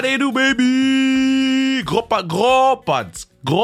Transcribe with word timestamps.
Baby? 0.00 1.82
Gros 1.84 2.02
pod, 2.02 2.26
gros 2.26 2.76
pod, 2.78 3.08
gros 3.44 3.62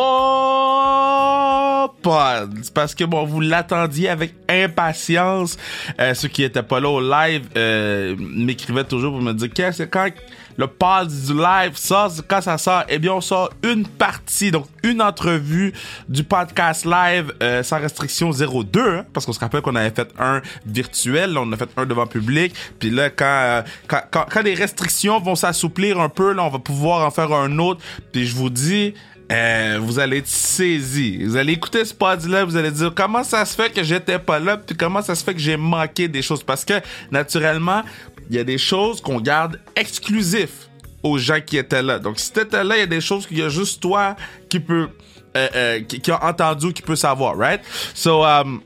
pod. 2.03 2.51
C'est 2.63 2.75
parce 2.75 2.95
que 2.95 3.05
bon, 3.05 3.25
vous 3.25 3.41
l'attendiez 3.41 4.11
avec 4.11 4.35
impatience. 4.47 5.57
Euh, 5.99 6.13
ceux 6.13 6.29
qui 6.29 6.43
étaient 6.43 6.63
pas 6.63 6.81
là 6.81 6.91
au 6.91 7.01
live 7.01 7.49
euh, 7.57 8.15
m'écrivaient 8.19 8.85
toujours 8.85 9.13
pour 9.13 9.23
me 9.23 9.33
dire 9.33 9.49
qu'est-ce 9.51 9.85
que 9.85 9.89
quand 9.89 10.11
le 10.59 10.67
pod 10.67 11.09
du 11.09 11.35
live 11.35 11.77
sort, 11.77 12.13
quand 12.27 12.43
ça 12.43 12.59
sort, 12.59 12.85
eh 12.89 12.99
bien 12.99 13.13
on 13.13 13.21
sort 13.21 13.51
une 13.63 13.87
partie, 13.87 14.51
donc 14.51 14.67
une 14.83 15.01
entrevue 15.01 15.73
du 16.09 16.25
podcast 16.25 16.85
live 16.85 17.33
euh, 17.43 17.63
sans 17.63 17.79
restriction 17.79 18.31
02, 18.31 18.81
hein, 18.81 19.07
parce 19.13 19.25
qu'on 19.25 19.33
se 19.33 19.41
rappelle 19.41 19.63
qu'on 19.63 19.77
avait 19.77 19.95
fait 19.95 20.11
un 20.19 20.43
virtuel, 20.67 21.33
là, 21.33 21.43
on 21.43 21.53
a 21.53 21.57
fait 21.57 21.71
un 21.77 21.87
devant 21.87 22.07
public, 22.07 22.55
puis 22.81 22.91
là 22.91 23.09
quand, 23.09 23.25
euh, 23.25 23.63
quand, 23.87 24.03
quand, 24.11 24.27
quand 24.29 24.43
les 24.43 24.55
restrictions 24.55 25.21
vont 25.21 25.37
s'assouplir 25.37 26.01
un 26.01 26.09
peu, 26.09 26.33
là 26.33 26.43
on 26.43 26.51
va 26.51 26.59
pouvoir 26.59 27.07
en 27.07 27.11
faire 27.13 27.33
un 27.33 27.57
autre, 27.59 27.81
puis 28.13 28.27
je 28.27 28.35
vous 28.35 28.51
dis, 28.51 28.95
euh, 29.31 29.79
vous 29.81 29.99
allez 29.99 30.19
être 30.19 30.27
saisi. 30.27 31.23
Vous 31.23 31.37
allez 31.37 31.53
écouter 31.53 31.85
ce 31.85 31.93
pod-là, 31.93 32.45
vous 32.45 32.57
allez 32.57 32.71
dire 32.71 32.93
comment 32.95 33.23
ça 33.23 33.45
se 33.45 33.55
fait 33.55 33.71
que 33.71 33.83
j'étais 33.83 34.19
pas 34.19 34.39
là, 34.39 34.57
puis 34.57 34.75
comment 34.75 35.03
ça 35.03 35.15
se 35.15 35.23
fait 35.23 35.35
que 35.35 35.41
j'ai 35.41 35.59
manqué 35.59 36.09
des 36.09 36.23
choses? 36.23 36.43
Parce 36.43 36.65
que, 36.65 36.81
naturellement, 37.11 37.83
il 38.31 38.37
y 38.37 38.39
a 38.39 38.45
des 38.45 38.59
choses 38.59 39.01
qu'on 39.01 39.21
garde 39.21 39.61
exclusifs 39.77 40.69
aux 41.03 41.19
gens 41.19 41.41
qui 41.45 41.57
étaient 41.57 41.83
là. 41.83 41.99
Donc, 41.99 42.19
si 42.19 42.33
t'étais 42.33 42.65
là, 42.65 42.77
il 42.77 42.81
y 42.81 42.83
a 42.83 42.87
des 42.87 43.01
choses 43.01 43.27
qu'il 43.27 43.39
y 43.39 43.43
a 43.43 43.49
juste 43.49 43.81
toi 43.81 44.17
qui 44.49 44.61
peut, 44.61 44.89
euh, 45.37 45.49
euh, 45.55 45.81
qui, 45.81 46.11
a 46.11 46.25
entendu, 46.25 46.73
qui 46.73 46.83
peut 46.83 46.97
savoir, 46.97 47.37
right? 47.37 47.61
So, 47.95 48.25
um, 48.25 48.61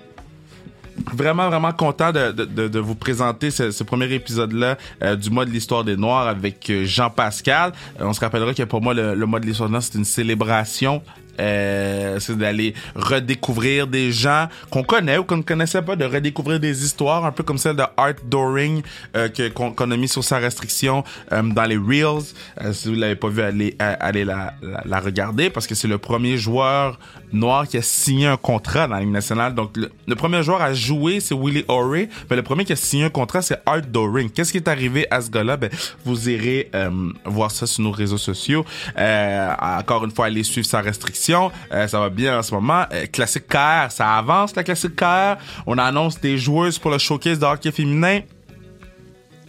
vraiment, 1.13 1.49
vraiment 1.49 1.73
content 1.73 2.13
de, 2.13 2.33
de, 2.33 2.79
vous 2.79 2.95
présenter 2.95 3.51
ce, 3.51 3.83
premier 3.83 4.13
épisode-là 4.13 4.77
euh, 5.03 5.17
du 5.17 5.31
mois 5.31 5.45
de 5.45 5.51
l'histoire 5.51 5.85
des 5.85 5.97
Noirs 5.97 6.29
avec 6.29 6.71
Jean-Pascal. 6.85 7.73
Euh, 8.01 8.05
on 8.05 8.13
se 8.13 8.21
rappellera 8.21 8.55
que 8.55 8.63
pour 8.63 8.81
moi, 8.81 8.95
le, 8.95 9.15
le 9.15 9.27
mois 9.27 9.41
de 9.41 9.47
l'histoire 9.47 9.69
des 9.69 9.73
Noirs, 9.73 9.83
c'est 9.83 9.99
une 9.99 10.05
célébration 10.05 11.03
euh, 11.41 12.19
c'est 12.21 12.37
d'aller 12.37 12.75
redécouvrir 12.95 13.87
des 13.87 14.13
gens 14.13 14.49
qu'on 14.71 14.83
connaît 14.83 15.19
ou 15.19 15.25
qu'on 15.25 15.39
ne 15.39 15.43
connaissait 15.43 15.83
pas, 15.83 15.97
de 15.97 16.05
redécouvrir 16.05 16.61
des 16.61 16.85
histoires, 16.85 17.25
un 17.25 17.33
peu 17.33 17.43
comme 17.43 17.59
celle 17.59 17.77
de 17.77 17.85
Art 17.97 18.15
Doring 18.25 18.83
euh, 19.17 19.29
que 19.29 19.49
qu'on 19.49 19.91
a 19.91 19.97
mis 19.97 20.09
sur 20.09 20.25
sa 20.25 20.39
restriction 20.39 21.05
euh, 21.33 21.43
dans 21.43 21.65
les 21.65 21.77
Reels. 21.77 22.33
Euh, 22.61 22.73
si 22.73 22.89
vous 22.89 22.95
l'avez 22.95 23.17
pas 23.17 23.29
vu, 23.29 23.43
allez, 23.43 23.77
euh, 23.81 23.95
allez 24.01 24.25
la, 24.25 24.55
la, 24.63 24.83
la 24.85 25.01
regarder 25.01 25.51
parce 25.51 25.67
que 25.67 25.75
c'est 25.75 25.89
le 25.89 25.99
premier 25.99 26.37
joueur 26.37 26.99
noir 27.33 27.67
qui 27.67 27.77
a 27.77 27.83
signé 27.83 28.27
un 28.27 28.37
contrat 28.37 28.87
dans 28.87 28.95
la 28.95 29.01
Ligue 29.01 29.11
nationale. 29.11 29.55
Donc 29.55 29.77
le, 29.77 30.15
premier 30.15 30.43
joueur 30.43 30.63
à 30.63 30.73
jouer, 30.75 31.21
c'est 31.21 31.35
Willie 31.35 31.65
O'Ree, 31.69 32.09
mais 32.31 32.37
le 32.37 32.43
premier 32.43 32.65
qui 32.65 32.73
a 32.73 32.77
signé 32.77 33.05
un 33.05 33.11
contrat, 33.11 33.43
c'est 33.43 33.59
Art 33.67 33.83
Doring. 33.83 34.31
Qu'est-ce 34.31 34.53
qui 34.53 34.59
est 34.59 34.69
arrivé 34.69 35.07
à 35.11 35.21
ce 35.21 35.31
gars-là? 35.31 35.57
Ben, 35.57 35.71
vous 36.05 36.29
irez 36.29 36.71
euh, 36.75 36.91
voir 37.25 37.51
ça 37.51 37.67
sur 37.67 37.83
nos 37.83 37.91
réseaux 37.91 38.19
sociaux. 38.19 38.65
Euh, 38.99 39.55
encore 39.61 40.05
une 40.05 40.11
fois, 40.11 40.27
allez 40.27 40.43
suivre 40.43 40.67
sa 40.67 40.81
restriction. 40.81 41.51
Euh, 41.73 41.87
ça 41.87 42.01
va 42.01 42.09
bien 42.09 42.39
en 42.39 42.43
ce 42.43 42.55
moment. 42.55 42.85
Euh, 42.93 43.07
classique 43.07 43.49
KR, 43.49 43.91
ça 43.91 44.17
avance 44.17 44.55
la 44.55 44.65
classique 44.65 44.97
KR. 44.97 45.37
On 45.67 45.79
annonce 45.79 46.21
des 46.21 46.39
joueuses 46.39 46.79
pour 46.79 46.91
le 46.91 46.99
showcase 46.99 47.39
de 47.39 47.45
hockey 47.45 47.73
féminin. 47.73 48.21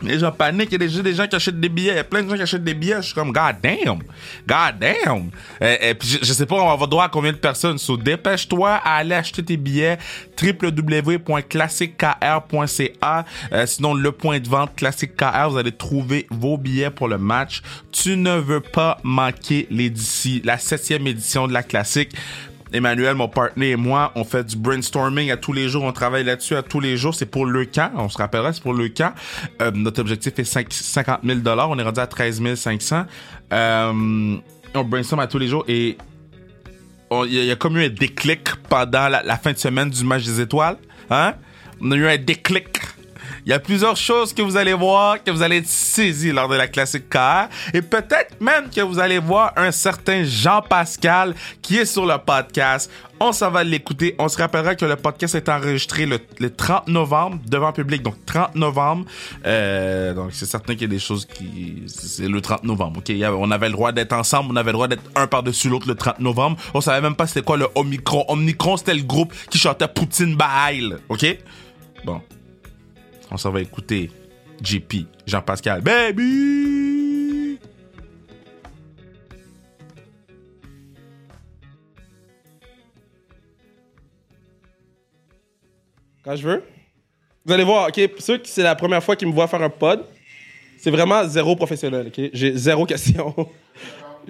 Les 0.04 0.20
gens 0.20 0.32
paniquent, 0.32 0.70
il 0.70 0.74
y 0.74 0.76
a 0.76 0.80
déjà 0.80 1.02
des 1.02 1.14
gens 1.14 1.28
qui 1.28 1.36
achètent 1.36 1.60
des 1.60 1.70
billets, 1.70 1.94
il 1.94 1.98
y 1.98 2.00
a 2.00 2.04
plein 2.04 2.24
de 2.24 2.30
gens 2.30 2.36
qui 2.36 2.42
achètent 2.42 2.64
des 2.64 2.74
billets, 2.74 2.98
je 2.98 3.08
suis 3.08 3.14
comme 3.14 3.32
god 3.32 3.56
damn, 3.62 4.00
god 4.48 4.80
damn. 4.80 5.30
Et 5.62 5.94
puis 5.94 6.08
je, 6.08 6.18
je 6.22 6.34
sais 6.34 6.46
pas 6.46 6.56
on 6.56 6.76
va 6.76 6.88
droit 6.88 7.06
à 7.06 7.10
combien 7.10 7.32
de 7.32 7.38
personnes, 7.38 7.78
so 7.78 7.98
dépêche-toi 7.98 8.72
à 8.72 8.98
aller 8.98 9.16
acheter 9.16 9.44
tes 9.44 9.58
billets 9.58 9.98
www.classickr.ca. 10.42 13.26
Euh, 13.52 13.66
sinon 13.66 13.94
le 13.94 14.12
point 14.12 14.40
de 14.40 14.48
vente 14.48 14.76
Classic 14.76 15.16
KR, 15.16 15.50
vous 15.50 15.58
allez 15.58 15.72
trouver 15.72 16.28
vos 16.30 16.58
billets 16.58 16.90
pour 16.90 17.08
le 17.08 17.18
match. 17.18 17.62
Tu 17.92 18.18
ne 18.18 18.36
veux 18.36 18.62
pas 18.62 18.98
manquer 19.04 19.68
l'édition, 19.70 20.42
la 20.44 20.58
septième 20.58 21.08
édition 21.08 21.48
de 21.48 21.54
la 21.54 21.64
classique. 21.64 22.12
Emmanuel, 22.74 23.16
mon 23.16 23.28
partenaire 23.28 23.70
et 23.70 23.76
moi, 23.76 24.12
on 24.16 24.24
fait 24.24 24.44
du 24.44 24.56
brainstorming 24.58 25.30
à 25.32 25.38
tous 25.38 25.54
les 25.54 25.70
jours. 25.70 25.84
On 25.84 25.92
travaille 25.94 26.24
là-dessus 26.24 26.56
à 26.56 26.64
tous 26.64 26.80
les 26.80 26.98
jours. 26.98 27.14
C'est 27.14 27.28
pour 27.28 27.46
le 27.46 27.66
camp. 27.66 27.92
On 27.96 28.10
se 28.10 28.18
rappellera, 28.18 28.52
c'est 28.52 28.64
pour 28.64 28.74
le 28.74 28.90
camp. 28.90 29.14
Euh, 29.62 29.72
notre 29.76 30.02
objectif 30.02 30.34
est 30.38 30.44
5, 30.44 30.68
50 30.74 31.20
000 31.24 31.40
On 31.46 31.78
est 31.80 31.84
rendu 31.84 32.00
à 32.00 32.08
13 32.08 32.56
500. 32.56 33.06
Euh, 33.54 34.36
on 34.76 34.84
brainstorm 34.84 35.20
à 35.20 35.28
tous 35.28 35.38
les 35.38 35.48
jours 35.48 35.64
et 35.68 35.98
on- 37.12 37.26
il 37.26 37.34
y, 37.34 37.40
a- 37.40 37.42
il 37.44 37.48
y 37.48 37.52
a 37.52 37.56
comme 37.56 37.78
eu 37.78 37.86
un 37.86 37.90
déclic 37.90 38.56
pendant 38.70 39.08
la, 39.08 39.22
la 39.22 39.38
fin 39.38 39.52
de 39.54 39.58
semaine 39.58 39.90
du 39.92 40.04
match 40.04 40.24
des 40.24 40.42
étoiles. 40.42 40.78
Hein? 41.12 41.36
On 41.80 41.92
a 41.92 41.96
eu 41.96 42.08
un 42.08 42.18
déclic. 42.18 42.68
Il 43.46 43.50
y 43.50 43.54
a 43.54 43.60
plusieurs 43.60 43.98
choses 43.98 44.34
que 44.34 44.42
vous 44.42 44.56
allez 44.56 44.74
voir, 44.74 45.22
que 45.22 45.30
vous 45.30 45.42
allez 45.42 45.58
être 45.58 45.68
saisis 45.68 46.32
lors 46.32 46.48
de 46.48 46.56
la 46.56 46.68
classique 46.68 47.10
KR. 47.10 47.48
Et 47.74 47.82
peut-être 47.82 48.40
même 48.40 48.70
que 48.70 48.80
vous 48.80 49.00
allez 49.00 49.20
voir 49.20 49.52
un 49.58 49.72
certain 49.72 50.24
Jean-Pascal 50.24 51.36
qui 51.62 51.78
est 51.78 51.86
sur 51.86 52.06
le 52.06 52.18
podcast. 52.18 52.90
On 53.20 53.34
s'en 53.34 53.52
va 53.52 53.64
l'écouter. 53.64 54.16
On 54.18 54.30
se 54.30 54.38
rappellera 54.38 54.76
que 54.76 54.86
le 54.86 54.96
podcast 54.96 55.36
est 55.36 55.50
enregistré 55.50 56.06
le, 56.06 56.20
le 56.40 56.50
30 56.50 56.88
novembre 56.88 57.40
devant 57.46 57.74
public. 57.74 58.02
Donc 58.02 58.16
30 58.26 58.56
novembre. 58.56 59.06
Euh, 59.46 60.14
donc 60.14 60.30
c'est 60.32 60.46
certain 60.46 60.74
qu'il 60.74 60.84
y 60.84 60.86
a 60.86 60.88
des 60.88 61.00
choses 61.00 61.26
qui... 61.26 61.84
C'est 61.88 62.28
le 62.28 62.40
30 62.40 62.64
novembre. 62.64 63.00
ok? 63.00 63.14
On 63.38 63.52
avait 63.52 63.68
le 63.68 63.74
droit 63.74 63.92
d'être 63.92 64.14
ensemble. 64.14 64.52
On 64.54 64.56
avait 64.56 64.72
le 64.72 64.78
droit 64.78 64.88
d'être 64.88 65.04
un 65.16 65.28
par-dessus 65.28 65.68
l'autre 65.68 65.88
le 65.88 65.96
30 65.96 66.20
novembre. 66.20 66.58
On 66.74 66.80
savait 66.80 67.02
même 67.02 67.16
pas 67.16 67.28
c'était 67.28 67.42
quoi 67.42 67.58
le 67.58 67.68
Omicron. 67.76 68.24
Omicron, 68.30 68.78
c'était 68.78 68.94
le 68.94 69.04
groupe 69.04 69.34
qui 69.50 69.58
chantait 69.58 69.88
Poutine 69.90 70.36
Bail. 70.36 70.96
OK? 71.10 71.26
Bon. 72.06 72.22
On 73.34 73.38
s'en 73.38 73.50
va 73.50 73.62
écouter 73.62 74.12
JP, 74.62 75.08
Jean-Pascal, 75.26 75.82
baby! 75.82 77.58
Quand 86.24 86.36
je 86.36 86.48
veux. 86.48 86.64
Vous 87.44 87.52
allez 87.52 87.64
voir, 87.64 87.88
OK, 87.88 88.00
ceux 88.20 88.38
qui 88.38 88.52
c'est 88.52 88.62
la 88.62 88.76
première 88.76 89.04
fois 89.04 89.16
qu'ils 89.16 89.28
me 89.28 89.34
voient 89.34 89.48
faire 89.48 89.64
un 89.64 89.70
pod, 89.70 90.06
c'est 90.78 90.92
vraiment 90.92 91.28
zéro 91.28 91.56
professionnel, 91.56 92.12
OK? 92.16 92.30
J'ai 92.34 92.56
zéro 92.56 92.86
question. 92.86 93.34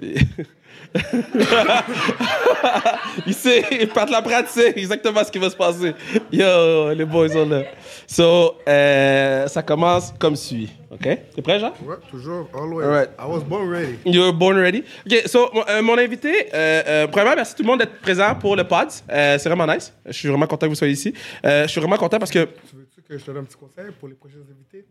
il 3.26 3.34
sait, 3.34 3.64
il 3.70 3.88
part 3.88 4.06
de 4.06 4.12
la 4.12 4.22
pratique, 4.22 4.76
exactement 4.76 5.22
ce 5.22 5.30
qui 5.30 5.38
va 5.38 5.50
se 5.50 5.56
passer. 5.56 5.92
Yo, 6.32 6.94
les 6.94 7.04
boys 7.04 7.28
sont 7.28 7.46
là. 7.46 7.64
So, 8.06 8.56
euh, 8.68 9.46
ça 9.48 9.62
commence 9.62 10.12
comme 10.18 10.36
suit, 10.36 10.70
OK? 10.90 11.00
T'es 11.34 11.42
prêt, 11.42 11.58
Jean? 11.58 11.72
Ouais, 11.84 11.96
toujours, 12.10 12.48
always. 12.54 12.84
Alright. 12.84 13.10
I 13.18 13.26
was 13.26 13.40
born 13.44 13.68
ready. 13.70 13.98
You're 14.04 14.32
born 14.32 14.56
ready? 14.56 14.84
OK, 15.06 15.22
so, 15.26 15.48
mon- 15.52 15.64
euh, 15.68 15.82
mon 15.82 15.98
invité, 15.98 16.48
euh, 16.52 16.82
euh, 16.86 17.06
premièrement, 17.08 17.36
merci 17.36 17.54
tout 17.54 17.62
le 17.62 17.68
monde 17.68 17.78
d'être 17.80 18.00
présent 18.00 18.34
pour 18.34 18.56
le 18.56 18.64
pod. 18.64 18.88
C'est 18.90 19.44
vraiment 19.48 19.66
nice. 19.66 19.92
Je 20.06 20.12
suis 20.12 20.28
vraiment 20.28 20.46
content 20.46 20.66
que 20.66 20.70
vous 20.70 20.74
soyez 20.76 20.92
ici. 20.94 21.14
Je 21.42 21.66
suis 21.66 21.80
vraiment 21.80 21.96
content 21.96 22.18
parce 22.18 22.30
que 22.30 22.44
Tu 22.44 22.76
veux-tu 22.76 23.02
que 23.02 23.18
je 23.18 23.24
te 23.24 23.30
donne 23.30 23.42
un 23.42 23.44
petit 23.44 23.56
conseil 23.56 23.86
pour 23.98 24.08
les 24.08 24.14
prochains 24.14 24.36
invités? 24.38 24.86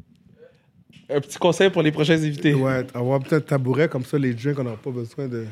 Un 1.14 1.20
petit 1.20 1.38
conseil 1.38 1.70
pour 1.70 1.82
les 1.84 1.92
prochains 1.92 2.14
invités. 2.16 2.54
Ouais, 2.54 2.86
avoir 2.94 3.20
peut-être 3.20 3.44
un 3.44 3.58
tabouret, 3.58 3.88
comme 3.90 4.06
ça, 4.06 4.18
les 4.18 4.34
drinks, 4.34 4.58
on 4.58 4.64
n'aura 4.64 4.78
pas 4.78 4.90
besoin 4.90 5.28
de. 5.28 5.46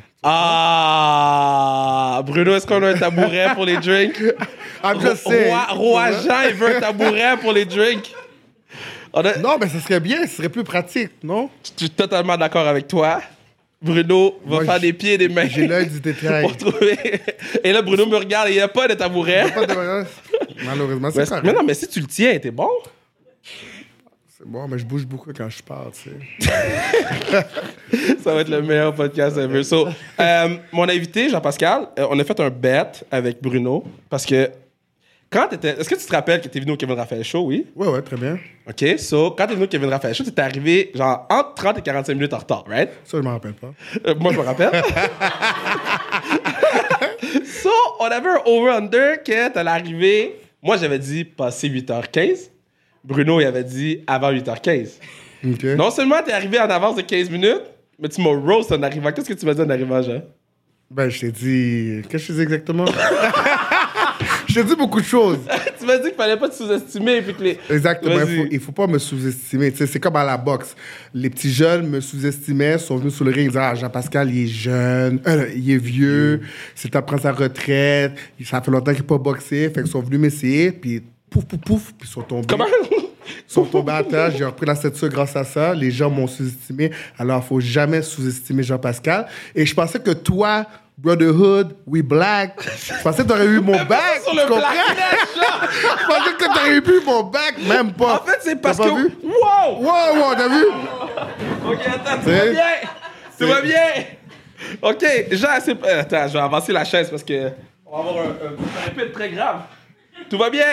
Ah! 0.91 2.22
Bruno, 2.25 2.56
est-ce 2.56 2.66
qu'on 2.66 2.81
a 2.84 2.90
un 2.90 2.97
tabouret 2.97 3.47
pour 3.53 3.66
les 3.66 3.78
drinks? 3.78 4.19
I'm 4.84 5.00
just 5.01 5.24
saying. 5.28 5.53
Roi, 5.72 6.12
Jean, 6.24 6.41
il 6.50 6.56
veut 6.56 6.78
un 6.78 6.80
tabouret 6.80 7.38
pour 7.41 7.51
les 7.53 7.66
drinks. 7.66 8.12
A- 9.13 9.38
Non, 9.40 9.57
mais 9.59 9.68
ça 9.68 9.80
serait 9.81 10.00
bien, 10.00 10.25
ce 10.25 10.38
serait 10.38 10.50
plus 10.50 10.63
pratique, 10.63 11.12
non? 11.24 11.50
Je 11.63 11.72
suis 11.85 11.90
totalement 11.90 12.38
d'accord 12.38 12.66
avec 12.68 12.88
toi. 12.88 13.22
Bruno 13.81 14.40
va 14.46 14.56
Moi, 14.57 14.66
faire 14.66 14.80
des 14.80 14.94
pieds 14.94 15.13
et 15.13 15.18
des 15.18 15.28
mains. 15.28 15.47
J'ai 15.47 15.68
l'œil 15.68 15.88
du 15.90 16.00
détail. 16.00 16.44
pour 16.44 16.56
trouver. 16.56 16.97
Et 17.63 17.74
là, 17.74 17.81
Bruno 17.81 18.06
me 18.06 18.16
regarde 18.16 18.47
et 18.50 18.51
il 18.51 18.56
n'y 18.56 18.62
a 18.62 18.68
pas 18.68 18.88
de 18.88 18.94
tabouret. 18.94 19.51
Pas 19.53 19.66
de 19.66 19.74
balance. 19.74 20.07
Malheureusement, 20.63 21.09
Mais, 21.13 21.25
c'est 21.25 21.30
correct. 21.30 21.44
mais 21.46 21.51
non, 21.53 21.63
mais 21.63 21.74
si 21.74 21.88
tu 21.88 22.00
le 22.00 22.06
tiens, 22.07 22.38
t'es 22.40 22.51
bon. 22.51 22.69
C'est 24.42 24.50
bon, 24.50 24.68
mais 24.68 24.80
je 24.80 24.86
bouge 24.86 25.06
beaucoup 25.06 25.32
quand 25.38 25.50
je 25.50 25.62
parle, 25.62 25.92
tu 25.92 26.10
sais. 26.10 26.48
Ça 28.24 28.34
va 28.34 28.42
être 28.42 28.50
le 28.50 28.64
meilleur 28.64 28.96
podcast 28.96 29.38
ever. 29.38 29.64
So, 29.64 29.88
euh, 30.20 30.58
mon 30.72 30.90
invité, 30.90 31.30
Jean-Pascal, 31.30 31.90
euh, 32.00 32.08
on 32.10 32.18
a 32.18 32.24
fait 32.24 32.40
un 32.40 32.50
bet 32.50 32.92
avec 33.12 33.40
Bruno 33.40 33.84
parce 34.10 34.26
que 34.26 34.50
quand 35.30 35.48
t'étais. 35.48 35.80
Est-ce 35.80 35.88
que 35.88 35.94
tu 35.94 36.06
te 36.08 36.12
rappelles 36.12 36.42
que 36.42 36.48
t'es 36.48 36.60
venu 36.60 36.72
au 36.72 36.76
Kevin 36.76 36.96
Raphaël 36.96 37.24
Show, 37.24 37.46
oui? 37.46 37.68
Ouais, 37.76 37.88
ouais, 37.88 38.02
très 38.02 38.18
bien. 38.18 38.40
OK, 38.68 38.98
so, 38.98 39.30
quand 39.30 39.46
t'es 39.46 39.54
venu 39.54 39.66
au 39.66 39.68
Kevin 39.68 39.90
Raphaël 39.90 40.16
Show, 40.16 40.24
t'étais 40.24 40.42
arrivé 40.42 40.92
genre 40.96 41.28
entre 41.30 41.54
30 41.54 41.78
et 41.78 41.82
45 41.84 42.14
minutes 42.16 42.34
en 42.34 42.40
retard, 42.40 42.64
right? 42.68 42.90
Ça, 43.04 43.18
je 43.18 43.22
m'en 43.22 43.34
rappelle 43.34 43.54
pas. 43.54 43.74
Euh, 44.08 44.16
moi, 44.16 44.34
je 44.34 44.40
me 44.40 44.44
rappelle. 44.44 44.72
so, 47.46 47.70
on 48.00 48.06
avait 48.06 48.30
un 48.30 48.42
over-under 48.48 49.22
que 49.24 49.54
t'allais 49.54 49.70
arriver. 49.70 50.36
Moi, 50.64 50.78
j'avais 50.78 50.98
dit 50.98 51.26
passer 51.26 51.70
8h15. 51.70 52.50
Bruno, 53.03 53.39
il 53.39 53.45
avait 53.45 53.63
dit 53.63 54.03
avant 54.07 54.31
8h15. 54.31 55.00
OK. 55.45 55.63
Non 55.77 55.89
seulement 55.89 56.21
t'es 56.24 56.33
arrivé 56.33 56.59
en 56.59 56.69
avance 56.69 56.95
de 56.95 57.01
15 57.01 57.30
minutes, 57.30 57.63
mais 58.00 58.09
tu 58.09 58.21
m'as 58.21 58.30
roast 58.30 58.71
en 58.71 58.81
arrivant. 58.83 59.12
Qu'est-ce 59.12 59.30
que 59.30 59.33
tu 59.33 59.45
m'as 59.45 59.53
dit 59.53 59.62
en 59.62 59.69
arrivant, 59.69 60.01
Jean? 60.01 60.21
Ben, 60.89 61.09
je 61.09 61.21
t'ai 61.21 61.31
dit. 61.31 62.01
Qu'est-ce 62.09 62.27
que 62.27 62.33
je 62.33 62.38
dis 62.38 62.42
exactement? 62.42 62.86
je 64.48 64.53
t'ai 64.53 64.63
dit 64.63 64.75
beaucoup 64.75 65.00
de 65.00 65.06
choses. 65.06 65.39
tu 65.80 65.86
m'as 65.86 65.98
dit 65.98 66.09
qu'il 66.09 66.15
fallait 66.15 66.38
pas 66.38 66.50
te 66.50 66.56
sous-estimer. 66.56 67.24
Les... 67.39 67.57
Exactement. 67.69 68.19
Il 68.19 68.38
faut, 68.38 68.48
il 68.51 68.59
faut 68.59 68.71
pas 68.74 68.88
me 68.88 69.00
sous-estimer. 69.00 69.71
C'est 69.74 70.00
comme 70.00 70.18
à 70.18 70.25
la 70.25 70.38
boxe. 70.38 70.75
Les 71.13 71.30
petits 71.30 71.51
jeunes 71.51 71.88
me 71.88 72.01
sous-estimaient, 72.01 72.77
sont 72.77 72.97
venus 72.97 73.15
sur 73.15 73.24
le 73.24 73.31
ring, 73.31 73.45
ils 73.45 73.47
disaient 73.47 73.62
Ah, 73.62 73.74
Jean-Pascal, 73.74 74.30
il 74.30 74.44
est 74.44 74.47
jeune, 74.47 75.21
euh, 75.27 75.47
il 75.56 75.71
est 75.71 75.77
vieux, 75.77 76.42
c'est 76.75 76.94
à 76.95 77.01
prendre 77.01 77.21
sa 77.21 77.31
retraite, 77.31 78.12
ça 78.44 78.62
fait 78.62 78.71
longtemps 78.71 78.92
qu'il 78.92 79.04
n'a 79.04 79.07
pas 79.07 79.18
boxé. 79.18 79.69
Fait 79.69 79.81
qu'ils 79.81 79.92
sont 79.92 80.01
venus 80.01 80.19
m'essayer, 80.19 80.74
puis 80.74 81.01
pouf, 81.31 81.45
pouf, 81.45 81.60
pouf, 81.62 81.83
puis 81.98 82.07
ils 82.07 82.12
sont 82.12 82.22
tombés. 82.22 82.45
Comment? 82.48 82.66
Ils 83.28 83.51
sont 83.54 83.66
tombés 83.66 83.94
à 83.94 84.04
terre. 84.04 84.31
J'ai 84.38 84.45
repris 84.45 84.66
la 84.66 84.75
ceinture 84.75 85.10
grâce 85.10 85.36
à 85.36 85.44
ça. 85.44 85.74
Les 85.74 85.89
gens 85.89 86.10
m'ont 86.10 86.28
sous-estimé. 86.28 86.92
Alors, 87.18 87.42
il 87.44 87.48
faut 87.48 87.60
jamais 87.60 88.01
sous-estimer 88.04 88.62
Jean-Pascal. 88.63 89.28
Et 89.56 89.66
je 89.66 89.74
pensais 89.74 90.00
que 90.00 90.12
toi, 90.12 90.66
Brotherhood, 90.98 91.75
We 91.88 92.04
Black, 92.04 92.60
je 92.63 93.01
pensais 93.01 93.24
que 93.24 93.28
tu 93.28 93.33
aurais 93.33 93.45
eu 93.45 93.60
mon 93.60 93.83
bac. 93.86 94.22
Sur 94.24 94.33
le 94.36 94.48
comprends? 94.48 94.69
Je 95.33 96.07
pensais 96.07 96.33
que 96.38 96.44
tu 96.44 96.50
aurais 96.60 96.75
eu 96.78 97.06
mon 97.06 97.24
bac, 97.24 97.56
même 97.68 97.94
pas. 97.94 98.16
En 98.22 98.25
fait, 98.25 98.38
c'est 98.42 98.56
parce 98.62 98.78
que. 98.78 98.83
Wow! 98.83 99.80
Wow, 99.80 100.16
wow, 100.22 100.36
t'as 100.36 100.48
vu? 100.50 100.66
Ok, 101.66 101.80
attends, 101.88 102.22
tout 102.24 102.30
va 102.30 102.45
bien! 102.45 102.63
Tout 103.39 103.48
va 103.48 103.62
bien! 103.62 104.04
Ok, 104.81 105.04
Jean, 105.31 105.48
c'est. 105.63 105.72
euh, 105.86 106.01
Attends, 106.01 106.28
je 106.28 106.33
vais 106.33 106.39
avancer 106.39 106.72
la 106.74 106.83
chaise 106.86 107.10
parce 107.10 107.24
que. 107.24 107.50
On 107.86 108.04
va 108.04 108.10
avoir 108.10 108.25
un, 108.25 108.30
un, 108.30 109.04
un 109.04 109.10
très 109.12 109.30
grave. 109.30 109.62
Tout 110.31 110.38
va 110.38 110.50
bien! 110.50 110.63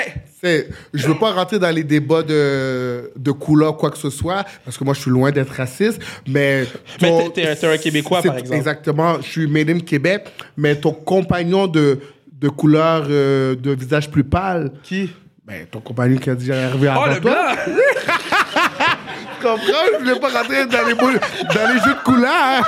C'est- 0.41 0.69
Je 0.95 1.05
veux 1.09 1.19
pas 1.19 1.33
rentrer 1.33 1.59
dans 1.59 1.71
les 1.75 1.83
débats 1.83 2.23
de, 2.23 3.11
de 3.17 3.31
couleur, 3.33 3.77
quoi 3.77 3.91
que 3.91 3.99
ce 3.99 4.09
soit, 4.09 4.45
parce 4.65 4.79
que 4.79 4.85
moi, 4.85 4.95
je 4.95 5.01
suis 5.01 5.11
loin 5.11 5.33
d'être 5.33 5.53
raciste, 5.53 6.01
mais... 6.29 6.65
Mais 7.03 7.09
ton- 7.09 7.29
t'es- 7.31 7.43
t'es 7.43 7.49
un- 7.51 7.55
t'es 7.57 7.67
un 7.67 7.77
Québécois, 7.77 8.23
par 8.23 8.37
exemple. 8.39 8.57
Exactement, 8.57 9.17
je 9.21 9.27
suis 9.29 9.47
made 9.49 9.69
in 9.71 9.81
Québec, 9.81 10.27
mais 10.57 10.77
ton 10.77 10.93
compagnon 10.93 11.67
de, 11.67 11.99
de 12.41 12.49
couleur, 12.49 13.07
euh, 13.11 13.57
de 13.57 13.73
visage 13.73 14.09
plus 14.13 14.23
pâle... 14.23 14.71
Qui? 14.85 15.11
Ben, 15.45 15.67
ton 15.67 15.81
compagnon 15.81 16.19
qui 16.19 16.31
a 16.31 16.37
dit 16.37 16.53
arrivé 16.53 16.87
avant 16.87 17.03
Oh, 17.07 17.09
le 17.09 17.21
toi. 17.21 17.33
blanc! 17.33 17.55
Tu 17.67 19.43
comprends? 19.43 19.59
Je 19.95 19.99
voulais 19.99 20.21
pas 20.21 20.29
rentrer 20.29 20.67
dans 20.67 20.87
les, 20.87 20.95
boules- 20.95 21.21
dans 21.55 21.73
les 21.75 21.81
jeux 21.81 21.95
de 21.95 22.05
couleurs. 22.05 22.63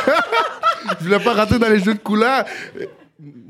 je 0.99 1.05
voulais 1.05 1.21
pas 1.21 1.35
rentrer 1.35 1.59
dans 1.61 1.69
les 1.69 1.79
jeux 1.79 1.95
de 1.95 1.99
couleurs. 2.01 2.45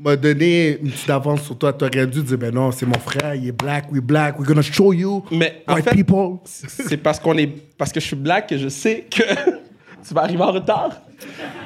M'a 0.03 0.15
donné 0.15 0.79
une 0.81 0.89
petite 0.89 1.09
avance 1.11 1.43
sur 1.43 1.57
toi. 1.57 1.71
T'aurais 1.73 2.07
dû 2.07 2.23
dire, 2.23 2.37
ben 2.37 2.51
non, 2.53 2.71
c'est 2.71 2.85
mon 2.87 2.97
frère, 2.97 3.35
il 3.35 3.47
est 3.49 3.51
black, 3.51 3.91
we 3.91 4.01
black, 4.01 4.39
we're 4.39 4.47
gonna 4.47 4.61
show 4.63 4.93
you. 4.93 5.23
Mais 5.31 5.63
en 5.67 5.75
white 5.75 5.83
fait- 5.85 5.95
people. 5.95 6.37
C'est 6.45 6.97
parce 6.97 7.19
qu'on 7.19 7.37
est. 7.37 7.47
Parce 7.77 7.91
que 7.91 7.99
je 7.99 8.07
suis 8.07 8.15
black 8.15 8.47
que 8.49 8.57
je 8.57 8.67
sais 8.67 9.05
que 9.11 9.21
tu 10.07 10.13
vas 10.13 10.21
arriver 10.23 10.41
en 10.41 10.51
retard. 10.51 10.89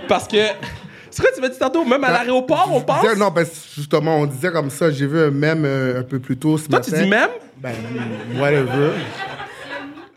Parce 0.07 0.27
que. 0.27 0.37
C'est 1.09 1.21
quoi, 1.21 1.31
tu 1.33 1.39
m'as 1.39 1.47
dit 1.47 1.57
tantôt, 1.57 1.85
même 1.85 2.03
à 2.03 2.11
l'aéroport, 2.11 2.69
on 2.73 2.81
pense? 2.81 3.01
disais- 3.01 3.15
non, 3.15 3.29
ben 3.31 3.45
justement, 3.73 4.17
on 4.19 4.25
disait 4.25 4.51
comme 4.51 4.69
ça. 4.69 4.91
J'ai 4.91 5.07
vu 5.07 5.17
un 5.17 5.31
mème 5.31 5.63
euh, 5.63 6.01
un 6.01 6.03
peu 6.03 6.19
plus 6.19 6.35
tôt 6.35 6.57
ce 6.57 6.67
Toi, 6.67 6.79
matin. 6.79 6.91
tu 6.91 7.03
dis 7.03 7.09
même? 7.09 7.29
Ben, 7.61 7.73
whatever. 8.37 8.91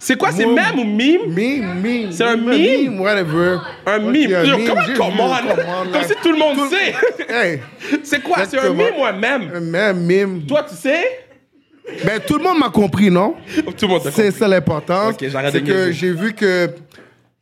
C'est 0.00 0.16
quoi, 0.16 0.30
c'est 0.30 0.46
même 0.46 0.78
ou 0.78 0.84
mime? 0.84 1.22
Meme, 1.28 1.80
meme. 1.82 2.12
C'est 2.12 2.22
un 2.22 2.36
meme, 2.36 2.56
meme? 2.56 3.00
whatever. 3.00 3.58
Un 3.84 3.98
meme, 3.98 4.28
comment 4.66 4.82
comment, 4.96 5.36
Comme 5.92 6.02
si 6.04 6.14
tout 6.22 6.30
le 6.32 6.38
monde 6.38 6.70
sait. 6.70 7.60
C'est 8.04 8.22
quoi? 8.22 8.44
C'est 8.48 8.60
un 8.60 8.72
mime 8.72 8.94
ou 8.96 9.04
un 9.04 9.12
même? 9.12 9.50
un 9.54 9.60
meme, 9.60 10.06
meme. 10.06 10.42
Toi, 10.46 10.64
tu 10.68 10.76
sais? 10.76 11.04
Ben, 12.04 12.20
tout 12.24 12.36
le 12.36 12.44
monde 12.44 12.58
m'a 12.58 12.68
compris, 12.68 13.10
non? 13.10 13.34
Tout 13.76 13.86
le 13.86 13.88
monde 13.88 14.02
t'a 14.02 14.10
C'est 14.12 14.24
compris. 14.26 14.38
ça 14.38 14.46
l'importance. 14.48 15.14
Ok, 15.14 15.28
j'arrête 15.28 15.52
c'est 15.52 15.62
que 15.62 15.90
j'ai 15.90 16.12
vu 16.12 16.32
que 16.32 16.70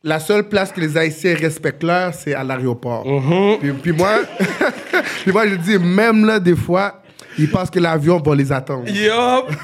la 0.03 0.19
seule 0.19 0.47
place 0.47 0.71
que 0.71 0.79
les 0.79 0.97
Haïtiens 0.97 1.35
respectent 1.35 1.83
l'heure, 1.83 2.13
c'est 2.13 2.33
à 2.33 2.43
l'aéroport. 2.43 3.05
Mm-hmm. 3.05 3.73
puis 3.81 3.91
moi, 3.91 4.11
puis 5.23 5.31
moi, 5.31 5.47
je 5.47 5.55
dis, 5.55 5.77
même 5.77 6.25
là, 6.25 6.39
des 6.39 6.55
fois, 6.55 7.03
ils 7.37 7.49
pensent 7.49 7.69
que 7.69 7.79
l'avion 7.79 8.19
va 8.19 8.35
les 8.35 8.51
attendre. 8.51 8.87
Yup! 8.89 9.11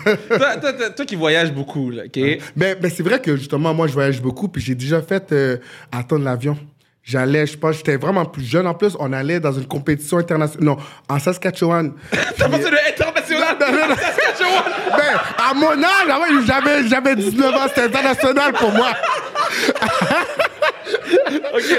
toi, 0.27 0.57
toi, 0.61 0.73
toi, 0.73 0.89
toi 0.89 1.05
qui 1.05 1.15
voyages 1.15 1.51
beaucoup, 1.53 1.89
là, 1.89 2.03
OK? 2.05 2.19
Mais, 2.55 2.77
mais 2.81 2.89
c'est 2.89 3.03
vrai 3.03 3.19
que 3.19 3.35
justement, 3.35 3.73
moi, 3.73 3.87
je 3.87 3.93
voyage 3.93 4.21
beaucoup, 4.21 4.47
puis 4.47 4.61
j'ai 4.61 4.75
déjà 4.75 5.01
fait 5.01 5.31
euh, 5.31 5.57
attendre 5.91 6.23
l'avion. 6.25 6.57
J'allais, 7.03 7.45
je 7.45 7.57
pense, 7.57 7.75
j'étais 7.77 7.97
vraiment 7.97 8.23
plus 8.23 8.45
jeune. 8.45 8.65
En 8.65 8.73
plus, 8.73 8.95
on 8.97 9.11
allait 9.11 9.41
dans 9.41 9.51
une 9.51 9.65
compétition 9.65 10.19
internationale. 10.19 10.65
Non, 10.65 10.77
en 11.09 11.19
Saskatchewan. 11.19 11.91
T'as 12.37 12.47
passé 12.47 12.63
de 12.63 12.91
international? 12.93 13.57
Non, 13.59 13.71
non, 13.71 13.89
non. 13.89 13.95
Saskatchewan! 13.95 14.63
Ben, 14.97 15.19
à 15.37 15.53
mon 15.53 15.83
âge, 15.83 16.07
ah 16.09 16.19
j'avais, 16.45 16.87
j'avais 16.87 17.15
19 17.17 17.53
ans, 17.53 17.67
c'était 17.67 17.83
international 17.83 18.53
pour 18.53 18.71
moi. 18.71 18.91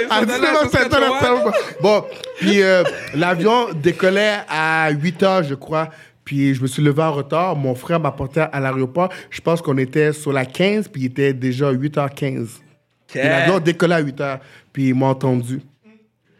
À 0.09 0.25
t'allais 0.25 0.39
19 0.39 0.43
à 0.43 0.53
ans, 0.53 0.59
c'était 0.63 0.77
Saskatchewan. 0.77 1.13
international. 1.13 1.53
Bon, 1.81 2.03
puis 2.39 2.61
euh, 2.63 2.83
l'avion 3.15 3.67
décollait 3.73 4.37
à 4.47 4.89
8 4.91 5.23
heures, 5.23 5.43
je 5.43 5.55
crois. 5.55 5.89
Puis 6.23 6.55
je 6.55 6.61
me 6.61 6.67
suis 6.67 6.81
levé 6.81 7.03
en 7.03 7.11
retard. 7.11 7.55
Mon 7.55 7.75
frère 7.75 7.99
m'a 7.99 8.11
porté 8.11 8.41
à 8.51 8.59
l'aéroport. 8.59 9.09
Je 9.29 9.41
pense 9.41 9.61
qu'on 9.61 9.77
était 9.77 10.11
sur 10.11 10.33
la 10.33 10.45
15, 10.45 10.87
puis 10.87 11.03
il 11.03 11.05
était 11.05 11.33
déjà 11.33 11.71
8h15. 11.71 12.47
Et 13.13 13.23
l'avion 13.23 13.59
décollait 13.59 13.95
à 13.95 13.99
8 13.99 14.19
h 14.19 14.39
Puis 14.73 14.87
il 14.89 14.95
m'a 14.95 15.07
entendu. 15.07 15.61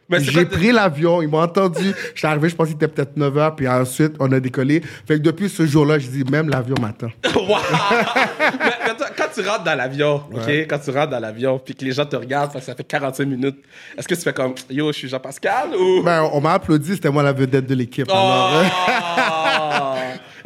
J'ai 0.10 0.46
pris 0.46 0.72
l'avion, 0.72 1.22
il 1.22 1.28
m'a 1.30 1.40
entendu. 1.40 1.92
Je 2.14 2.20
suis 2.20 2.28
arrivé, 2.28 2.50
je 2.50 2.56
pense 2.56 2.68
qu'il 2.68 2.76
était 2.76 2.88
peut-être 2.88 3.18
9 3.18 3.34
h, 3.34 3.56
puis 3.56 3.68
ensuite, 3.68 4.14
on 4.20 4.32
a 4.32 4.40
décollé. 4.40 4.82
Fait 5.08 5.16
que 5.16 5.20
depuis 5.20 5.50
ce 5.50 5.66
jour-là, 5.66 5.98
je 5.98 6.08
dis, 6.08 6.24
même 6.24 6.50
l'avion 6.50 6.76
m'attend. 6.82 7.10
Wow! 7.36 7.58
mais, 8.60 8.72
mais 8.88 8.94
tu 9.36 9.42
rentres 9.48 9.64
dans 9.64 9.76
l'avion, 9.76 10.24
OK? 10.34 10.50
Quand 10.70 10.80
tu 10.80 10.90
rentres 10.92 11.10
dans 11.10 11.20
l'avion, 11.20 11.60
puis 11.60 11.76
que 11.76 11.84
les 11.86 11.92
gens 11.92 12.06
te 12.06 12.16
regardent 12.16 12.52
parce 12.54 12.66
que 12.66 12.72
ça 12.72 12.76
fait 12.76 12.84
45 12.84 13.26
minutes, 13.26 13.58
est-ce 13.98 14.08
que 14.08 14.16
tu 14.16 14.22
fais 14.22 14.34
comme 14.34 14.56
Yo, 14.70 14.92
je 14.92 14.98
suis 14.98 15.10
Jean-Pascal 15.10 15.76
ou? 15.76 16.04
Ben, 16.04 16.28
on 16.34 16.42
m'a 16.42 16.54
applaudi, 16.54 16.94
c'était 16.94 17.10
moi 17.12 17.24
la 17.24 17.34
vedette 17.34 17.68
de 17.68 17.76
l'équipe. 17.76 18.10
Alors, 18.10 18.56
euh, 18.56 18.64
Oh! 18.88 19.96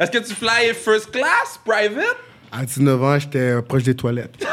Est-ce 0.00 0.10
que 0.10 0.18
tu 0.18 0.34
fly 0.34 0.72
first 0.74 1.10
class, 1.10 1.58
private? 1.64 2.16
à 2.52 2.64
19 2.64 3.02
ans, 3.02 3.18
j'étais 3.18 3.62
proche 3.62 3.84
des 3.84 3.94
toilettes. 3.94 4.34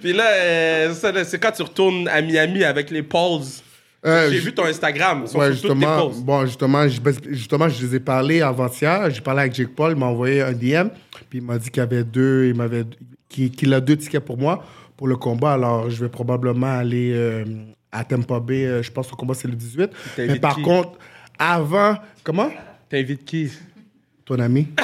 Puis 0.00 0.12
là, 0.12 0.24
euh, 0.26 0.94
là, 1.12 1.24
c'est 1.24 1.38
quand 1.38 1.52
tu 1.52 1.62
retournes 1.62 2.08
à 2.08 2.20
Miami 2.22 2.64
avec 2.64 2.90
les 2.90 3.02
Pauls. 3.02 3.42
Euh, 4.06 4.30
J'ai 4.30 4.38
vu 4.38 4.54
ton 4.54 4.64
Instagram. 4.64 5.26
Sur 5.26 5.38
Ouais, 5.40 5.50
toutes 5.50 5.62
tes 5.62 5.68
justement, 5.68 6.06
posts. 6.08 6.22
bon, 6.24 6.46
justement, 6.46 6.86
je, 6.88 7.00
justement, 7.30 7.68
je 7.68 7.84
les 7.84 7.96
ai 7.96 8.00
parlé 8.00 8.40
avant-hier. 8.42 9.10
J'ai 9.10 9.20
parlé 9.20 9.40
avec 9.40 9.54
Jake 9.54 9.74
Paul, 9.74 9.92
il 9.92 9.98
m'a 9.98 10.06
envoyé 10.06 10.40
un 10.42 10.52
DM, 10.52 10.88
puis 11.28 11.38
il 11.38 11.42
m'a 11.42 11.58
dit 11.58 11.68
qu'il 11.70 11.82
avait 11.82 12.04
deux, 12.04 12.46
il 12.46 12.54
m'avait, 12.54 12.84
qu'il, 13.28 13.50
qu'il 13.50 13.74
a 13.74 13.80
deux 13.80 13.96
tickets 13.96 14.24
pour 14.24 14.38
moi 14.38 14.62
pour 14.96 15.08
le 15.08 15.16
combat. 15.16 15.54
Alors, 15.54 15.90
je 15.90 16.04
vais 16.04 16.08
probablement 16.08 16.78
aller 16.78 17.10
euh, 17.12 17.44
à 17.90 18.04
Tampa 18.04 18.38
Bay. 18.38 18.66
euh, 18.66 18.82
je 18.84 18.90
pense 18.92 19.06
que 19.08 19.12
le 19.12 19.16
combat 19.16 19.34
c'est 19.34 19.48
le 19.48 19.54
18. 19.54 19.90
T'invites 20.14 20.32
Mais 20.32 20.38
par 20.38 20.54
qui? 20.54 20.62
contre, 20.62 20.92
avant, 21.38 21.96
comment? 22.22 22.50
T'invites 22.88 23.24
qui? 23.24 23.50
Ton 24.24 24.38
ami. 24.38 24.68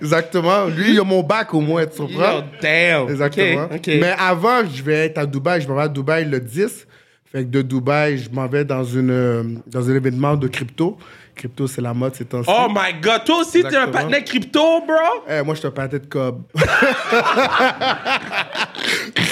Exactement. 0.00 0.66
Lui, 0.66 0.92
il 0.92 1.00
a 1.00 1.04
mon 1.04 1.22
bac 1.22 1.52
au 1.54 1.60
moins, 1.60 1.86
tu 1.86 1.98
comprends? 1.98 2.42
Damn! 2.60 3.08
Exactement. 3.08 3.68
Mais 3.86 4.14
avant, 4.18 4.64
je 4.66 4.82
vais 4.82 5.06
être 5.06 5.18
à 5.18 5.26
Dubaï. 5.26 5.60
Je 5.60 5.68
m'en 5.68 5.74
vais 5.74 5.82
à 5.82 5.88
Dubaï 5.88 6.24
le 6.24 6.40
10. 6.40 6.86
Fait 7.32 7.44
que 7.44 7.48
de 7.48 7.62
Dubaï, 7.62 8.18
je 8.18 8.28
m'en 8.30 8.46
vais 8.48 8.64
dans, 8.64 8.82
une, 8.82 9.10
euh, 9.10 9.44
dans 9.66 9.88
un 9.88 9.94
événement 9.94 10.36
de 10.36 10.48
crypto. 10.48 10.98
Crypto, 11.36 11.68
c'est 11.68 11.80
la 11.80 11.94
mode, 11.94 12.14
c'est 12.16 12.28
temps-ci. 12.28 12.50
Oh 12.52 12.66
my 12.68 13.00
god, 13.00 13.24
toi 13.24 13.40
aussi, 13.40 13.62
t'es 13.62 13.76
un 13.76 13.86
patinet 13.88 14.24
crypto, 14.24 14.80
bro? 14.84 15.24
Eh, 15.28 15.42
moi, 15.42 15.54
je 15.54 15.62
te 15.62 15.68
parle 15.68 15.90
de 15.90 15.98
cob. 15.98 16.42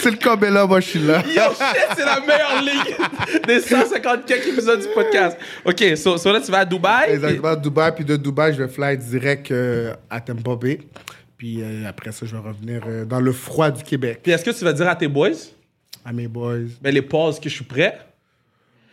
c'est 0.01 0.11
le 0.11 0.51
là, 0.51 0.67
moi, 0.67 0.81
je 0.81 0.87
suis 0.89 0.99
là. 1.01 1.23
Yo, 1.27 1.43
shit, 1.53 1.87
c'est 1.97 2.05
la 2.05 2.21
meilleure 2.21 2.63
ligue 2.63 2.97
des 3.47 3.61
150 3.61 4.25
quelques 4.27 4.47
épisodes 4.49 4.81
du 4.81 4.89
podcast. 4.95 5.37
Ok, 5.65 5.85
so, 5.97 6.17
so 6.17 6.33
là, 6.33 6.41
tu 6.41 6.51
vas 6.51 6.59
à 6.61 6.65
Dubaï? 6.65 7.11
Exactement, 7.13 7.55
Dubaï. 7.57 7.93
Puis 7.95 8.05
de 8.05 8.17
Dubaï, 8.17 8.55
je 8.55 8.63
vais 8.63 8.69
fly 8.69 8.97
direct 8.97 9.51
euh, 9.51 9.95
à 10.11 10.21
Tampa 10.21 10.57
Bay. 10.57 10.79
Puis 11.37 11.61
euh, 11.63 11.89
après 11.89 12.13
ça, 12.13 12.27
je 12.27 12.35
vais 12.35 12.43
revenir 12.43 12.83
euh, 12.87 13.05
dans 13.05 13.21
le 13.21 13.33
froid 13.33 13.71
du 13.71 13.83
Québec. 13.83 14.21
Puis 14.23 14.33
est-ce 14.33 14.45
que 14.45 14.51
tu 14.51 14.65
vas 14.65 14.73
dire 14.73 14.89
à 14.89 14.97
tes 14.97 15.09
boys, 15.09 15.31
À 16.05 16.13
mes 16.13 16.27
boys. 16.29 16.59
ben 16.81 16.93
les 16.93 17.03
pauses 17.03 17.39
que 17.39 17.49
je 17.49 17.55
suis 17.55 17.65
prêt? 17.65 17.99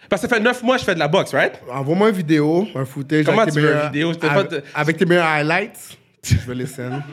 Parce 0.08 0.22
que 0.22 0.28
ça 0.30 0.36
fait 0.36 0.42
9 0.42 0.62
mois 0.62 0.76
que 0.76 0.82
je 0.82 0.86
fais 0.86 0.94
de 0.94 1.00
la 1.00 1.08
boxe, 1.08 1.34
right? 1.34 1.54
Envoie-moi 1.72 2.10
une 2.10 2.16
vidéo, 2.16 2.68
un 2.76 2.86
footage. 2.86 3.26
Comment 3.26 3.42
avec 3.42 3.56
tu 3.56 3.60
tes 3.60 3.66
veux 3.66 3.72
une 3.72 3.76
meilleurs- 3.78 3.92
vidéo? 3.92 4.10
Avec, 4.10 4.22
pas 4.22 4.44
de- 4.44 4.64
avec 4.76 4.98
tes 4.98 5.06
meilleurs 5.06 5.26
highlights. 5.26 5.98
Je 6.26 6.38
vais 6.38 6.56
send. 6.66 7.04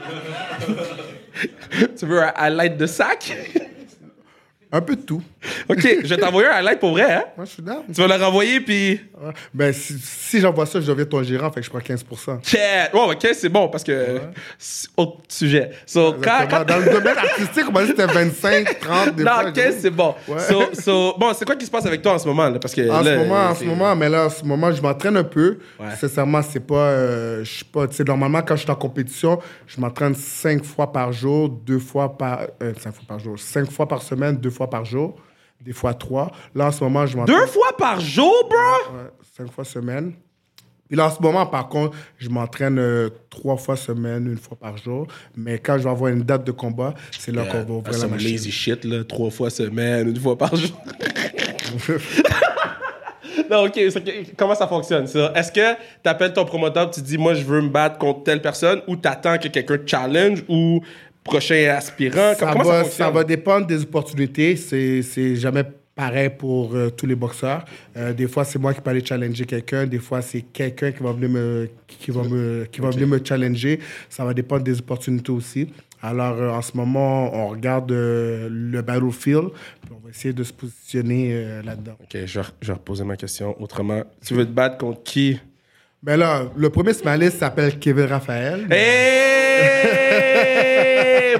Tu 1.98 2.06
veux 2.06 2.22
un 2.22 2.32
highlight 2.34 2.78
sac? 2.86 3.36
Un 4.74 4.80
peu 4.80 4.96
de 4.96 5.02
tout. 5.02 5.22
ok, 5.68 5.80
je 6.02 6.08
vais 6.08 6.16
t'envoyer 6.16 6.48
un 6.48 6.52
highlight 6.52 6.80
pour 6.80 6.92
vrai, 6.92 7.12
hein? 7.12 7.24
Moi, 7.36 7.44
je 7.44 7.50
suis 7.50 7.62
down. 7.62 7.82
Tu 7.92 8.00
vas 8.00 8.16
le 8.16 8.24
renvoyer, 8.24 8.60
puis. 8.60 8.92
Ouais. 9.22 9.32
Ben, 9.52 9.72
si, 9.72 9.94
si 9.98 10.40
j'envoie 10.40 10.64
ça, 10.66 10.80
je 10.80 10.86
deviens 10.86 11.04
ton 11.04 11.22
gérant, 11.22 11.50
fait 11.52 11.60
que 11.60 11.66
je 11.66 11.70
prends 11.70 11.78
15%. 11.80 12.38
Chat! 12.42 12.90
Oh, 12.94 13.10
ok, 13.12 13.28
c'est 13.34 13.48
bon, 13.50 13.68
parce 13.68 13.84
que. 13.84 14.20
Autre 14.96 15.18
sujet. 15.28 15.70
So, 15.84 16.12
quand, 16.12 16.42
Exactement. 16.44 16.48
quand- 16.60 16.64
Dans 16.64 16.78
le 16.78 16.84
domaine 16.90 17.18
artistique, 17.18 17.64
on 17.68 17.72
m'a 17.72 17.84
dit 17.84 17.92
que 17.92 18.00
c'était 18.00 18.12
25, 18.14 18.80
30, 18.80 19.14
des 19.16 19.24
Non, 19.24 19.30
fois. 19.32 19.48
ok, 19.50 19.60
c'est 19.78 19.90
bon. 19.90 20.14
Ouais. 20.28 20.38
So, 20.40 20.62
so- 20.72 21.14
bon, 21.18 21.32
c'est 21.34 21.44
quoi 21.44 21.56
qui 21.56 21.66
se 21.66 21.70
passe 21.70 21.84
avec 21.86 22.00
toi 22.00 22.14
en 22.14 22.18
ce 22.18 22.26
moment, 22.28 22.48
là? 22.48 22.58
Parce 22.58 22.74
que. 22.74 22.88
En 22.88 23.02
là, 23.02 23.12
ce 23.14 23.18
moment, 23.18 23.40
en 23.50 23.54
ce 23.54 23.64
moment, 23.64 23.96
mais 23.96 24.08
là, 24.08 24.26
en 24.26 24.30
ce 24.30 24.44
moment, 24.44 24.72
je 24.72 24.80
m'entraîne 24.80 25.16
un 25.16 25.24
peu. 25.24 25.58
Ouais. 25.78 25.86
Sincèrement, 26.00 26.40
c'est 26.40 26.66
pas, 26.66 26.74
euh, 26.76 27.44
je 27.44 27.50
suis 27.50 27.64
pas, 27.64 27.86
tu 27.88 27.96
sais, 27.96 28.04
normalement, 28.04 28.40
quand 28.42 28.56
je 28.56 28.62
suis 28.62 28.70
en 28.70 28.74
compétition, 28.76 29.38
je 29.66 29.80
m'entraîne 29.80 30.14
cinq 30.14 30.64
fois 30.64 30.90
par 30.90 31.12
jour, 31.12 31.48
deux 31.48 31.78
fois 31.78 32.16
par, 32.16 32.40
euh, 32.62 32.72
cinq 32.80 32.94
fois 32.94 33.04
par 33.06 33.18
jour, 33.18 33.38
cinq 33.38 33.70
fois 33.70 33.86
par 33.86 34.00
semaine, 34.02 34.36
deux 34.36 34.50
fois 34.50 34.61
par 34.68 34.84
jour, 34.84 35.16
des 35.60 35.72
fois 35.72 35.94
trois. 35.94 36.30
Là, 36.54 36.66
en 36.66 36.72
ce 36.72 36.82
moment, 36.82 37.06
je 37.06 37.16
m'entraîne. 37.16 37.38
Deux 37.38 37.46
fois 37.46 37.76
par 37.76 38.00
jour, 38.00 38.48
bro? 38.48 38.96
Ouais, 38.96 39.10
cinq 39.36 39.50
fois 39.50 39.64
semaine. 39.64 40.14
Puis 40.92 40.98
là, 40.98 41.06
en 41.06 41.10
ce 41.10 41.22
moment, 41.22 41.46
par 41.46 41.70
contre, 41.70 41.96
je 42.18 42.28
m'entraîne 42.28 42.78
euh, 42.78 43.08
trois 43.30 43.56
fois 43.56 43.76
semaine, 43.76 44.26
une 44.26 44.36
fois 44.36 44.58
par 44.60 44.76
jour. 44.76 45.06
Mais 45.34 45.58
quand 45.58 45.78
je 45.78 45.84
vais 45.84 45.90
avoir 45.90 46.12
une 46.12 46.22
date 46.22 46.44
de 46.44 46.52
combat, 46.52 46.92
c'est 47.18 47.32
là 47.32 47.46
qu'on 47.46 47.62
va 47.62 47.72
ouvrir 47.72 47.98
la 47.98 48.08
machine. 48.08 48.30
lazy 48.30 48.50
shit, 48.50 48.84
là. 48.84 49.02
Trois 49.02 49.30
fois 49.30 49.48
semaine, 49.48 50.08
une 50.08 50.20
fois 50.20 50.36
par 50.36 50.54
jour. 50.54 50.76
non, 53.50 53.64
OK. 53.64 53.80
comment 54.36 54.54
ça 54.54 54.66
fonctionne, 54.66 55.06
ça? 55.06 55.32
Est-ce 55.34 55.50
que 55.50 55.72
tu 56.02 56.10
appelles 56.10 56.34
ton 56.34 56.44
promoteur 56.44 56.90
tu 56.90 57.00
dis, 57.00 57.16
moi, 57.16 57.32
je 57.32 57.44
veux 57.44 57.62
me 57.62 57.70
battre 57.70 57.96
contre 57.96 58.24
telle 58.24 58.42
personne 58.42 58.82
ou 58.86 58.96
t'attends 58.96 59.38
que 59.38 59.48
quelqu'un 59.48 59.78
te 59.78 59.88
challenge 59.88 60.44
ou 60.46 60.82
prochain 61.24 61.74
aspirant? 61.76 62.34
ça, 62.34 62.52
comment 62.52 62.64
va, 62.64 62.84
ça 62.84 62.90
ça 62.90 63.10
va 63.10 63.24
dépendre 63.24 63.66
des 63.66 63.82
opportunités. 63.82 64.56
C'est 64.56 65.36
jamais 65.36 65.64
pareil 65.94 66.30
pour 66.30 66.74
euh, 66.74 66.90
tous 66.90 67.06
les 67.06 67.14
boxeurs. 67.14 67.64
Euh, 67.96 68.12
des 68.12 68.26
fois, 68.26 68.44
c'est 68.44 68.58
moi 68.58 68.72
qui 68.72 68.80
peux 68.80 68.90
aller 68.90 69.04
challenger 69.04 69.44
quelqu'un. 69.44 69.86
Des 69.86 69.98
fois, 69.98 70.22
c'est 70.22 70.42
quelqu'un 70.42 70.92
qui 70.92 71.02
va 71.02 71.12
venir 71.12 71.28
me 71.28 71.68
qui 71.86 72.10
va 72.10 72.22
me 72.22 72.64
qui 72.70 72.80
va 72.80 72.90
venir 72.90 73.06
me 73.06 73.20
challenger. 73.22 73.78
Ça 74.08 74.24
va 74.24 74.34
dépendre 74.34 74.64
des 74.64 74.78
opportunités 74.78 75.32
aussi. 75.32 75.68
Alors, 76.00 76.36
euh, 76.40 76.50
en 76.50 76.62
ce 76.62 76.76
moment, 76.76 77.32
on 77.34 77.48
regarde 77.48 77.92
le 77.92 78.80
battlefield. 78.82 79.50
Puis 79.82 79.92
on 79.92 80.04
va 80.04 80.10
essayer 80.10 80.34
de 80.34 80.42
se 80.42 80.52
positionner 80.52 81.62
là-dedans. 81.64 81.96
OK, 82.00 82.16
je 82.24 82.40
vais, 82.40 82.46
je 82.60 82.66
vais 82.68 82.72
reposer 82.72 83.04
ma 83.04 83.16
question 83.16 83.60
autrement. 83.62 84.02
Tu 84.24 84.34
veux 84.34 84.46
te 84.46 84.50
battre 84.50 84.78
contre 84.78 85.02
qui? 85.04 85.38
Mais 86.02 86.16
là, 86.16 86.50
le 86.56 86.70
premier 86.70 86.92
sur 86.92 87.04
ma 87.04 87.16
liste 87.16 87.38
s'appelle 87.38 87.78
Kevin 87.78 88.06
Raphaël. 88.06 88.66
Hey! 88.68 89.41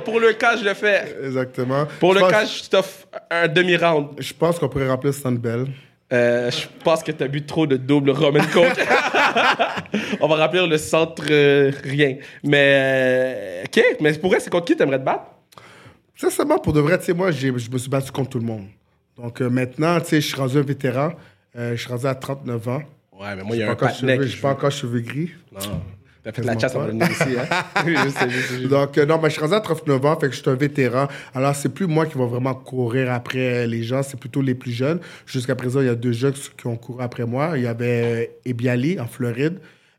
Pour 0.05 0.19
le 0.21 0.33
cas, 0.33 0.57
je 0.57 0.65
le 0.65 0.75
fais. 0.75 1.17
Exactement. 1.25 1.87
Pour 2.01 2.11
Je 2.15 2.19
le 2.19 2.21
pense- 2.23 2.31
cas, 2.33 2.45
je 2.45 2.69
t'offre 2.69 3.07
un 3.31 3.49
demi-round. 3.49 4.09
Je 4.19 4.33
pense 4.35 4.59
qu'on 4.59 4.69
pourrait 4.69 4.89
remplir 4.89 5.15
Sandbell. 5.15 5.67
Euh, 6.13 6.51
je 6.51 6.67
pense 6.85 7.03
que 7.03 7.13
t'as 7.13 7.27
bu 7.29 7.43
trop 7.47 7.67
de 7.67 7.77
double 7.77 8.11
rum 8.11 8.37
and 8.37 8.45
coke. 8.53 8.67
On 10.21 10.29
va 10.29 10.37
remplir 10.45 10.67
le 10.67 10.77
centre 10.77 11.23
euh, 11.31 11.73
rien. 11.85 12.17
Mais, 12.45 13.63
euh, 13.63 13.65
OK. 13.65 13.83
Mais 14.01 14.13
pour 14.19 14.31
vrai, 14.31 14.41
c'est 14.41 14.51
contre 14.51 14.67
qui 14.67 14.77
t'aimerais 14.77 14.99
te 14.99 15.05
battre? 15.05 15.25
Sincèrement, 16.15 16.59
pour 16.59 16.75
de 16.75 16.81
vrai, 16.81 16.99
tu 16.99 17.07
sais, 17.07 17.15
moi, 17.15 17.31
je 17.31 17.49
me 17.51 17.79
suis 17.79 17.89
battu 17.89 18.13
contre 18.13 18.31
tout 18.31 18.39
le 18.39 18.45
monde. 18.45 18.67
Donc 19.17 19.41
euh, 19.41 19.49
maintenant, 19.49 19.99
tu 20.01 20.07
sais, 20.09 20.21
je 20.21 20.27
suis 20.27 20.37
rendu 20.37 20.59
un 20.59 20.63
vétéran. 20.63 21.13
Je 21.55 21.77
suis 21.77 21.89
rendu 21.89 22.07
à 22.07 22.15
39 22.15 22.69
ans. 22.69 22.83
Ouais, 23.19 23.37
mais 23.37 23.43
moi, 23.43 23.57
il 23.57 23.61
y 23.61 23.63
a 23.63 23.71
un 23.71 23.77
je 24.23 24.27
suis 24.29 24.41
pas 24.41 24.51
encore 24.51 24.71
cheveux 24.71 25.01
gris. 25.01 25.31
Non. 25.53 25.81
T'as 26.25 26.31
fait 26.33 26.43
la 26.43 26.57
chasse 26.59 26.75
venir 26.77 27.11
ici, 27.11 27.23
hein? 27.37 28.11
Sais. 28.11 28.69
Donc, 28.69 28.97
euh, 28.97 29.07
non, 29.07 29.19
mais 29.21 29.29
je 29.29 29.35
suis 29.35 29.43
rendu 29.43 29.55
à 29.55 29.61
39 29.61 30.05
ans, 30.07 30.19
fait 30.21 30.29
que 30.29 30.35
je 30.35 30.41
suis 30.41 30.51
un 30.51 30.55
vétéran. 30.55 31.09
Alors, 31.35 31.55
c'est 31.55 31.69
plus 31.69 31.87
moi 31.89 32.07
qui 32.07 32.17
va 32.17 32.27
vraiment 32.27 32.55
courir 32.55 33.13
après 33.13 33.67
les 33.67 33.83
gens, 33.83 34.03
c'est 34.05 34.19
plutôt 34.19 34.41
les 34.41 34.55
plus 34.55 34.71
jeunes. 34.73 35.01
Jusqu'à 35.27 35.57
présent, 35.57 35.81
il 35.81 35.87
y 35.87 35.91
a 35.91 35.95
deux 35.97 36.13
jeunes 36.13 36.35
qui 36.57 36.67
ont 36.69 36.77
couru 36.77 37.03
après 37.03 37.27
moi. 37.27 37.53
Il 37.57 37.65
y 37.65 37.67
avait 37.67 38.37
Ebiali 38.45 39.01
en 39.01 39.07
Floride. 39.07 39.59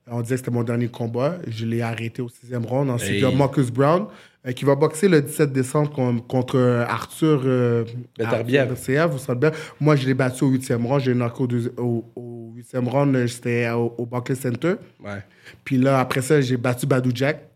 On 0.10 0.22
disait 0.22 0.36
que 0.36 0.39
c'était 0.39 0.51
mon 0.51 0.63
dernier 0.63 0.88
combat. 0.88 1.38
Je 1.48 1.65
l'ai 1.65 1.82
arrêté 1.82 2.22
au 2.22 2.30
sixième 2.30 2.65
round. 2.65 2.89
Ensuite, 2.89 3.15
il 3.15 3.22
y 3.22 3.25
a. 3.25 3.32
Marcus 3.32 3.72
Brown, 3.72 4.06
euh, 4.46 4.51
qui 4.51 4.65
va 4.65 4.75
boxer 4.75 5.08
le 5.08 5.22
17 5.22 5.51
décembre 5.53 5.92
con- 5.92 6.20
contre 6.20 6.60
Arthur 6.88 7.42
euh. 7.46 7.86
Arthur 8.20 8.44
Beterbiev, 8.44 9.12
vous 9.12 9.18
savez 9.18 9.39
bien. 9.39 9.51
Moi, 9.80 9.96
je 9.96 10.06
l'ai 10.06 10.13
battu 10.13 10.44
au 10.44 10.50
huitième 10.50 10.86
round. 10.86 11.01
J'ai 11.01 11.13
knocké 11.13 11.44
au, 11.77 11.82
au, 11.82 12.06
au 12.18 12.43
huitième 12.63 12.88
round. 12.88 13.27
C'était 13.27 13.70
au, 13.72 13.93
au 13.98 14.05
Barclays 14.05 14.36
Center. 14.36 14.75
Ouais. 15.03 15.24
Puis 15.63 15.77
là, 15.77 16.00
après 16.00 16.22
ça, 16.22 16.39
j'ai 16.41 16.58
battu 16.58 16.86
Badou 16.88 17.12
Jack. 17.13 17.48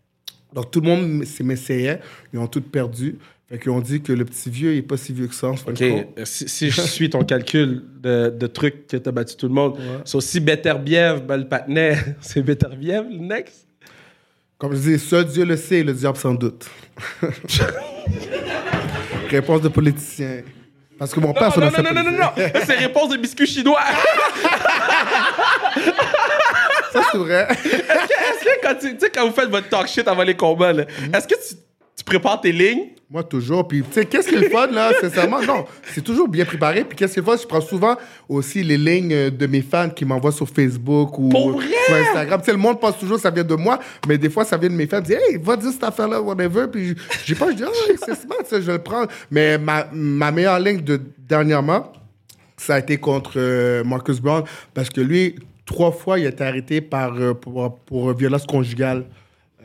Donc, 0.53 0.71
tout 0.71 0.81
le 0.81 0.87
monde 0.87 1.23
m'essayait. 1.43 1.99
Ils 2.33 2.39
ont 2.39 2.47
tous 2.47 2.61
perdu. 2.61 3.17
Fait 3.49 3.57
qu'ils 3.59 3.71
ont 3.71 3.79
dit 3.79 4.01
que 4.01 4.11
le 4.11 4.25
petit 4.25 4.49
vieux, 4.49 4.73
il 4.73 4.79
est 4.79 4.81
pas 4.81 4.97
si 4.97 5.13
vieux 5.13 5.27
que 5.27 5.33
ça. 5.35 5.51
OK. 5.51 5.81
euh, 5.81 6.03
Si, 6.25 6.49
si 6.49 6.69
je 6.69 6.81
suis 6.81 7.09
ton 7.09 7.23
calcul 7.23 7.81
de, 8.01 8.29
de 8.29 8.47
trucs 8.47 8.87
que 8.87 8.97
t'as 8.97 9.11
battu 9.11 9.37
tout 9.37 9.47
le 9.47 9.53
monde, 9.53 9.77
c'est 10.03 10.17
aussi 10.17 10.41
Beterbiev, 10.41 11.21
ben, 11.25 11.37
le 11.37 11.47
patinet, 11.47 11.95
c'est 12.21 12.41
Beterbiev, 12.41 13.05
le 13.09 13.19
next? 13.19 13.65
Comme 14.57 14.73
je 14.75 14.79
dis, 14.81 14.99
seul 14.99 15.25
Dieu 15.25 15.45
le 15.45 15.55
sait, 15.55 15.81
le 15.83 15.93
diable 15.93 16.17
sans 16.17 16.33
doute. 16.33 16.67
Réponse 19.29 19.61
de 19.61 19.69
politicien. 19.69 20.41
Parce 20.97 21.13
que 21.13 21.19
mon 21.19 21.33
père, 21.33 21.57
Non, 21.57 21.69
ça 21.71 21.81
non, 21.81 21.83
non, 21.83 21.93
non, 21.93 22.03
non, 22.03 22.11
non, 22.11 22.17
non. 22.17 22.31
C'est 22.65 22.75
réponse 22.75 23.09
de 23.09 23.17
biscuits 23.17 23.45
chinois. 23.47 23.79
Ça, 26.93 27.01
c'est 27.11 27.17
vrai. 27.17 27.47
Est-ce 27.51 28.43
que 28.45 28.61
quand, 28.61 28.75
tu 28.79 28.93
tu 28.93 28.99
sais, 28.99 29.09
quand 29.09 29.27
vous 29.27 29.33
faites 29.33 29.49
votre 29.49 29.67
talk 29.69 29.87
shit 29.87 30.07
avant 30.07 30.23
les 30.23 30.35
combats, 30.35 30.73
là, 30.73 30.83
est-ce 31.13 31.27
que 31.27 31.35
tu, 31.35 31.55
tu 31.97 32.03
prépares 32.03 32.39
tes 32.39 32.51
lignes? 32.51 32.89
Moi, 33.09 33.23
toujours. 33.23 33.67
Puis, 33.67 33.81
tu 33.83 33.87
sais, 33.93 34.05
qu'est-ce 34.05 34.27
qui 34.27 34.35
est 34.35 34.41
le 34.41 34.49
fun, 34.49 34.67
là, 34.67 34.91
sincèrement? 35.01 35.41
Non, 35.41 35.65
c'est 35.93 36.03
toujours 36.03 36.27
bien 36.27 36.43
préparé. 36.45 36.83
Puis, 36.83 36.95
qu'est-ce 36.97 37.13
qui 37.13 37.19
est 37.19 37.21
le 37.21 37.25
fun? 37.25 37.37
Je 37.41 37.47
prends 37.47 37.61
souvent 37.61 37.95
aussi 38.27 38.61
les 38.63 38.77
lignes 38.77 39.13
euh, 39.13 39.29
de 39.31 39.47
mes 39.47 39.61
fans 39.61 39.89
qui 39.89 40.03
m'envoient 40.05 40.31
sur 40.33 40.47
Facebook 40.47 41.17
ou 41.17 41.29
Pour 41.29 41.51
vrai? 41.53 41.65
sur 41.85 41.95
Instagram. 41.95 42.39
Tu 42.41 42.45
sais, 42.47 42.51
le 42.51 42.57
monde 42.57 42.79
pense 42.79 42.99
toujours 42.99 43.15
que 43.15 43.21
ça 43.23 43.31
vient 43.31 43.45
de 43.45 43.55
moi, 43.55 43.79
mais 44.07 44.17
des 44.17 44.29
fois, 44.29 44.43
ça 44.45 44.57
vient 44.57 44.69
de 44.69 44.75
mes 44.75 44.87
fans. 44.87 44.97
Ils 44.99 45.03
disent, 45.03 45.17
hey, 45.29 45.37
va 45.41 45.55
dire 45.55 45.71
cette 45.71 45.85
affaire-là, 45.85 46.21
whatever. 46.21 46.67
Puis, 46.71 46.95
j'ai 47.25 47.33
pas, 47.33 47.49
je 47.49 47.55
dis, 47.55 47.63
ah, 47.65 47.71
c'est 48.05 48.15
smart, 48.15 48.37
ça, 48.45 48.59
je 48.61 48.71
le 48.71 48.79
prendre. 48.79 49.07
Mais 49.31 49.57
ma, 49.57 49.87
ma 49.93 50.29
meilleure 50.31 50.59
ligne 50.59 50.81
de 50.81 51.01
dernièrement, 51.27 51.91
ça 52.57 52.75
a 52.75 52.79
été 52.79 52.97
contre 52.97 53.33
euh, 53.37 53.83
Marcus 53.85 54.19
Brown 54.19 54.43
parce 54.73 54.89
que 54.89 54.99
lui, 54.99 55.35
trois 55.65 55.91
fois, 55.91 56.19
il 56.19 56.25
a 56.25 56.29
été 56.29 56.43
arrêté 56.43 56.81
par, 56.81 57.15
euh, 57.15 57.33
pour, 57.33 57.79
pour 57.85 58.13
violence 58.13 58.45
conjugale. 58.45 59.05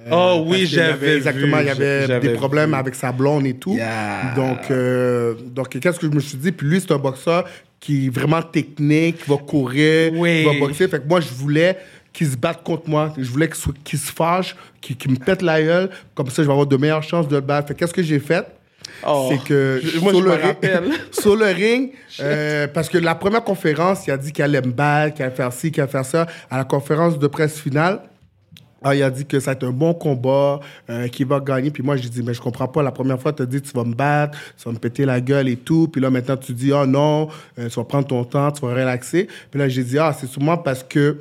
Euh, 0.06 0.10
Oh 0.10 0.44
oui, 0.46 0.66
j'avais 0.66 1.16
Exactement, 1.16 1.58
vu, 1.58 1.62
il 1.62 1.66
y 1.66 1.70
avait 1.70 2.20
des 2.20 2.30
problèmes 2.30 2.70
vu. 2.70 2.76
avec 2.76 2.94
sa 2.94 3.12
blonde 3.12 3.46
et 3.46 3.54
tout. 3.54 3.74
Yeah. 3.74 4.34
Donc, 4.36 4.70
euh, 4.70 5.34
donc 5.46 5.68
qu'est-ce 5.78 5.98
que 5.98 6.06
je 6.06 6.12
me 6.12 6.20
suis 6.20 6.38
dit? 6.38 6.52
Puis 6.52 6.66
lui, 6.66 6.80
c'est 6.80 6.92
un 6.92 6.98
boxeur 6.98 7.44
qui 7.78 8.06
est 8.06 8.10
vraiment 8.10 8.42
technique, 8.42 9.22
qui 9.24 9.30
va 9.30 9.36
courir, 9.36 10.12
Oui. 10.14 10.40
qui 10.40 10.44
va 10.46 10.66
boxer. 10.66 10.88
Fait 10.88 11.00
que 11.02 11.08
moi, 11.08 11.20
je 11.20 11.28
voulais 11.34 11.76
qu'il 12.12 12.26
se 12.28 12.36
batte 12.36 12.62
contre 12.62 12.88
moi. 12.88 13.12
Je 13.16 13.28
voulais 13.30 13.48
qu'il 13.48 13.72
qu'il 13.84 13.98
se 13.98 14.12
fâche, 14.12 14.54
qu'il 14.80 15.10
me 15.10 15.16
pète 15.16 15.42
la 15.42 15.62
gueule. 15.62 15.90
Comme 16.14 16.28
ça, 16.28 16.42
je 16.42 16.46
vais 16.48 16.52
avoir 16.52 16.66
de 16.66 16.76
meilleures 16.76 17.02
chances 17.02 17.28
de 17.28 17.36
le 17.36 17.40
battre. 17.40 17.68
Fait 17.68 17.74
que 17.74 17.78
qu'est-ce 17.80 17.94
que 17.94 18.02
j'ai 18.02 18.18
fait? 18.20 18.46
Oh. 19.06 19.28
c'est 19.30 19.42
que 19.48 19.80
Je- 19.82 19.98
moi, 20.00 20.10
sur, 20.12 20.20
je 20.20 20.24
le 20.24 20.30
me 20.30 20.34
ring, 20.34 20.44
rappelle. 20.46 20.84
sur 21.12 21.36
le 21.36 21.46
ring, 21.46 21.90
euh, 22.20 22.66
parce 22.66 22.88
que 22.88 22.98
la 22.98 23.14
première 23.14 23.42
conférence, 23.44 24.06
il 24.06 24.10
a 24.10 24.16
dit 24.16 24.32
qu'il 24.32 24.42
allait 24.44 24.60
me 24.60 24.72
battre, 24.72 25.14
qu'il 25.14 25.24
allait 25.24 25.34
faire 25.34 25.52
ci, 25.52 25.70
qu'il 25.70 25.82
allait 25.82 25.90
faire 25.90 26.04
ça. 26.04 26.26
À 26.50 26.58
la 26.58 26.64
conférence 26.64 27.18
de 27.18 27.26
presse 27.28 27.58
finale, 27.60 28.00
ah, 28.84 28.94
il 28.94 29.02
a 29.02 29.10
dit 29.10 29.24
que 29.26 29.38
ça 29.40 29.50
va 29.50 29.52
être 29.52 29.64
un 29.64 29.70
bon 29.70 29.94
combat, 29.94 30.60
euh, 30.90 31.08
qu'il 31.08 31.26
va 31.26 31.40
gagner. 31.40 31.70
Puis 31.70 31.82
moi, 31.82 31.96
j'ai 31.96 32.08
dit, 32.08 32.22
mais 32.22 32.34
je 32.34 32.40
comprends 32.40 32.68
pas. 32.68 32.82
La 32.82 32.92
première 32.92 33.20
fois, 33.20 33.32
tu 33.32 33.42
as 33.42 33.46
dit, 33.46 33.60
tu 33.62 33.72
vas 33.72 33.84
me 33.84 33.94
battre, 33.94 34.38
tu 34.56 34.64
vas 34.64 34.72
me 34.72 34.78
péter 34.78 35.04
la 35.04 35.20
gueule 35.20 35.48
et 35.48 35.56
tout. 35.56 35.88
Puis 35.88 36.00
là, 36.00 36.10
maintenant, 36.10 36.36
tu 36.36 36.52
dis, 36.52 36.72
oh 36.72 36.86
non, 36.86 37.28
euh, 37.58 37.68
tu 37.68 37.74
vas 37.76 37.84
prendre 37.84 38.06
ton 38.06 38.24
temps, 38.24 38.50
tu 38.50 38.60
vas 38.62 38.72
relaxer. 38.72 39.28
Puis 39.50 39.60
là, 39.60 39.68
j'ai 39.68 39.84
dit, 39.84 39.98
ah, 39.98 40.12
c'est 40.18 40.26
sûrement 40.26 40.56
parce 40.58 40.82
que 40.82 41.18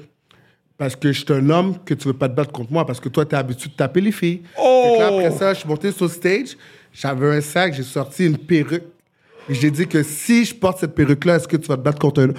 parce 0.77 0.95
que 0.95 1.11
je 1.11 1.19
suis 1.23 1.31
un 1.33 1.47
homme 1.51 1.75
que 1.85 1.93
tu 1.93 2.07
veux 2.07 2.13
pas 2.13 2.27
te 2.27 2.33
battre 2.33 2.51
contre 2.51 2.73
moi, 2.73 2.87
parce 2.87 2.99
que 2.99 3.07
toi, 3.07 3.23
tu 3.23 3.35
es 3.35 3.37
habitué 3.37 3.69
de 3.69 3.75
taper 3.75 4.01
les 4.01 4.11
filles. 4.11 4.41
Oh! 4.59 4.95
Là, 4.97 5.09
après 5.09 5.29
ça, 5.29 5.53
je 5.53 5.59
suis 5.59 5.69
monté 5.69 5.91
sur 5.91 6.09
stage, 6.09 6.57
j'avais 6.91 7.37
un 7.37 7.41
sac, 7.41 7.75
j'ai 7.75 7.83
sorti 7.83 8.25
une 8.25 8.37
perruque. 8.37 8.85
J'ai 9.47 9.69
dit 9.69 9.85
que 9.87 10.01
si 10.01 10.43
je 10.43 10.55
porte 10.55 10.79
cette 10.79 10.95
perruque-là, 10.95 11.35
est-ce 11.35 11.47
que 11.47 11.57
tu 11.57 11.67
vas 11.67 11.77
te 11.77 11.81
battre 11.83 11.99
contre 11.99 12.23
un, 12.23 12.29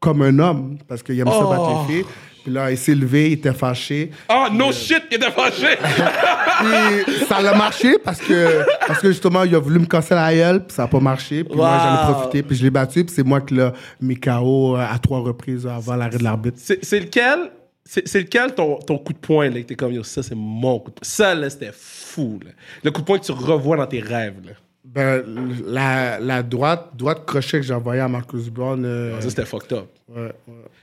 comme 0.00 0.20
un 0.20 0.38
homme? 0.38 0.76
Parce 0.86 1.02
qu'il 1.02 1.18
aime 1.18 1.28
ça 1.28 1.40
Oh! 1.42 1.48
battre 1.48 1.86
les 1.88 1.94
filles. 1.94 2.04
Puis 2.48 2.54
là, 2.54 2.70
il 2.70 2.78
s'est 2.78 2.94
levé, 2.94 3.26
il 3.26 3.32
était 3.34 3.52
fâché. 3.52 4.10
Oh, 4.30 4.46
no 4.50 4.72
shit, 4.72 5.02
il 5.10 5.16
était 5.16 5.30
fâché. 5.30 5.76
Puis 7.04 7.26
ça 7.26 7.36
a 7.36 7.54
marché 7.54 7.98
parce 8.02 8.20
que, 8.20 8.64
parce 8.86 9.00
que 9.00 9.08
justement, 9.08 9.44
il 9.44 9.54
a 9.54 9.58
voulu 9.58 9.80
me 9.80 9.84
casser 9.84 10.14
la 10.14 10.34
gueule, 10.34 10.64
puis 10.64 10.74
ça 10.74 10.82
n'a 10.84 10.88
pas 10.88 10.98
marché. 10.98 11.44
Puis 11.44 11.54
moi, 11.54 11.78
j'en 11.78 11.94
ai 11.94 12.12
profité, 12.14 12.42
puis 12.42 12.56
je 12.56 12.62
l'ai 12.64 12.70
battu, 12.70 13.04
puis 13.04 13.14
c'est 13.14 13.22
moi 13.22 13.42
qui 13.42 13.52
l'ai 13.52 13.68
mis 14.00 14.18
KO 14.18 14.76
euh, 14.76 14.80
à 14.80 14.98
trois 14.98 15.20
reprises 15.20 15.66
avant 15.66 15.94
l'arrêt 15.94 16.16
de 16.16 16.24
l'arbitre. 16.24 16.56
c'est 16.58 16.82
c'est 16.82 17.00
lequel, 17.00 17.50
c'est 17.84 18.08
c'est 18.08 18.20
lequel 18.20 18.54
ton, 18.54 18.76
ton 18.76 18.96
coup 18.96 19.12
de 19.12 19.18
poing, 19.18 19.50
là, 19.50 19.60
que 19.60 19.66
t'es 19.66 19.74
comme, 19.74 19.92
yo, 19.92 20.02
ça, 20.02 20.22
c'est 20.22 20.34
mon 20.34 20.78
coup 20.78 20.88
de 20.88 20.94
poing. 20.94 21.02
Ça, 21.02 21.34
là, 21.34 21.50
c'était 21.50 21.72
fou, 21.74 22.40
là. 22.42 22.50
Le 22.82 22.90
coup 22.90 23.02
de 23.02 23.06
poing 23.06 23.18
que 23.18 23.26
tu 23.26 23.32
revois 23.32 23.76
dans 23.76 23.86
tes 23.86 24.00
rêves, 24.00 24.36
là. 24.42 24.52
Ben, 24.94 25.22
la, 25.66 26.18
la 26.18 26.42
droite, 26.42 26.90
droite 26.94 27.24
crochet 27.26 27.58
que 27.60 27.62
j'ai 27.62 27.74
envoyé 27.74 28.00
à 28.00 28.08
Marcus 28.08 28.48
Brown. 28.48 28.82
euh, 28.84 29.20
Ça, 29.20 29.28
c'était 29.28 29.44
fucked 29.44 29.72
up. 29.76 29.86
ouais, 30.08 30.22
ouais. 30.22 30.32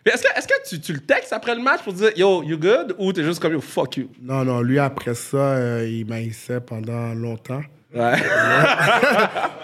Mais 0.06 0.12
est-ce 0.12 0.22
que, 0.22 0.38
est-ce 0.38 0.48
que 0.48 0.70
tu, 0.70 0.80
tu 0.80 0.94
le 0.94 1.00
textes 1.00 1.34
après 1.34 1.56
le 1.56 1.62
match 1.64 1.82
pour 1.84 1.92
dire, 1.94 2.12
yo, 2.16 2.44
you 2.44 2.56
good? 2.58 2.94
Ou 3.00 3.12
t'es 3.12 3.24
juste 3.24 3.42
comme, 3.42 3.54
yo, 3.54 3.62
fuck 3.62 3.98
you? 3.98 4.08
Non, 4.22 4.46
non, 4.46 4.62
lui, 4.62 4.78
après 4.78 5.16
ça, 5.16 5.38
euh, 5.38 5.88
il 5.90 6.06
maïssait 6.06 6.60
pendant 6.62 7.14
longtemps. 7.16 7.62
Ouais. 7.96 8.14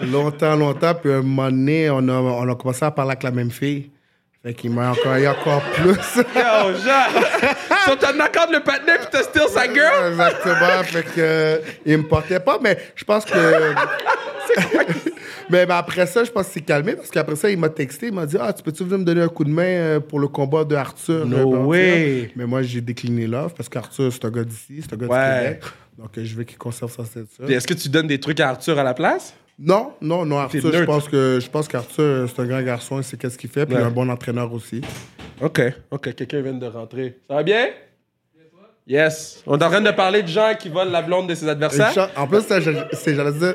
longtemps, 0.10 0.56
longtemps. 0.56 0.94
Puis 0.94 1.12
un 1.12 1.22
moment 1.22 1.50
donné, 1.50 1.88
on 1.90 1.98
a, 2.08 2.12
on 2.12 2.50
a 2.50 2.54
commencé 2.56 2.84
à 2.84 2.90
parler 2.90 3.12
avec 3.12 3.22
la 3.22 3.30
même 3.30 3.50
fille. 3.52 3.90
Fait 4.42 4.54
qu'il 4.54 4.72
m'a 4.72 4.90
encore, 4.90 5.16
il 5.18 5.22
y 5.22 5.26
a 5.26 5.32
encore 5.32 5.62
plus. 5.74 5.90
yo, 6.16 6.24
genre. 6.34 7.24
so, 7.86 7.94
t'as 7.94 8.12
knock-out 8.12 8.50
le 8.52 8.60
patinet 8.60 8.98
pis 8.98 9.06
t'as 9.12 9.22
still 9.22 9.48
sa 9.48 9.72
girl? 9.72 10.10
Exactement. 10.10 10.82
fait 10.82 11.02
que, 11.04 11.10
euh, 11.18 11.58
il 11.86 11.98
me 11.98 12.08
portait 12.08 12.40
pas, 12.40 12.58
mais 12.60 12.76
je 12.96 13.04
pense 13.04 13.24
que. 13.24 13.32
mais, 15.50 15.64
mais 15.66 15.74
après 15.74 16.06
ça, 16.06 16.24
je 16.24 16.30
pense 16.30 16.46
qu'il 16.46 16.54
s'est 16.54 16.66
calmé 16.66 16.96
parce 16.96 17.10
qu'après 17.10 17.36
ça, 17.36 17.50
il 17.50 17.58
m'a 17.58 17.68
texté. 17.68 18.08
Il 18.08 18.14
m'a 18.14 18.26
dit 18.26 18.36
Ah, 18.40 18.52
tu 18.52 18.64
peux-tu 18.64 18.82
venir 18.82 18.98
me 18.98 19.04
donner 19.04 19.22
un 19.22 19.28
coup 19.28 19.44
de 19.44 19.50
main 19.50 19.62
euh, 19.62 20.00
pour 20.00 20.18
le 20.18 20.26
combat 20.28 20.64
de 20.64 20.74
Arthur 20.74 21.24
No 21.24 21.66
way. 21.66 22.32
Mais 22.34 22.44
moi, 22.46 22.62
j'ai 22.62 22.80
décliné 22.80 23.28
l'offre 23.28 23.54
parce 23.54 23.68
qu'Arthur, 23.68 24.12
c'est 24.12 24.24
un 24.24 24.30
gars 24.30 24.44
d'ici, 24.44 24.82
c'est 24.82 24.92
un 24.92 24.96
gars 24.96 25.06
Ouais. 25.06 25.38
du 25.38 25.44
Québec. 25.44 25.62
Donc, 25.98 26.18
euh, 26.18 26.24
je 26.24 26.34
veux 26.34 26.44
qu'il 26.44 26.58
conserve 26.58 26.90
sa 26.90 27.04
ceinture. 27.04 27.44
Puis 27.44 27.54
est-ce 27.54 27.66
que 27.68 27.74
tu 27.74 27.88
donnes 27.88 28.08
des 28.08 28.18
trucs 28.18 28.40
à 28.40 28.48
Arthur 28.48 28.78
à 28.78 28.82
la 28.82 28.94
place? 28.94 29.34
Non, 29.64 29.92
non, 30.00 30.24
non, 30.26 30.38
Arthur, 30.38 30.72
je 30.72 30.82
pense 30.84 31.08
que 31.08 31.38
je 31.40 31.48
pense 31.48 31.68
qu'Arthur, 31.68 32.28
c'est 32.28 32.42
un 32.42 32.46
grand 32.46 32.62
garçon, 32.62 32.98
il 32.98 33.04
sait 33.04 33.16
qu'est-ce 33.16 33.38
qu'il 33.38 33.48
fait, 33.48 33.64
puis 33.64 33.76
Ouais. 33.76 33.82
un 33.82 33.90
bon 33.90 34.08
entraîneur 34.10 34.52
aussi. 34.52 34.80
OK. 35.40 35.60
OK, 35.92 36.14
quelqu'un 36.16 36.40
vient 36.40 36.52
de 36.54 36.66
rentrer. 36.66 37.18
Ça 37.28 37.36
va 37.36 37.42
bien? 37.44 37.68
Yes. 38.88 39.40
On 39.46 39.56
est 39.56 39.62
en 39.64 39.70
train 39.70 39.80
de 39.80 39.90
parler 39.92 40.22
de 40.22 40.28
gens 40.28 40.52
qui 40.58 40.68
volent 40.68 40.90
la 40.90 41.02
blonde 41.02 41.28
de 41.28 41.34
ses 41.36 41.48
adversaires? 41.48 42.10
En 42.16 42.26
plus, 42.26 42.40
c'est- 42.42 42.60
j'allais 43.14 43.32
dire, 43.32 43.54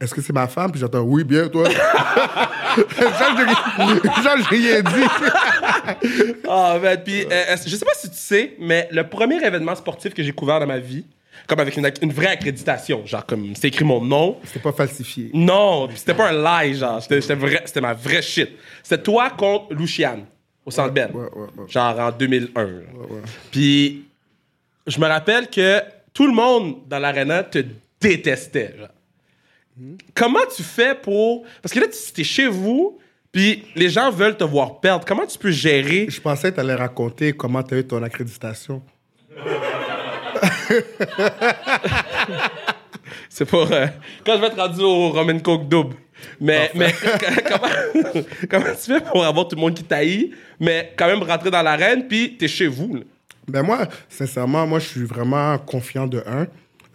est-ce 0.00 0.14
que 0.14 0.22
c'est 0.22 0.32
ma 0.32 0.48
femme? 0.48 0.70
Puis 0.72 0.80
j'entends, 0.80 1.00
oui, 1.02 1.22
bien, 1.24 1.48
toi. 1.48 1.68
Jean, 2.78 4.36
j'ai- 4.50 4.56
rien 4.56 4.80
dit. 4.80 6.40
Ah, 6.48 6.78
man. 6.82 6.98
Puis, 7.04 7.24
euh, 7.30 7.56
je 7.66 7.76
sais 7.76 7.84
pas 7.84 7.92
si 7.94 8.08
tu 8.10 8.16
sais, 8.16 8.56
mais 8.58 8.88
le 8.90 9.06
premier 9.08 9.36
événement 9.44 9.74
sportif 9.74 10.14
que 10.14 10.22
j'ai 10.22 10.32
couvert 10.32 10.58
dans 10.60 10.66
ma 10.66 10.78
vie, 10.78 11.04
comme 11.46 11.60
avec 11.60 11.76
une, 11.76 12.12
vraie 12.12 12.28
accréditation, 12.28 13.04
genre 13.04 13.26
comme 13.26 13.54
c'était 13.54 13.68
écrit 13.68 13.84
mon 13.84 14.02
nom. 14.02 14.38
C'est 14.44 14.62
pas 14.62 14.72
falsifié. 14.72 15.30
Non, 15.34 15.88
c'était 15.94 16.14
pas 16.14 16.30
un 16.30 16.64
lie, 16.64 16.74
genre. 16.74 17.02
C'était, 17.02 17.20
c'était 17.20 17.34
vrai, 17.34 17.62
c'était 17.66 17.80
ma 17.80 17.92
vraie 17.92 18.22
shit. 18.22 18.50
C'était 18.82 19.02
toi 19.02 19.30
contre 19.30 19.74
Luciane 19.74 20.24
au 20.64 20.70
Centre 20.70 20.92
Bell. 20.92 21.10
Ouais, 21.12 21.22
ouais, 21.22 21.48
ouais. 21.56 21.68
Genre 21.68 21.98
en 21.98 22.10
2001. 22.10 22.68
Puis, 23.50 24.04
je 24.86 24.98
me 24.98 25.06
rappelle 25.06 25.48
que 25.48 25.80
tout 26.12 26.26
le 26.26 26.32
monde 26.32 26.76
dans 26.88 26.98
l'arena 26.98 27.42
te 27.42 27.62
détestait. 28.00 28.74
genre. 28.78 28.88
Comment 30.14 30.46
tu 30.54 30.62
fais 30.62 30.94
pour. 30.94 31.44
Parce 31.60 31.74
que 31.74 31.80
là, 31.80 31.86
tu 31.88 32.20
es 32.20 32.24
chez 32.24 32.46
vous, 32.46 32.98
puis 33.32 33.64
les 33.74 33.88
gens 33.88 34.10
veulent 34.10 34.36
te 34.36 34.44
voir 34.44 34.80
perdre. 34.80 35.04
Comment 35.04 35.26
tu 35.26 35.36
peux 35.38 35.50
gérer? 35.50 36.06
Je 36.08 36.20
pensais 36.20 36.50
que 36.50 36.54
tu 36.54 36.60
allais 36.60 36.74
raconter 36.74 37.32
comment 37.32 37.62
tu 37.62 37.74
as 37.74 37.78
eu 37.78 37.84
ton 37.84 38.02
accréditation. 38.02 38.82
C'est 43.28 43.44
pour. 43.44 43.70
euh, 43.70 43.86
quand 44.24 44.36
je 44.36 44.40
vais 44.40 44.46
être 44.46 44.56
rendu 44.56 44.80
au 44.80 45.10
Roman 45.10 45.38
Coke 45.40 45.68
double. 45.68 45.96
Mais, 46.40 46.70
mais 46.74 46.94
comment, 47.48 47.68
comment 48.50 48.74
tu 48.80 48.92
fais 48.92 49.00
pour 49.00 49.24
avoir 49.24 49.48
tout 49.48 49.56
le 49.56 49.60
monde 49.60 49.74
qui 49.74 49.84
taillit, 49.84 50.32
mais 50.60 50.94
quand 50.96 51.06
même 51.06 51.22
rentrer 51.22 51.50
dans 51.50 51.62
l'arène, 51.62 52.06
puis 52.06 52.36
t'es 52.36 52.48
chez 52.48 52.66
vous? 52.66 52.96
là? 52.96 53.02
Ben 53.46 53.62
moi, 53.62 53.86
sincèrement, 54.08 54.66
moi, 54.66 54.78
je 54.78 54.86
suis 54.86 55.04
vraiment 55.04 55.58
confiant 55.58 56.06
de 56.06 56.22
un. 56.26 56.46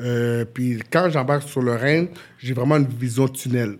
Euh, 0.01 0.45
puis 0.45 0.79
quand 0.89 1.09
j'embarque 1.09 1.47
sur 1.47 1.61
le 1.61 1.73
ring, 1.75 2.09
j'ai 2.37 2.53
vraiment 2.53 2.77
une 2.77 2.87
vision 2.87 3.27
tunnel. 3.27 3.77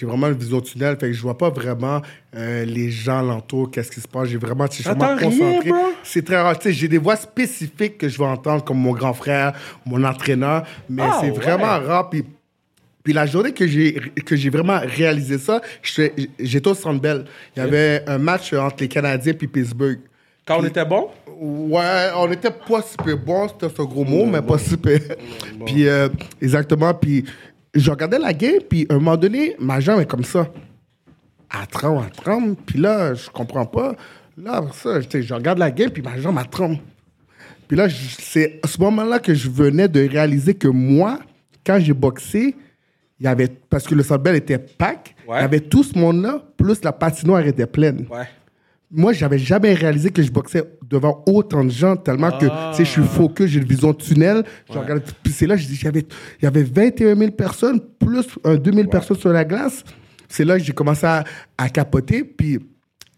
J'ai 0.00 0.06
vraiment 0.06 0.28
une 0.28 0.34
vision 0.38 0.62
tunnel, 0.62 0.96
fait 0.98 1.08
que 1.08 1.12
je 1.12 1.20
vois 1.20 1.36
pas 1.36 1.50
vraiment 1.50 2.00
euh, 2.34 2.64
les 2.64 2.90
gens 2.90 3.18
alentour, 3.18 3.70
qu'est-ce 3.70 3.90
qui 3.90 4.00
se 4.00 4.08
passe. 4.08 4.28
J'ai 4.28 4.38
vraiment, 4.38 4.64
je 4.66 4.76
suis 4.76 4.84
vraiment 4.84 5.14
concentré. 5.18 5.70
C'est 6.02 6.24
très 6.24 6.40
rare. 6.40 6.58
Tu 6.58 6.68
sais, 6.68 6.72
j'ai 6.72 6.88
des 6.88 6.96
voix 6.96 7.16
spécifiques 7.16 7.98
que 7.98 8.08
je 8.08 8.16
vais 8.16 8.24
entendre, 8.24 8.64
comme 8.64 8.78
mon 8.78 8.92
grand 8.92 9.12
frère, 9.12 9.52
mon 9.84 10.02
entraîneur, 10.02 10.62
mais 10.88 11.02
Ah, 11.04 11.18
c'est 11.20 11.30
ouais. 11.30 11.36
vraiment 11.36 11.66
rare. 11.78 12.08
Puis 12.08 12.24
puis 13.02 13.12
la 13.12 13.26
journée 13.26 13.52
que 13.52 13.66
j'ai 13.66 13.92
que 14.24 14.36
j'ai 14.36 14.48
vraiment 14.48 14.78
réalisé 14.82 15.36
ça, 15.36 15.60
j'étais 15.82 16.68
au 16.68 16.74
Centre 16.74 17.00
Bell. 17.00 17.26
Il 17.56 17.60
y 17.60 17.62
avait 17.62 18.02
un 18.06 18.16
match 18.18 18.54
entre 18.54 18.76
les 18.80 18.88
Canadiens 18.88 19.34
puis 19.34 19.48
Pittsburgh. 19.48 19.98
Quand 20.46 20.60
on 20.60 20.64
était 20.64 20.84
bon? 20.84 21.08
Ouais, 21.38 22.08
on 22.16 22.30
était 22.30 22.50
pas 22.50 22.82
super 22.82 23.16
bon, 23.16 23.48
c'était 23.48 23.74
ce 23.74 23.82
gros 23.82 24.04
mot, 24.04 24.26
mais 24.26 24.42
pas 24.42 24.58
super. 24.58 24.98
Puis, 25.64 25.88
euh, 25.88 26.08
exactement, 26.42 26.92
puis 26.92 27.24
je 27.74 27.90
regardais 27.90 28.18
la 28.18 28.32
game, 28.32 28.60
puis 28.68 28.86
à 28.88 28.94
un 28.94 28.98
moment 28.98 29.16
donné, 29.16 29.56
ma 29.58 29.80
jambe 29.80 30.00
est 30.00 30.06
comme 30.10 30.24
ça. 30.24 30.48
À 31.48 31.66
tremble, 31.66 32.04
à 32.06 32.10
tremble, 32.10 32.54
puis 32.66 32.78
là, 32.78 33.14
je 33.14 33.28
comprends 33.30 33.66
pas. 33.66 33.96
Là, 34.36 34.62
ça, 34.72 35.00
je 35.00 35.34
regarde 35.34 35.58
la 35.58 35.70
game, 35.70 35.90
puis 35.90 36.02
ma 36.02 36.16
jambe, 36.18 36.36
elle 36.40 36.48
tremble. 36.48 36.78
Puis 37.68 37.76
là, 37.76 37.88
c'est 37.90 38.60
à 38.62 38.68
ce 38.68 38.80
moment-là 38.80 39.18
que 39.18 39.34
je 39.34 39.48
venais 39.48 39.88
de 39.88 40.00
réaliser 40.08 40.54
que 40.54 40.68
moi, 40.68 41.18
quand 41.64 41.78
j'ai 41.80 41.92
boxé, 41.92 42.56
il 43.18 43.24
y 43.24 43.28
avait, 43.28 43.48
parce 43.68 43.86
que 43.86 43.94
le 43.94 44.02
Centre 44.02 44.22
Bell 44.22 44.36
était 44.36 44.58
pack, 44.58 45.14
il 45.26 45.30
Ouais. 45.30 45.40
y 45.40 45.44
avait 45.44 45.60
tout 45.60 45.82
ce 45.84 45.96
monde-là, 45.98 46.42
plus 46.56 46.82
la 46.82 46.92
patinoire 46.92 47.46
était 47.46 47.66
pleine 47.66 48.06
Ouais. 48.10 48.26
Moi, 48.90 49.12
j'avais 49.12 49.38
jamais 49.38 49.72
réalisé 49.74 50.10
que 50.10 50.22
je 50.22 50.30
boxais 50.32 50.64
devant 50.88 51.22
autant 51.26 51.64
de 51.64 51.70
gens, 51.70 51.94
tellement 51.96 52.30
que, 52.32 52.46
tu 52.46 52.76
sais, 52.76 52.84
je 52.84 52.90
suis 52.90 53.02
focus, 53.02 53.46
j'ai 53.46 53.60
une 53.60 53.66
vision 53.66 53.94
tunnel. 53.94 54.42
Je 54.68 54.78
regarde- 54.78 55.02
puis 55.22 55.32
c'est 55.32 55.46
là, 55.46 55.56
je 55.56 55.66
dis, 55.66 55.76
j'avais- 55.76 56.06
il 56.40 56.44
y 56.44 56.46
avait 56.46 56.64
21 56.64 57.14
000 57.16 57.30
personnes, 57.30 57.80
plus 58.00 58.26
un 58.44 58.56
2 58.56 58.72
000 58.72 58.88
personnes 58.88 59.16
sur 59.16 59.32
la 59.32 59.44
glace. 59.44 59.84
C'est 60.28 60.44
là 60.44 60.58
que 60.58 60.64
j'ai 60.64 60.72
commencé 60.72 61.06
à, 61.06 61.24
à 61.56 61.68
capoter, 61.68 62.24
puis 62.24 62.58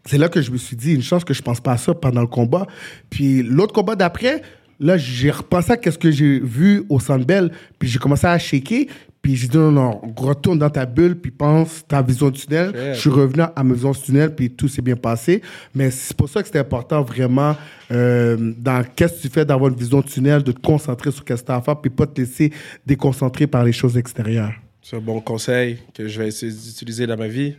c'est 0.05 0.19
là 0.19 0.29
que 0.29 0.43
je 0.43 0.51
me 0.51 0.57
suis 0.59 0.77
dit, 0.77 0.95
une 0.95 1.03
chance 1.03 1.25
que 1.25 1.33
je 1.35 1.43
pense 1.43 1.61
pas 1.61 1.73
à 1.73 1.77
ça 1.79 1.95
pendant 1.95 2.21
le 2.21 2.27
combat. 2.27 2.67
Puis 3.09 3.43
l'autre 3.43 3.73
combat 3.73 3.97
d'après, 3.97 4.43
là, 4.83 4.97
j'ai 4.99 5.31
repensé 5.31 5.73
à 5.73 5.91
ce 5.91 5.97
que 5.97 6.11
j'ai 6.11 6.41
vu 6.41 6.85
au 6.89 7.01
Centre 7.01 7.25
Bell, 7.25 7.51
puis 7.79 7.89
j'ai 7.89 7.99
commencé 7.99 8.27
à 8.27 8.39
shaker, 8.39 8.87
puis 9.23 9.37
j'ai 9.37 9.47
dit, 9.47 9.57
non, 9.57 9.71
non, 9.71 10.01
retourne 10.17 10.59
dans 10.59 10.69
ta 10.69 10.85
bulle, 10.85 11.15
puis 11.15 11.31
pense 11.31 11.87
ta 11.87 12.03
vision 12.03 12.31
de 12.31 12.37
tunnel. 12.37 12.73
Je 12.93 12.99
suis 12.99 13.09
revenu 13.09 13.45
à 13.55 13.63
ma 13.63 13.75
vision 13.75 13.93
de 13.93 13.97
tunnel, 13.97 14.35
puis 14.35 14.51
tout 14.51 14.67
s'est 14.67 14.83
bien 14.83 14.97
passé. 14.97 15.41
Mais 15.75 15.93
c'est 15.93 16.17
pour 16.17 16.29
ça 16.29 16.41
que 16.41 16.47
c'était 16.47 16.59
important, 16.59 17.03
vraiment, 17.03 17.57
euh, 17.93 18.53
dans 18.59 18.85
qu'est-ce 18.97 19.19
que 19.19 19.23
tu 19.23 19.29
fais 19.29 19.45
d'avoir 19.45 19.71
une 19.71 19.79
vision 19.79 20.01
de 20.01 20.07
tunnel, 20.07 20.43
de 20.43 20.51
te 20.51 20.61
concentrer 20.61 21.13
sur 21.13 21.25
qu'est-ce 21.25 21.43
que 21.43 21.47
tu 21.47 21.53
as 21.53 21.57
à 21.57 21.63
faire, 21.63 21.81
puis 21.81 21.91
pas 21.91 22.07
te 22.07 22.21
laisser 22.21 22.53
déconcentrer 22.85 23.47
par 23.47 23.63
les 23.63 23.73
choses 23.73 23.97
extérieures. 23.97 24.55
C'est 24.83 24.97
un 24.97 25.01
bon 25.01 25.21
conseil 25.21 25.79
que 25.95 26.09
je 26.09 26.21
vais 26.21 26.27
essayer 26.27 26.51
d'utiliser 26.51 27.07
dans 27.07 27.17
ma 27.17 27.29
vie. 27.29 27.55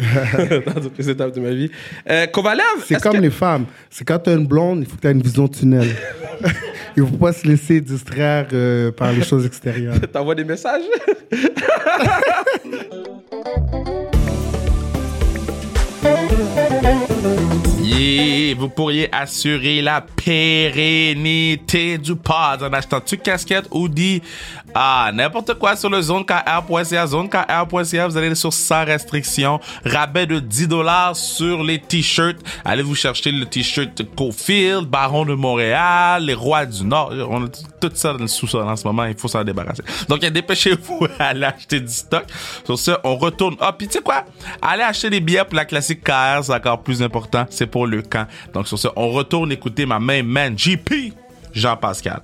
dans 0.66 0.80
toutes 0.80 0.98
les 0.98 1.10
étapes 1.10 1.34
de 1.34 1.40
ma 1.40 1.50
vie. 1.50 1.70
Euh, 2.08 2.26
Kovalev, 2.26 2.62
C'est 2.86 3.00
comme 3.00 3.12
que- 3.16 3.18
les 3.22 3.30
femmes. 3.30 3.66
C'est 3.90 4.04
quand 4.04 4.18
tu 4.18 4.30
as 4.30 4.34
une 4.34 4.46
blonde, 4.46 4.80
il 4.80 4.86
faut 4.86 4.96
que 4.96 5.00
tu 5.02 5.08
aies 5.08 5.12
une 5.12 5.22
vision 5.22 5.46
tunnel. 5.48 5.88
il 6.96 7.02
faut 7.04 7.16
pas 7.16 7.32
se 7.32 7.46
laisser 7.46 7.80
distraire 7.80 8.46
euh, 8.52 8.90
par 8.92 9.12
les 9.12 9.22
choses 9.22 9.46
extérieures. 9.46 9.94
T'envoies 10.12 10.34
des 10.34 10.44
messages? 10.44 10.82
Yeah, 17.82 18.54
vous 18.56 18.68
pourriez 18.68 19.08
assurer 19.14 19.82
la 19.82 20.00
pérennité 20.00 21.98
du 21.98 22.16
pod 22.16 22.62
en 22.62 22.72
achetant 22.72 23.00
une 23.10 23.18
casquette 23.18 23.66
ou 23.70 23.88
dit 23.88 24.22
ah, 24.74 25.10
n'importe 25.12 25.54
quoi 25.54 25.74
sur 25.76 25.90
le 25.90 26.00
zonekr.ca. 26.00 27.06
Zonekr.ca, 27.06 28.08
vous 28.08 28.16
allez 28.16 28.34
sur 28.34 28.52
sans 28.52 28.84
restriction. 28.84 29.60
Rabais 29.84 30.26
de 30.26 30.38
10 30.38 30.68
dollars 30.68 31.16
sur 31.16 31.62
les 31.64 31.78
t-shirts. 31.78 32.38
Allez 32.64 32.82
vous 32.82 32.94
chercher 32.94 33.32
le 33.32 33.46
t-shirt 33.46 34.02
Cofield, 34.16 34.86
Baron 34.86 35.24
de 35.24 35.34
Montréal, 35.34 36.24
les 36.24 36.34
Rois 36.34 36.66
du 36.66 36.84
Nord? 36.84 37.12
On 37.28 37.44
a 37.44 37.48
tout 37.80 37.90
ça 37.94 38.12
dans 38.12 38.20
le 38.20 38.28
sous-sol 38.28 38.66
en 38.66 38.76
ce 38.76 38.86
moment. 38.86 39.04
Il 39.04 39.16
faut 39.16 39.28
s'en 39.28 39.42
débarrasser. 39.42 39.82
Donc, 40.08 40.20
dépêchez-vous 40.20 41.06
à 41.18 41.28
aller 41.28 41.46
acheter 41.46 41.80
du 41.80 41.92
stock. 41.92 42.24
Sur 42.64 42.78
ce, 42.78 42.92
on 43.02 43.16
retourne. 43.16 43.56
Ah, 43.60 43.72
puis 43.72 43.88
tu 43.88 43.94
sais 43.94 44.02
quoi? 44.02 44.24
Allez 44.62 44.82
acheter 44.82 45.10
des 45.10 45.20
billets 45.20 45.44
pour 45.44 45.56
la 45.56 45.64
classique 45.64 46.04
KR, 46.04 46.42
c'est 46.42 46.54
encore 46.54 46.82
plus 46.82 47.02
important. 47.02 47.46
C'est 47.50 47.66
pour 47.66 47.86
le 47.86 48.02
camp. 48.02 48.26
Donc, 48.54 48.68
sur 48.68 48.78
ce, 48.78 48.88
on 48.94 49.10
retourne 49.10 49.50
écouter 49.50 49.86
ma 49.86 49.98
main 49.98 50.22
man, 50.22 50.56
JP, 50.56 51.12
Jean-Pascal. 51.52 52.22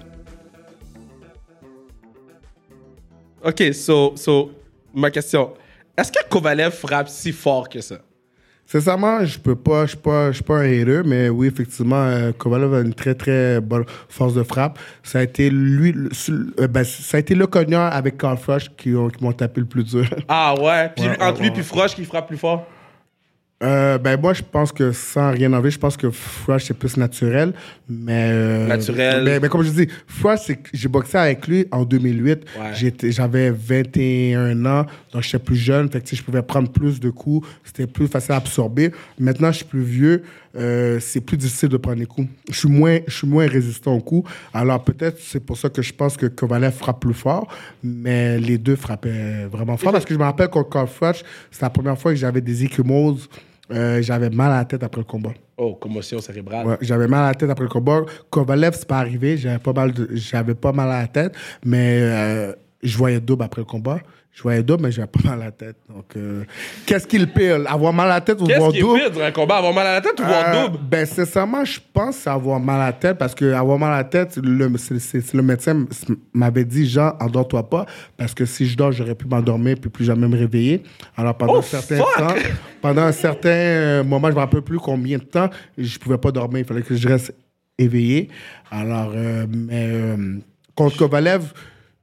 OK, 3.47 3.73
so, 3.73 4.13
so, 4.17 4.51
ma 4.95 5.11
question. 5.11 5.53
Est-ce 5.97 6.11
que 6.13 6.19
Kovalev 6.29 6.73
frappe 6.73 7.09
si 7.09 7.33
fort 7.33 7.69
que 7.69 7.81
ça? 7.81 7.97
Sincèrement, 8.69 9.25
je 9.25 9.39
peux 9.39 9.55
pas, 9.55 9.85
je 9.85 9.91
suis 9.91 9.99
pas, 9.99 10.33
je 10.33 10.37
suis 10.37 10.45
pas 10.45 10.57
un 10.57 10.65
hater, 10.83 11.03
mais 11.07 11.29
oui, 11.29 11.47
effectivement, 11.47 12.03
euh, 12.03 12.33
Kovalev 12.33 12.75
a 12.75 12.81
une 12.81 12.93
très 12.95 13.15
très 13.15 13.61
bonne 13.61 13.85
force 14.09 14.35
de 14.35 14.43
frappe. 14.43 14.81
Ça 15.05 15.21
a 15.21 15.23
été 15.23 15.49
lui, 15.51 15.93
le- 15.93 16.11
euh, 16.61 16.67
ben, 16.67 16.83
ça 16.83 17.17
a 17.19 17.21
été 17.21 17.37
le 17.37 17.47
cognard 17.47 17.95
avec 17.95 18.19
Carl 18.19 18.37
Frosch 18.37 18.69
qui, 18.77 18.93
ont- 18.97 19.09
qui 19.09 19.23
m'ont 19.23 19.33
tapé 19.33 19.61
le 19.61 19.69
plus 19.69 19.85
dur. 19.85 20.05
Ah 20.27 20.55
ouais? 20.61 20.91
Puis 20.97 21.05
Ouais, 21.07 21.13
entre 21.23 21.35
ouais, 21.37 21.43
lui 21.43 21.49
ouais. 21.51 21.55
puis 21.55 21.63
Froche 21.63 21.95
qui 21.95 22.05
frappe 22.05 22.27
plus 22.27 22.37
fort? 22.39 22.67
Euh, 23.62 23.97
ben 23.97 24.21
moi, 24.21 24.35
je 24.35 24.42
pense 24.42 24.71
que 24.71 24.92
sans 24.92 25.31
rien 25.31 25.51
enlever, 25.55 25.71
je 25.71 25.79
pense 25.79 25.97
que 25.97 26.11
Frosh 26.11 26.64
c'est 26.64 26.75
plus 26.75 26.99
naturel, 26.99 27.55
mais 27.88 28.29
euh, 28.31 28.66
Naturel. 28.66 29.25
Mais, 29.25 29.40
mais 29.40 29.49
comme 29.49 29.62
je 29.62 29.71
dis, 29.71 29.88
Frosh, 30.07 30.40
c'est 30.45 30.59
j'ai 30.75 30.88
boxé 30.88 31.16
avec 31.16 31.47
lui 31.47 31.66
en 31.71 31.85
2008. 31.85 32.29
Ouais. 32.29 32.45
J'étais, 32.75 33.11
j'avais 33.12 33.51
21 33.51 34.66
ans, 34.66 34.85
donc 35.11 35.23
j'étais 35.23 35.38
plus 35.38 35.57
jeune, 35.57 35.88
fait 35.90 36.03
que 36.03 36.14
je 36.14 36.23
pouvais 36.23 36.42
prendre 36.42 36.71
plus 36.71 37.01
de 37.01 37.09
coups, 37.09 37.49
c'était 37.64 37.87
plus 37.87 38.09
facile 38.09 38.33
à 38.33 38.37
absorber. 38.37 38.92
Maintenant, 39.19 39.51
je 39.51 39.57
suis 39.59 39.64
plus 39.64 39.83
vieux, 39.85 40.23
euh, 40.57 40.99
c'est 41.01 41.21
plus 41.21 41.37
difficile 41.37 41.69
de 41.69 41.77
prendre 41.77 41.99
les 41.99 42.07
coups. 42.07 42.29
Je 42.51 42.59
suis 42.59 42.69
moins, 42.69 42.99
je 43.07 43.14
suis 43.16 43.27
moins 43.27 43.47
résistant 43.47 43.95
aux 43.95 44.01
coups. 44.01 44.31
Alors 44.55 44.83
peut-être 44.83 45.19
c'est 45.21 45.40
pour 45.40 45.57
ça 45.57 45.69
que 45.69 45.83
je 45.83 45.92
pense 45.92 46.16
que 46.16 46.27
Kovalev 46.27 46.73
frappe 46.75 47.01
plus 47.01 47.14
fort, 47.14 47.47
mais 47.83 48.38
les 48.38 48.59
deux 48.59 48.77
frappaient 48.77 49.47
vraiment 49.47 49.77
fort 49.77 49.92
parce 49.92 50.05
que 50.05 50.14
je 50.14 50.19
me 50.19 50.25
rappelle 50.25 50.49
Carl 50.49 50.87
Frosh, 50.88 51.23
c'est 51.51 51.62
la 51.62 51.71
première 51.71 51.99
fois 51.99 52.12
que 52.12 52.16
j'avais 52.19 52.40
des 52.40 52.64
échymoses. 52.64 53.29
Euh, 53.73 54.01
j'avais 54.01 54.31
mal 54.31 54.53
à 54.53 54.59
la 54.59 54.64
tête 54.64 54.85
après 54.85 55.01
le 55.01 55.05
combat. 55.07 55.33
Oh, 55.57 55.75
commotion 55.75 56.21
cérébrale. 56.21 56.64
Ouais, 56.66 56.77
j'avais 56.83 57.09
mal 57.09 57.25
à 57.25 57.29
la 57.29 57.35
tête 57.35 57.51
après 57.51 57.64
le 57.64 57.69
combat. 57.69 58.03
Kovalev, 58.31 58.75
c'est 58.77 58.87
pas 58.87 58.99
arrivé. 59.01 59.37
J'avais 59.37 59.59
pas 59.59 59.73
mal, 59.73 59.92
de- 59.92 60.09
j'avais 60.12 60.55
pas 60.55 60.71
mal 60.71 60.88
à 60.88 61.01
la 61.01 61.09
tête. 61.09 61.35
Mais 61.64 61.99
euh, 62.01 62.53
je 62.85 62.97
voyais 62.97 63.19
double 63.19 63.42
après 63.42 63.61
le 63.62 63.64
combat. 63.64 63.99
Je 64.37 64.42
voyais 64.42 64.62
double, 64.62 64.83
mais 64.83 64.90
j'avais 64.92 65.07
pas 65.09 65.31
mal 65.31 65.40
à 65.40 65.44
la 65.46 65.51
tête. 65.51 65.77
Donc, 65.88 66.05
euh, 66.14 66.44
qu'est-ce 66.85 67.07
qui 67.07 67.16
le 67.16 67.25
pire 67.27 67.59
Avoir 67.66 67.90
mal 67.94 68.11
à 68.11 68.16
la 68.16 68.20
tête 68.20 68.38
ou 68.38 68.44
Qu'est-ce 68.44 68.59
voir 68.59 68.70
qui 68.70 68.77
est 68.77 68.81
double? 68.83 68.99
pire 69.01 69.11
dans 69.11 69.20
un 69.22 69.31
combat 69.33 69.57
Avoir 69.57 69.72
mal 69.72 69.87
à 69.87 69.94
la 69.94 70.01
tête 70.03 70.20
ou 70.20 70.25
voir 70.25 70.44
Euh, 70.55 70.66
double? 70.66 70.79
Ben, 70.90 71.07
sincèrement, 71.07 71.64
je 71.64 71.81
pense 71.90 72.27
avoir 72.27 72.61
mal 72.61 72.83
à 72.83 72.87
la 72.88 72.92
tête 72.92 73.16
parce 73.16 73.35
que 73.35 73.51
avoir 73.55 73.79
mal 73.79 73.94
à 73.94 73.96
la 73.96 74.05
tête, 74.05 74.37
le, 74.37 74.68
médecin 75.42 75.87
m'avait 76.35 76.66
dit, 76.66 76.87
Jean, 76.87 77.14
endors-toi 77.18 77.66
pas 77.70 77.87
parce 78.18 78.35
que 78.35 78.44
si 78.44 78.66
je 78.66 78.77
dors, 78.77 78.92
j'aurais 78.92 79.14
pu 79.14 79.27
m'endormir 79.27 79.77
puis 79.81 79.88
plus 79.88 80.05
jamais 80.05 80.29
me 80.29 80.37
réveiller. 80.37 80.83
Alors, 81.16 81.35
pendant 81.35 81.55
Oh, 81.55 81.59
un 81.61 81.62
certain 81.62 81.96
fuck! 81.96 82.16
temps, 82.18 82.35
pendant 82.83 83.03
un 83.05 83.12
certain 83.12 83.49
euh, 83.49 84.05
moment, 84.05 84.29
je 84.29 84.35
me 84.35 84.40
rappelle 84.40 84.61
plus 84.61 84.79
combien 84.79 85.16
de 85.16 85.25
temps, 85.25 85.49
je 85.79 85.99
pouvais 85.99 86.18
pas 86.18 86.31
dormir. 86.31 86.59
Il 86.59 86.64
fallait 86.66 86.83
que 86.83 86.94
je 86.94 87.09
reste 87.09 87.33
éveillé. 87.79 88.29
Alors, 88.70 89.12
euh, 89.14 89.46
mais 89.49 89.88
euh, 89.92 90.37
contre 90.75 90.99
Kovalev, 90.99 91.55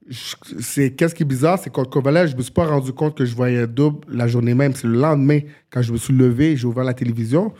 c'est 0.09 0.91
qu'est-ce 0.91 1.15
qui 1.15 1.23
est 1.23 1.25
bizarre, 1.25 1.59
c'est 1.59 1.71
contre 1.71 1.89
Kovalev, 1.89 2.29
je 2.29 2.35
me 2.35 2.41
suis 2.41 2.51
pas 2.51 2.65
rendu 2.65 2.91
compte 2.91 3.15
que 3.15 3.25
je 3.25 3.35
voyais 3.35 3.67
double 3.67 4.05
la 4.09 4.27
journée 4.27 4.53
même. 4.53 4.73
C'est 4.75 4.87
le 4.87 4.99
lendemain, 4.99 5.39
quand 5.69 5.81
je 5.81 5.93
me 5.93 5.97
suis 5.97 6.13
levé, 6.13 6.57
j'ai 6.57 6.65
ouvert 6.65 6.83
la 6.83 6.93
télévision. 6.93 7.53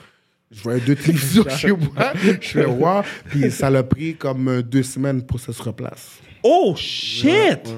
Je 0.52 0.62
voyais 0.62 0.82
deux 0.82 0.96
télévisions 0.96 1.46
chez 1.50 1.72
moi. 1.72 2.14
Je 2.42 2.48
fais 2.48 2.66
voir. 2.66 3.04
Puis 3.30 3.50
ça 3.50 3.70
l'a 3.70 3.84
pris 3.84 4.16
comme 4.16 4.48
euh, 4.48 4.62
deux 4.62 4.84
semaines 4.84 5.24
pour 5.24 5.38
que 5.38 5.46
ça 5.46 5.54
se 5.54 5.64
replace. 5.64 6.20
Oh 6.44 6.74
shit 6.76 7.70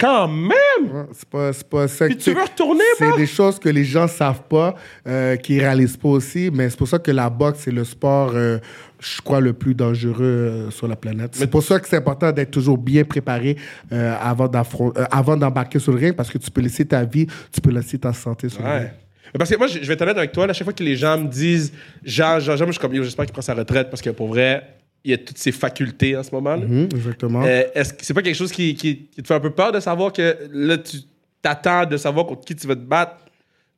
Quand 0.00 0.26
même 0.28 0.50
Ouais, 0.92 1.04
C'est 1.12 1.28
pas, 1.28 1.52
c'est 1.52 1.68
pas 1.68 1.86
ça 1.88 2.06
Puis 2.06 2.16
que- 2.16 2.22
tu 2.22 2.32
veux 2.32 2.42
retourner, 2.42 2.82
C'est 2.96 3.16
des 3.16 3.26
choses 3.26 3.58
que 3.58 3.68
les 3.68 3.84
gens 3.84 4.08
savent 4.08 4.42
pas, 4.48 4.74
euh, 5.06 5.36
qu'ils 5.36 5.60
réalisent 5.60 5.96
pas 5.96 6.08
aussi. 6.08 6.50
Mais 6.52 6.70
c'est 6.70 6.78
pour 6.78 6.88
ça 6.88 6.98
que 6.98 7.10
la 7.10 7.28
boxe, 7.28 7.60
c'est 7.64 7.70
le 7.70 7.84
sport, 7.84 8.32
euh, 8.34 8.58
je 8.98 9.20
crois, 9.20 9.40
le 9.40 9.52
plus 9.52 9.74
dangereux 9.74 10.24
euh, 10.24 10.70
sur 10.70 10.88
la 10.88 10.96
planète. 10.96 11.32
C'est 11.34 11.50
pour 11.50 11.62
ça 11.62 11.78
que 11.78 11.86
c'est 11.86 11.96
important 11.98 12.32
d'être 12.32 12.50
toujours 12.50 12.78
bien 12.78 13.04
préparé 13.04 13.56
euh, 13.92 14.14
avant, 14.20 14.50
euh, 14.54 15.04
avant 15.10 15.36
d'embarquer 15.36 15.78
sur 15.78 15.92
le 15.92 15.98
ring 15.98 16.14
parce 16.14 16.30
que 16.30 16.38
tu 16.38 16.50
peux 16.50 16.60
laisser 16.62 16.84
ta 16.86 17.04
vie, 17.04 17.26
tu 17.52 17.60
peux 17.60 17.70
laisser 17.70 17.98
ta 17.98 18.12
santé 18.14 18.48
sur 18.48 18.62
le 18.62 18.68
ring. 18.68 18.80
Ouais. 18.84 18.92
Parce 19.38 19.48
que 19.50 19.56
moi, 19.56 19.68
je 19.68 19.78
vais 19.78 19.92
être 19.94 20.02
honnête 20.02 20.16
avec 20.18 20.32
toi, 20.32 20.44
à 20.48 20.52
chaque 20.52 20.64
fois 20.64 20.72
que 20.72 20.82
les 20.82 20.96
gens 20.96 21.16
me 21.18 21.28
disent 21.28 21.72
Jean, 22.02 22.40
Jean, 22.40 22.56
Jean, 22.56 22.64
moi, 22.64 22.66
je 22.68 22.72
suis 22.72 22.80
comme, 22.80 22.94
j'espère 22.94 23.26
qu'il 23.26 23.32
prend 23.32 23.42
sa 23.42 23.54
retraite 23.54 23.88
parce 23.90 24.02
que 24.02 24.10
pour 24.10 24.28
vrai, 24.28 24.62
il 25.04 25.12
a 25.14 25.18
toutes 25.18 25.38
ses 25.38 25.52
facultés 25.52 26.16
en 26.16 26.22
ce 26.22 26.30
moment. 26.34 26.56
là. 26.56 26.66
Mhm, 26.66 26.88
exactement. 26.94 27.42
Euh, 27.44 27.62
Est-ce 27.74 27.92
que 27.94 28.04
c'est 28.04 28.14
pas 28.14 28.22
quelque 28.22 28.34
chose 28.36 28.52
qui, 28.52 28.74
qui- 28.74 29.06
qui 29.06 29.22
te 29.22 29.26
fait 29.26 29.34
un 29.34 29.40
peu 29.40 29.50
peur 29.50 29.72
de 29.72 29.80
savoir 29.80 30.12
que 30.12 30.36
là, 30.52 30.76
tu 30.78 30.98
t'attends 31.42 31.86
de 31.86 31.96
savoir 31.96 32.26
contre 32.26 32.44
qui 32.44 32.54
tu 32.54 32.66
vas 32.66 32.76
te 32.76 32.80
battre? 32.80 33.16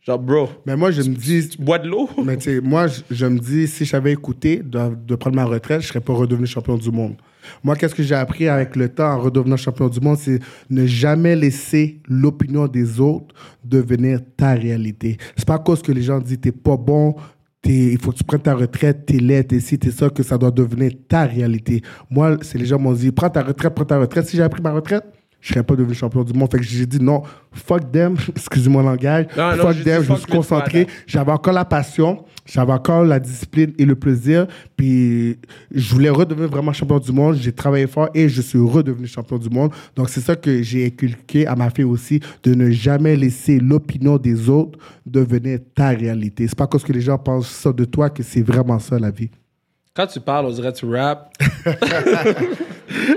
Genre, 0.04 0.18
bro, 0.18 0.48
Mais 0.66 0.74
moi, 0.74 0.90
je 0.90 1.00
me 1.02 1.14
dis, 1.14 1.48
tu 1.50 1.58
bois 1.62 1.78
de 1.78 1.86
l'eau? 1.88 2.10
Mais 2.24 2.36
tu 2.36 2.42
sais, 2.44 2.60
moi, 2.60 2.88
je, 2.88 3.02
je 3.12 3.24
me 3.24 3.38
dis, 3.38 3.68
si 3.68 3.84
j'avais 3.84 4.10
écouté 4.10 4.56
de, 4.56 4.96
de 4.96 5.14
prendre 5.14 5.36
ma 5.36 5.44
retraite, 5.44 5.80
je 5.80 5.86
serais 5.86 6.00
pas 6.00 6.12
redevenu 6.12 6.44
champion 6.44 6.76
du 6.76 6.90
monde. 6.90 7.14
Moi, 7.62 7.76
qu'est-ce 7.76 7.94
que 7.94 8.02
j'ai 8.02 8.16
appris 8.16 8.48
avec 8.48 8.74
le 8.74 8.88
temps 8.88 9.12
en 9.12 9.20
redevenant 9.20 9.56
champion 9.56 9.88
du 9.88 10.00
monde, 10.00 10.16
c'est 10.18 10.40
ne 10.70 10.86
jamais 10.86 11.36
laisser 11.36 12.00
l'opinion 12.08 12.66
des 12.66 12.98
autres 12.98 13.32
devenir 13.64 14.18
ta 14.36 14.54
réalité. 14.54 15.18
C'est 15.36 15.46
pas 15.46 15.54
à 15.54 15.58
cause 15.60 15.82
que 15.82 15.92
les 15.92 16.02
gens 16.02 16.18
disent 16.18 16.40
t'es 16.40 16.50
pas 16.50 16.76
bon, 16.76 17.14
il 17.64 17.98
faut 17.98 18.12
que 18.12 18.18
tu 18.18 18.24
prennes 18.24 18.42
ta 18.42 18.54
retraite, 18.54 19.06
t'es 19.06 19.18
laid, 19.18 19.44
t'es 19.44 19.60
ci, 19.60 19.78
t'es 19.78 19.90
ça, 19.90 20.10
que 20.10 20.22
ça 20.22 20.36
doit 20.38 20.50
devenir 20.50 20.92
ta 21.08 21.24
réalité. 21.24 21.82
Moi, 22.10 22.38
c'est 22.42 22.58
les 22.58 22.66
gens 22.66 22.78
m'ont 22.78 22.92
dit, 22.92 23.12
prends 23.12 23.30
ta 23.30 23.42
retraite, 23.42 23.74
prends 23.74 23.84
ta 23.84 23.98
retraite. 23.98 24.26
Si 24.26 24.36
j'avais 24.36 24.48
pris 24.48 24.62
ma 24.62 24.72
retraite, 24.72 25.04
je 25.42 25.52
serais 25.52 25.64
pas 25.64 25.74
devenu 25.74 25.94
champion 25.94 26.22
du 26.22 26.32
monde. 26.32 26.50
Fait 26.50 26.58
que 26.58 26.64
j'ai 26.64 26.86
dit 26.86 27.00
non, 27.00 27.22
fuck 27.52 27.90
them, 27.90 28.16
excusez 28.28 28.70
mon 28.70 28.80
langage, 28.80 29.26
Non, 29.36 29.56
non, 29.56 29.62
fuck 29.64 29.76
j'ai 29.76 29.84
them, 29.84 30.02
je 30.04 30.12
me 30.12 30.16
suis 30.16 30.26
concentré, 30.26 30.86
j'avais 31.06 31.32
encore 31.32 31.52
la 31.52 31.64
passion, 31.64 32.24
j'avais 32.46 32.72
encore 32.72 33.04
la 33.04 33.18
discipline 33.18 33.72
et 33.76 33.84
le 33.84 33.96
plaisir, 33.96 34.46
puis 34.76 35.38
je 35.72 35.94
voulais 35.94 36.10
redevenir 36.10 36.48
vraiment 36.48 36.72
champion 36.72 37.00
du 37.00 37.12
monde, 37.12 37.34
j'ai 37.34 37.52
travaillé 37.52 37.88
fort 37.88 38.08
et 38.14 38.28
je 38.28 38.40
suis 38.40 38.58
redevenu 38.58 39.06
champion 39.06 39.36
du 39.36 39.50
monde. 39.50 39.72
Donc 39.96 40.08
c'est 40.08 40.20
ça 40.20 40.36
que 40.36 40.62
j'ai 40.62 40.86
inculqué 40.86 41.46
à 41.46 41.56
ma 41.56 41.68
fille 41.70 41.84
aussi, 41.84 42.20
de 42.44 42.54
ne 42.54 42.70
jamais 42.70 43.16
laisser 43.16 43.58
l'opinion 43.58 44.18
des 44.18 44.48
autres 44.48 44.78
devenir 45.04 45.58
ta 45.74 45.88
réalité. 45.88 46.46
C'est 46.46 46.56
pas 46.56 46.68
parce 46.68 46.84
que 46.84 46.92
les 46.92 47.00
gens 47.00 47.18
pensent 47.18 47.48
ça 47.48 47.72
de 47.72 47.84
toi 47.84 48.08
que 48.10 48.22
c'est 48.22 48.42
vraiment 48.42 48.78
ça 48.78 48.98
la 48.98 49.10
vie. 49.10 49.30
Quand 49.94 50.06
tu 50.06 50.20
parles, 50.20 50.46
on 50.46 50.50
dirait 50.50 50.72
que 50.72 50.78
tu 50.78 50.86
rap. 50.86 51.30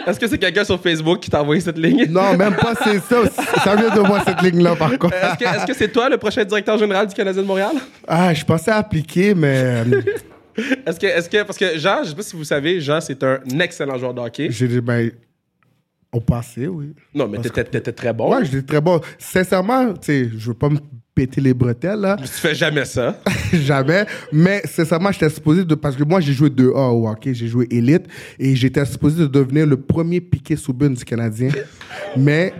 Est-ce 0.07 0.19
que 0.19 0.27
c'est 0.27 0.37
quelqu'un 0.37 0.65
sur 0.65 0.79
Facebook 0.79 1.21
qui 1.21 1.29
t'a 1.29 1.41
envoyé 1.41 1.61
cette 1.61 1.77
ligne? 1.77 2.05
Non, 2.09 2.35
même 2.35 2.55
pas 2.55 2.73
c'est 2.83 2.99
ça. 2.99 3.29
Ça 3.63 3.75
vient 3.75 3.95
de 3.95 4.01
moi 4.01 4.21
cette 4.25 4.41
ligne-là 4.41 4.75
par 4.75 4.97
contre. 4.97 5.15
Est-ce 5.15 5.37
que 5.37 5.43
est-ce 5.45 5.65
que 5.65 5.73
c'est 5.73 5.91
toi 5.91 6.09
le 6.09 6.17
prochain 6.17 6.43
directeur 6.43 6.77
général 6.77 7.07
du 7.07 7.13
Canadien 7.13 7.41
de 7.41 7.47
Montréal? 7.47 7.75
Ah, 8.07 8.33
je 8.33 8.43
pensais 8.43 8.71
appliquer, 8.71 9.33
mais 9.33 9.83
euh, 9.87 10.01
Est-ce 10.85 10.99
que, 10.99 11.07
est-ce 11.07 11.29
que, 11.29 11.43
parce 11.43 11.57
que 11.57 11.77
Jean, 11.77 12.03
je 12.03 12.09
sais 12.09 12.15
pas 12.15 12.21
si 12.21 12.35
vous 12.35 12.43
savez, 12.43 12.79
Jean, 12.79 13.01
c'est 13.01 13.21
un 13.23 13.39
excellent 13.59 13.97
joueur 13.97 14.13
de 14.13 14.21
hockey. 14.21 14.47
j'ai 14.49 14.67
dit, 14.67 14.81
ben, 14.81 15.11
au 16.11 16.21
passé, 16.21 16.67
oui. 16.67 16.93
Non, 17.13 17.27
mais 17.27 17.39
t'étais, 17.39 17.63
t'étais 17.65 17.91
très 17.91 18.13
bon. 18.13 18.33
Ouais, 18.33 18.45
j'étais 18.45 18.61
très 18.61 18.81
bon. 18.81 19.01
Sincèrement, 19.17 19.93
tu 19.93 19.99
sais, 20.01 20.29
je 20.37 20.47
veux 20.47 20.53
pas 20.53 20.69
me 20.69 20.79
péter 21.15 21.39
les 21.41 21.53
bretelles, 21.53 21.99
là. 22.01 22.17
Tu 22.21 22.27
fais 22.27 22.53
jamais 22.53 22.83
ça. 22.85 23.17
Jamais. 23.53 24.05
Mais 24.33 24.61
sincèrement, 24.65 25.11
j'étais 25.11 25.29
supposé 25.29 25.63
de. 25.63 25.73
Parce 25.75 25.95
que 25.95 26.03
moi, 26.03 26.19
j'ai 26.19 26.33
joué 26.33 26.49
2A 26.49 26.91
au 26.91 27.07
hockey, 27.07 27.33
j'ai 27.33 27.47
joué 27.47 27.67
élite. 27.71 28.03
Et 28.37 28.55
j'étais 28.55 28.83
supposé 28.85 29.21
de 29.21 29.27
devenir 29.27 29.65
le 29.65 29.77
premier 29.77 30.19
piqué 30.19 30.55
sous 30.57 30.73
bune 30.73 30.93
du 30.93 31.05
Canadien. 31.05 31.49
mais. 32.17 32.53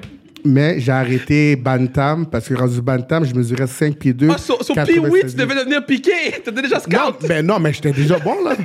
Mais 0.48 0.80
j'ai 0.80 0.92
arrêté 0.92 1.56
Bantam 1.56 2.28
parce 2.28 2.48
que 2.48 2.54
rendu 2.54 2.80
Bantam, 2.80 3.26
je 3.26 3.34
mesurais 3.34 3.66
5 3.66 3.96
pieds 3.98 4.14
2. 4.14 4.30
Ah, 4.32 4.38
sur, 4.38 4.64
sur 4.64 4.76
Pee-Wee, 4.76 5.22
tu 5.28 5.36
devais 5.36 5.56
devenir 5.56 5.84
piqué. 5.84 6.12
T'étais 6.44 6.62
déjà 6.62 6.76
Non, 6.88 7.08
scout. 7.16 7.26
mais 7.28 7.42
non, 7.42 7.60
mais 7.60 7.74
j'étais 7.74 7.92
déjà 7.92 8.20
bon, 8.20 8.44
là. 8.44 8.56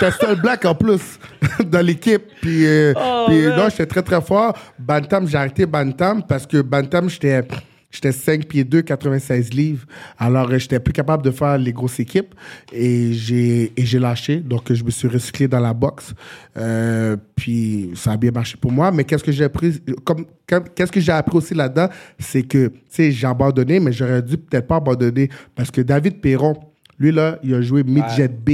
j'étais 0.00 0.10
seul 0.18 0.40
black 0.40 0.64
en 0.64 0.74
plus 0.74 1.18
dans 1.70 1.84
l'équipe. 1.84 2.22
Puis, 2.40 2.64
euh, 2.64 2.94
Oh, 2.96 3.24
puis 3.28 3.42
non, 3.48 3.68
j'étais 3.68 3.84
très, 3.84 4.00
très 4.00 4.22
fort. 4.22 4.56
Bantam, 4.78 5.28
j'ai 5.28 5.36
arrêté 5.36 5.66
Bantam 5.66 6.22
parce 6.26 6.46
que 6.46 6.62
Bantam, 6.62 7.10
j'étais. 7.10 7.42
J'étais 7.90 8.12
5 8.12 8.44
pieds 8.46 8.64
2, 8.64 8.82
96 8.82 9.54
livres. 9.54 9.86
Alors, 10.18 10.50
euh, 10.50 10.58
j'étais 10.58 10.78
plus 10.78 10.92
capable 10.92 11.22
de 11.24 11.30
faire 11.30 11.56
les 11.56 11.72
grosses 11.72 11.98
équipes. 12.00 12.34
Et 12.70 13.14
j'ai, 13.14 13.72
et 13.80 13.86
j'ai 13.86 13.98
lâché. 13.98 14.36
Donc, 14.40 14.70
je 14.72 14.84
me 14.84 14.90
suis 14.90 15.08
recyclé 15.08 15.48
dans 15.48 15.60
la 15.60 15.72
boxe. 15.72 16.12
Euh, 16.56 17.16
puis, 17.34 17.90
ça 17.94 18.12
a 18.12 18.16
bien 18.18 18.30
marché 18.30 18.58
pour 18.60 18.70
moi. 18.72 18.90
Mais 18.92 19.04
qu'est-ce 19.04 19.24
que 19.24 19.32
j'ai 19.32 19.44
appris? 19.44 19.80
Comme, 20.04 20.26
comme- 20.46 20.64
qu'est-ce 20.74 20.92
que 20.92 21.00
j'ai 21.00 21.12
appris 21.12 21.38
aussi 21.38 21.54
là-dedans? 21.54 21.88
C'est 22.18 22.42
que, 22.42 22.66
tu 22.68 22.74
sais, 22.90 23.10
j'ai 23.10 23.26
abandonné, 23.26 23.80
mais 23.80 23.92
j'aurais 23.92 24.20
dû 24.22 24.36
peut-être 24.36 24.66
pas 24.66 24.76
abandonner. 24.76 25.30
Parce 25.54 25.70
que 25.70 25.80
David 25.80 26.20
Perron, 26.20 26.56
lui, 26.98 27.10
là, 27.10 27.38
il 27.42 27.54
a 27.54 27.62
joué 27.62 27.84
midget 27.84 28.28
B. 28.28 28.50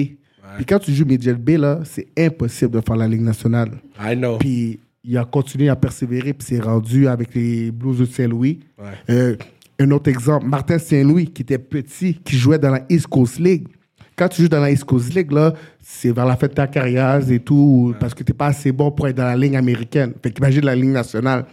Puis 0.57 0.65
quand 0.67 0.79
tu 0.79 0.93
joues 0.93 1.05
midget 1.07 1.35
B, 1.35 1.51
là, 1.59 1.81
c'est 1.83 2.07
impossible 2.17 2.71
de 2.71 2.81
faire 2.87 2.95
la 2.95 3.09
Ligue 3.09 3.23
nationale. 3.23 3.71
I 4.01 4.15
know. 4.15 4.39
Puis 4.39 4.79
il 5.05 5.19
a 5.19 5.25
continué 5.25 5.69
à 5.69 5.77
persévérer, 5.77 6.33
puis 6.33 6.47
s'est 6.47 6.61
rendu 6.61 7.09
avec 7.09 7.35
les 7.35 7.71
Blues 7.71 7.99
de 7.99 8.07
Saint-Louis. 8.07 8.61
Ouais. 8.79 8.85
Euh, 9.11 9.37
un 9.79 9.91
autre 9.91 10.09
exemple, 10.09 10.47
Martin 10.47 10.79
Saint-Louis, 10.79 11.27
qui 11.27 11.43
était 11.43 11.59
petit, 11.59 12.15
qui 12.15 12.37
jouait 12.37 12.59
dans 12.59 12.71
la 12.71 12.85
East 12.89 13.09
Coast 13.09 13.39
League. 13.39 13.69
Quand 14.17 14.29
tu 14.29 14.43
joues 14.43 14.49
dans 14.49 14.61
la 14.61 14.71
East 14.71 14.85
Coast 14.85 15.13
League, 15.13 15.33
là, 15.33 15.55
c'est 15.81 16.13
vers 16.13 16.25
la 16.25 16.37
fin 16.37 16.47
de 16.47 16.53
ta 16.53 16.69
carrière 16.69 17.21
et 17.29 17.41
tout, 17.41 17.95
parce 17.99 18.15
que 18.15 18.23
tu 18.23 18.31
n'es 18.31 18.37
pas 18.37 18.47
assez 18.47 18.71
bon 18.71 18.93
pour 18.93 19.09
être 19.09 19.17
dans 19.17 19.25
la 19.25 19.37
ligne 19.37 19.57
américaine. 19.57 20.13
Fait 20.23 20.31
qu'imagine 20.31 20.65
la 20.65 20.77
ligne 20.77 20.93
nationale. 20.93 21.47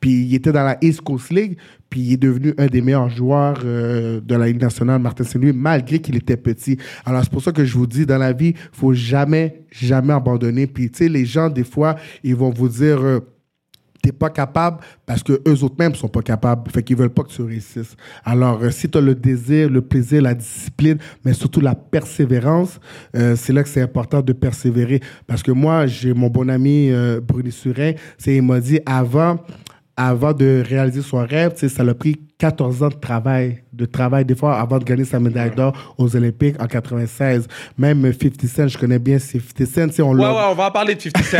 Puis 0.00 0.24
il 0.24 0.34
était 0.34 0.50
dans 0.50 0.64
la 0.64 0.78
East 0.80 1.02
Coast 1.02 1.30
League, 1.30 1.58
puis 1.90 2.00
il 2.00 2.12
est 2.14 2.16
devenu 2.16 2.54
un 2.56 2.66
des 2.66 2.80
meilleurs 2.80 3.10
joueurs 3.10 3.60
euh, 3.64 4.20
de 4.20 4.34
la 4.34 4.46
Ligue 4.46 4.62
nationale, 4.62 5.00
Martin 5.00 5.24
Saint-Louis, 5.24 5.52
malgré 5.52 5.98
qu'il 5.98 6.16
était 6.16 6.38
petit. 6.38 6.78
Alors 7.04 7.22
c'est 7.22 7.30
pour 7.30 7.42
ça 7.42 7.52
que 7.52 7.64
je 7.64 7.74
vous 7.76 7.86
dis, 7.86 8.06
dans 8.06 8.18
la 8.18 8.32
vie, 8.32 8.54
faut 8.72 8.94
jamais, 8.94 9.64
jamais 9.70 10.14
abandonner. 10.14 10.66
Puis 10.66 10.90
tu 10.90 11.04
sais, 11.04 11.08
les 11.10 11.26
gens, 11.26 11.50
des 11.50 11.64
fois, 11.64 11.96
ils 12.24 12.34
vont 12.34 12.50
vous 12.50 12.68
dire... 12.68 13.00
euh, 13.00 13.20
t'es 14.06 14.12
pas 14.12 14.30
capable 14.30 14.78
parce 15.04 15.22
que 15.24 15.42
eux 15.48 15.64
autres 15.64 15.74
mêmes 15.78 15.96
sont 15.96 16.08
pas 16.08 16.22
capables. 16.22 16.70
Fait 16.70 16.82
qu'ils 16.82 16.96
veulent 16.96 17.10
pas 17.10 17.24
que 17.24 17.30
tu 17.30 17.42
réussisses. 17.42 17.96
Alors, 18.24 18.62
euh, 18.62 18.70
si 18.70 18.88
tu 18.88 18.98
as 18.98 19.00
le 19.00 19.16
désir, 19.16 19.68
le 19.68 19.82
plaisir, 19.82 20.22
la 20.22 20.34
discipline, 20.34 20.98
mais 21.24 21.32
surtout 21.32 21.60
la 21.60 21.74
persévérance, 21.74 22.78
euh, 23.16 23.34
c'est 23.34 23.52
là 23.52 23.64
que 23.64 23.68
c'est 23.68 23.82
important 23.82 24.22
de 24.22 24.32
persévérer. 24.32 25.00
Parce 25.26 25.42
que 25.42 25.50
moi, 25.50 25.86
j'ai 25.86 26.14
mon 26.14 26.28
bon 26.28 26.48
ami 26.48 26.90
euh, 26.90 27.20
Bruni 27.20 27.50
Surin, 27.50 27.92
il 28.26 28.42
m'a 28.42 28.60
dit 28.60 28.78
avant 28.86 29.40
avant 29.96 30.34
de 30.34 30.62
réaliser 30.68 31.00
son 31.00 31.24
rêve, 31.24 31.54
ça 31.56 31.82
l'a 31.82 31.94
pris 31.94 32.16
14 32.38 32.82
ans 32.82 32.88
de 32.88 32.94
travail, 32.94 33.62
de 33.72 33.86
travail 33.86 34.26
des 34.26 34.34
fois 34.34 34.60
avant 34.60 34.78
de 34.78 34.84
gagner 34.84 35.04
sa 35.04 35.18
médaille 35.18 35.52
d'or 35.52 35.94
aux 35.96 36.14
Olympiques 36.16 36.60
en 36.60 36.66
96. 36.66 37.46
Même 37.78 38.12
50 38.12 38.46
Cent, 38.46 38.68
je 38.68 38.76
connais 38.76 38.98
bien 38.98 39.18
c'est 39.18 39.40
50 39.40 39.66
Cent, 39.66 39.92
sais, 39.92 40.02
on 40.02 40.12
Ouais, 40.12 40.20
ouais, 40.20 40.42
on 40.50 40.54
va 40.54 40.68
en 40.68 40.70
parler 40.70 40.94
de 40.94 41.00
50 41.00 41.24
Cent. 41.24 41.38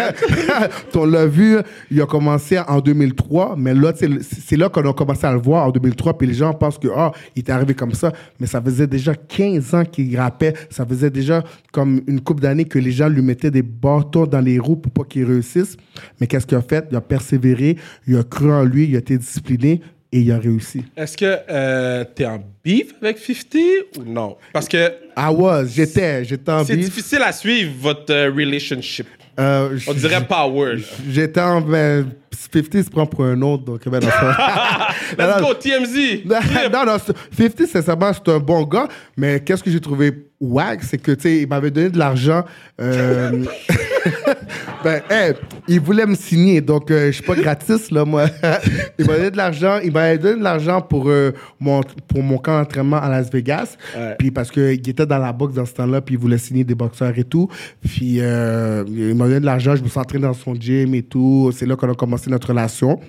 on 0.94 1.04
l'a 1.04 1.26
vu, 1.26 1.58
il 1.90 2.00
a 2.00 2.06
commencé 2.06 2.58
en 2.58 2.80
2003, 2.80 3.56
mais 3.58 3.74
là, 3.74 3.92
c'est 3.94 4.56
là 4.56 4.70
qu'on 4.70 4.88
a 4.88 4.94
commencé 4.94 5.26
à 5.26 5.32
le 5.32 5.38
voir 5.38 5.66
en 5.66 5.70
2003, 5.70 6.16
puis 6.16 6.26
les 6.26 6.34
gens 6.34 6.54
pensent 6.54 6.78
que, 6.78 6.88
ah, 6.96 7.12
il 7.34 7.40
est 7.40 7.50
arrivé 7.50 7.74
comme 7.74 7.92
ça, 7.92 8.12
mais 8.40 8.46
ça 8.46 8.62
faisait 8.62 8.86
déjà 8.86 9.14
15 9.14 9.74
ans 9.74 9.84
qu'il 9.84 10.18
rappait, 10.18 10.54
ça 10.70 10.86
faisait 10.86 11.10
déjà 11.10 11.42
comme 11.72 12.00
une 12.06 12.22
couple 12.22 12.40
d'années 12.40 12.64
que 12.64 12.78
les 12.78 12.92
gens 12.92 13.08
lui 13.08 13.20
mettaient 13.20 13.50
des 13.50 13.62
bâtons 13.62 14.26
dans 14.26 14.40
les 14.40 14.58
roues 14.58 14.76
pour 14.76 14.92
pas 14.92 15.04
qu'il 15.04 15.24
réussisse. 15.24 15.76
Mais 16.20 16.26
qu'est-ce 16.26 16.46
qu'il 16.46 16.56
a 16.56 16.62
fait? 16.62 16.86
Il 16.90 16.96
a 16.96 17.02
persévéré, 17.02 17.76
il 18.06 18.16
a 18.16 18.22
cru 18.22 18.50
en 18.50 18.64
lui, 18.64 18.86
il 18.88 18.96
a 18.96 18.98
été 18.98 19.18
discipliné, 19.18 19.82
et 20.12 20.20
il 20.20 20.30
a 20.32 20.38
réussi. 20.38 20.84
Est-ce 20.96 21.16
que 21.16 21.36
euh, 21.50 22.04
t'es 22.14 22.26
en 22.26 22.42
beef 22.64 22.94
avec 23.02 23.18
50 23.18 23.54
ou 23.98 24.04
non? 24.04 24.36
Parce 24.52 24.68
que 24.68 24.76
I 25.16 25.28
was, 25.30 25.64
j'étais, 25.74 26.24
j'étais 26.24 26.50
en 26.52 26.64
c'est 26.64 26.76
beef. 26.76 26.86
difficile 26.86 27.22
à 27.22 27.32
suivre 27.32 27.72
votre 27.80 28.12
euh, 28.12 28.30
relationship. 28.30 29.06
Euh, 29.38 29.78
On 29.86 29.92
dirait 29.92 30.24
power. 30.26 30.76
là. 30.76 30.82
J'étais 31.10 31.40
en. 31.40 31.60
Ben, 31.60 32.06
50 32.52 32.82
se 32.84 32.90
prend 32.90 33.06
pour 33.06 33.24
un 33.24 33.40
autre, 33.42 33.64
donc 33.64 33.86
ben, 33.88 33.98
dans 34.00 34.08
ça. 34.10 34.88
Let's 35.18 35.40
go, 35.42 35.54
TMZ! 35.54 36.24
non, 36.72 36.84
non, 36.86 36.96
c'est- 37.04 37.36
50, 37.50 37.66
sincèrement, 37.66 38.12
c'est 38.12 38.30
un 38.32 38.38
bon 38.38 38.62
gars, 38.64 38.88
mais 39.16 39.40
qu'est-ce 39.40 39.62
que 39.62 39.70
j'ai 39.70 39.80
trouvé 39.80 40.12
wack, 40.40 40.82
c'est 40.84 40.98
que, 40.98 41.12
tu 41.12 41.22
sais, 41.22 41.38
il 41.42 41.48
m'avait 41.48 41.70
donné 41.70 41.88
de 41.90 41.98
l'argent. 41.98 42.44
euh, 42.80 43.44
ben, 44.84 45.02
hey, 45.10 45.34
il 45.68 45.80
voulait 45.80 46.06
me 46.06 46.14
signer, 46.14 46.60
donc 46.60 46.90
euh, 46.90 47.06
je 47.06 47.12
suis 47.12 47.22
pas 47.22 47.34
gratis, 47.34 47.90
là, 47.90 48.04
moi. 48.04 48.26
il 48.98 49.06
m'a 49.06 49.16
donné 49.16 49.30
de 49.30 49.36
l'argent, 49.36 49.78
il 49.82 49.92
m'avait 49.92 50.18
donné 50.18 50.38
de 50.38 50.44
l'argent 50.44 50.80
pour, 50.80 51.08
euh, 51.08 51.32
mon, 51.60 51.80
pour 52.08 52.22
mon 52.22 52.38
camp 52.38 52.58
d'entraînement 52.58 52.98
à 52.98 53.08
Las 53.08 53.30
Vegas. 53.30 53.76
Ouais. 53.96 54.14
Puis 54.18 54.30
parce 54.30 54.50
qu'il 54.50 54.88
était 54.88 55.06
dans 55.06 55.18
la 55.18 55.32
boxe 55.32 55.54
dans 55.54 55.66
ce 55.66 55.74
temps-là, 55.74 56.00
puis 56.00 56.14
il 56.14 56.20
voulait 56.20 56.38
signer 56.38 56.64
des 56.64 56.74
boxeurs 56.74 57.16
et 57.16 57.24
tout. 57.24 57.48
Puis 57.82 58.18
euh, 58.20 58.84
il 58.88 59.14
m'a 59.14 59.26
donné 59.26 59.40
de 59.40 59.46
l'argent, 59.46 59.76
je 59.76 59.82
me 59.82 59.88
suis 59.88 59.98
entraîné 59.98 60.22
dans 60.22 60.34
son 60.34 60.54
gym 60.54 60.94
et 60.94 61.02
tout. 61.02 61.52
C'est 61.54 61.66
là 61.66 61.76
qu'on 61.76 61.90
a 61.90 61.94
commencé 61.94 62.30
notre 62.30 62.48
relation. 62.48 63.00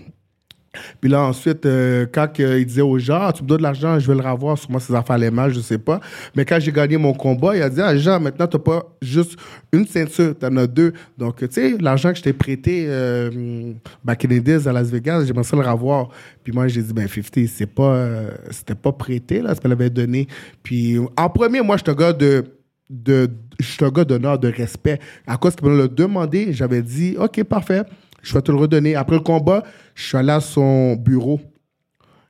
Puis 1.01 1.09
là, 1.09 1.21
ensuite, 1.21 1.65
euh, 1.65 2.05
quand 2.11 2.27
il 2.39 2.65
disait 2.65 2.81
aux 2.81 2.97
gens, 2.99 3.19
Ah, 3.21 3.33
tu 3.33 3.43
me 3.43 3.47
donnes 3.47 3.59
de 3.59 3.63
l'argent, 3.63 3.99
je 3.99 4.07
vais 4.07 4.21
le 4.21 4.27
revoir, 4.27 4.57
sûrement 4.57 4.79
ses 4.79 4.93
affaires 4.93 5.17
les 5.17 5.31
mal, 5.31 5.53
je 5.53 5.59
sais 5.59 5.77
pas. 5.77 5.99
Mais 6.35 6.45
quand 6.45 6.59
j'ai 6.59 6.71
gagné 6.71 6.97
mon 6.97 7.13
combat, 7.13 7.55
il 7.55 7.61
a 7.61 7.69
dit, 7.69 7.81
ah, 7.81 7.95
Jean, 7.97 8.19
maintenant, 8.19 8.47
t'as 8.47 8.59
pas 8.59 8.85
juste 9.01 9.37
une 9.71 9.85
ceinture, 9.85 10.37
t'en 10.37 10.55
as 10.57 10.67
deux. 10.67 10.93
Donc, 11.17 11.37
tu 11.37 11.47
sais, 11.51 11.77
l'argent 11.79 12.11
que 12.11 12.17
je 12.17 12.23
t'ai 12.23 12.33
prêté 12.33 12.85
euh, 12.87 13.73
back 14.03 14.25
in 14.25 14.27
the 14.29 14.43
days 14.43 14.67
à 14.67 14.73
Las 14.73 14.89
Vegas, 14.89 15.25
j'aimerais 15.25 15.43
ça 15.43 15.55
le 15.55 15.67
revoir. 15.67 16.09
Puis 16.43 16.53
moi, 16.53 16.67
j'ai 16.67 16.81
dit, 16.81 16.93
ben, 16.93 17.07
50, 17.07 17.47
c'est 17.47 17.65
pas, 17.65 17.95
euh, 17.95 18.31
c'était 18.51 18.75
pas 18.75 18.91
prêté, 18.91 19.41
là, 19.41 19.55
qu'elle 19.55 19.71
avait 19.71 19.89
donné. 19.89 20.27
Puis, 20.63 20.97
en 21.17 21.29
premier, 21.29 21.61
moi, 21.61 21.77
je 21.77 21.91
un 21.91 21.95
gars 21.95 22.13
de 22.13 22.43
de, 22.89 23.29
je 23.59 23.65
suis 23.65 23.85
un 23.85 23.89
gars 23.89 24.05
d'honneur, 24.05 24.39
de 24.39 24.47
respect. 24.47 24.99
À 25.25 25.37
cause 25.37 25.55
qu'il 25.55 25.67
me 25.67 25.77
l'a 25.77 25.87
demandé, 25.87 26.53
j'avais 26.53 26.81
dit, 26.81 27.15
OK, 27.19 27.43
parfait, 27.43 27.83
je 28.21 28.33
vais 28.33 28.41
te 28.41 28.51
le 28.51 28.57
redonner. 28.57 28.95
Après 28.95 29.15
le 29.15 29.21
combat, 29.21 29.63
je 29.95 30.03
suis 30.07 30.17
allé 30.17 30.31
à 30.31 30.39
son 30.39 30.95
bureau 30.95 31.39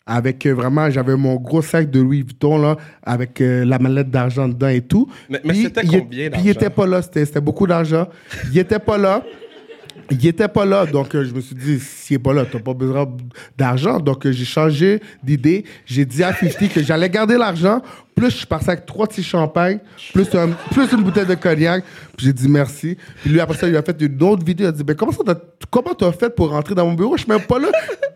avec 0.10 0.46
euh, 0.46 0.54
vraiment, 0.54 0.90
j'avais 0.90 1.18
mon 1.18 1.36
gros 1.36 1.62
sac 1.62 1.92
de 1.92 2.00
Louis 2.00 2.22
Vuitton, 2.24 2.58
là, 2.58 2.78
avec 3.04 3.42
euh, 3.42 3.66
la 3.66 3.78
mallette 3.78 4.10
d'argent 4.10 4.48
dedans 4.48 4.70
et 4.70 4.80
tout. 4.82 5.10
Mais- 5.30 5.42
mais 5.44 5.54
c'était 5.54 5.82
combien 5.82 6.02
Puis 6.06 6.18
il 6.22 6.30
d'argent? 6.30 6.50
était 6.50 6.70
pas 6.70 6.86
là, 6.88 7.02
c'était 7.02 7.42
beaucoup 7.42 7.68
d'argent. 7.68 8.08
Il 8.52 8.58
était 8.58 8.80
pas 8.80 8.98
là. 8.98 9.22
Il 10.10 10.26
était 10.26 10.48
pas 10.48 10.66
là, 10.66 10.86
donc 10.86 11.14
euh, 11.16 11.26
je 11.26 11.34
me 11.34 11.42
suis 11.42 11.56
dit, 11.56 11.80
s'il 11.80 12.16
est 12.16 12.20
pas 12.20 12.34
là, 12.34 12.46
t'as 12.50 12.60
pas 12.60 12.74
besoin 12.74 13.08
d'argent. 13.58 14.00
Donc 14.00 14.26
euh, 14.26 14.32
j'ai 14.32 14.46
changé 14.46 15.02
d'idée. 15.24 15.66
J'ai 15.86 16.06
dit 16.06 16.24
à 16.24 16.34
50 16.34 16.70
que 16.74 16.82
j'allais 16.84 17.10
garder 17.10 17.38
l'argent. 17.38 17.82
Plus 18.16 18.32
je 18.32 18.38
suis 18.38 18.46
parti 18.48 18.70
avec 18.70 18.86
trois 18.86 19.06
petits 19.06 19.22
champagnes, 19.22 19.80
plus, 20.14 20.28
un- 20.34 20.50
plus 20.72 20.92
une 20.92 21.04
bouteille 21.04 21.26
de 21.28 21.36
cognac. 21.36 21.84
Puis 22.16 22.26
j'ai 22.28 22.34
dit 22.34 22.48
merci. 22.50 22.98
Puis 23.22 23.30
lui, 23.32 23.40
après 23.40 23.58
ça, 23.58 23.68
il 23.68 23.76
a 23.76 23.84
fait 23.84 24.02
une 24.02 24.24
autre 24.24 24.44
vidéo. 24.44 24.66
Il 24.66 24.70
a 24.70 24.72
dit, 24.72 24.84
ben, 24.84 24.96
comment 24.96 25.12
ça, 25.12 25.24
t'as- 25.26 25.40
comment 25.70 25.94
t'as 25.94 26.12
fait 26.14 26.34
pour 26.36 26.50
rentrer 26.50 26.74
dans 26.74 26.86
mon 26.88 26.94
bureau? 26.94 27.16
Je 27.18 27.24
suis 27.24 27.32
même 27.32 27.42
pas 27.42 27.60
là. 27.60 27.68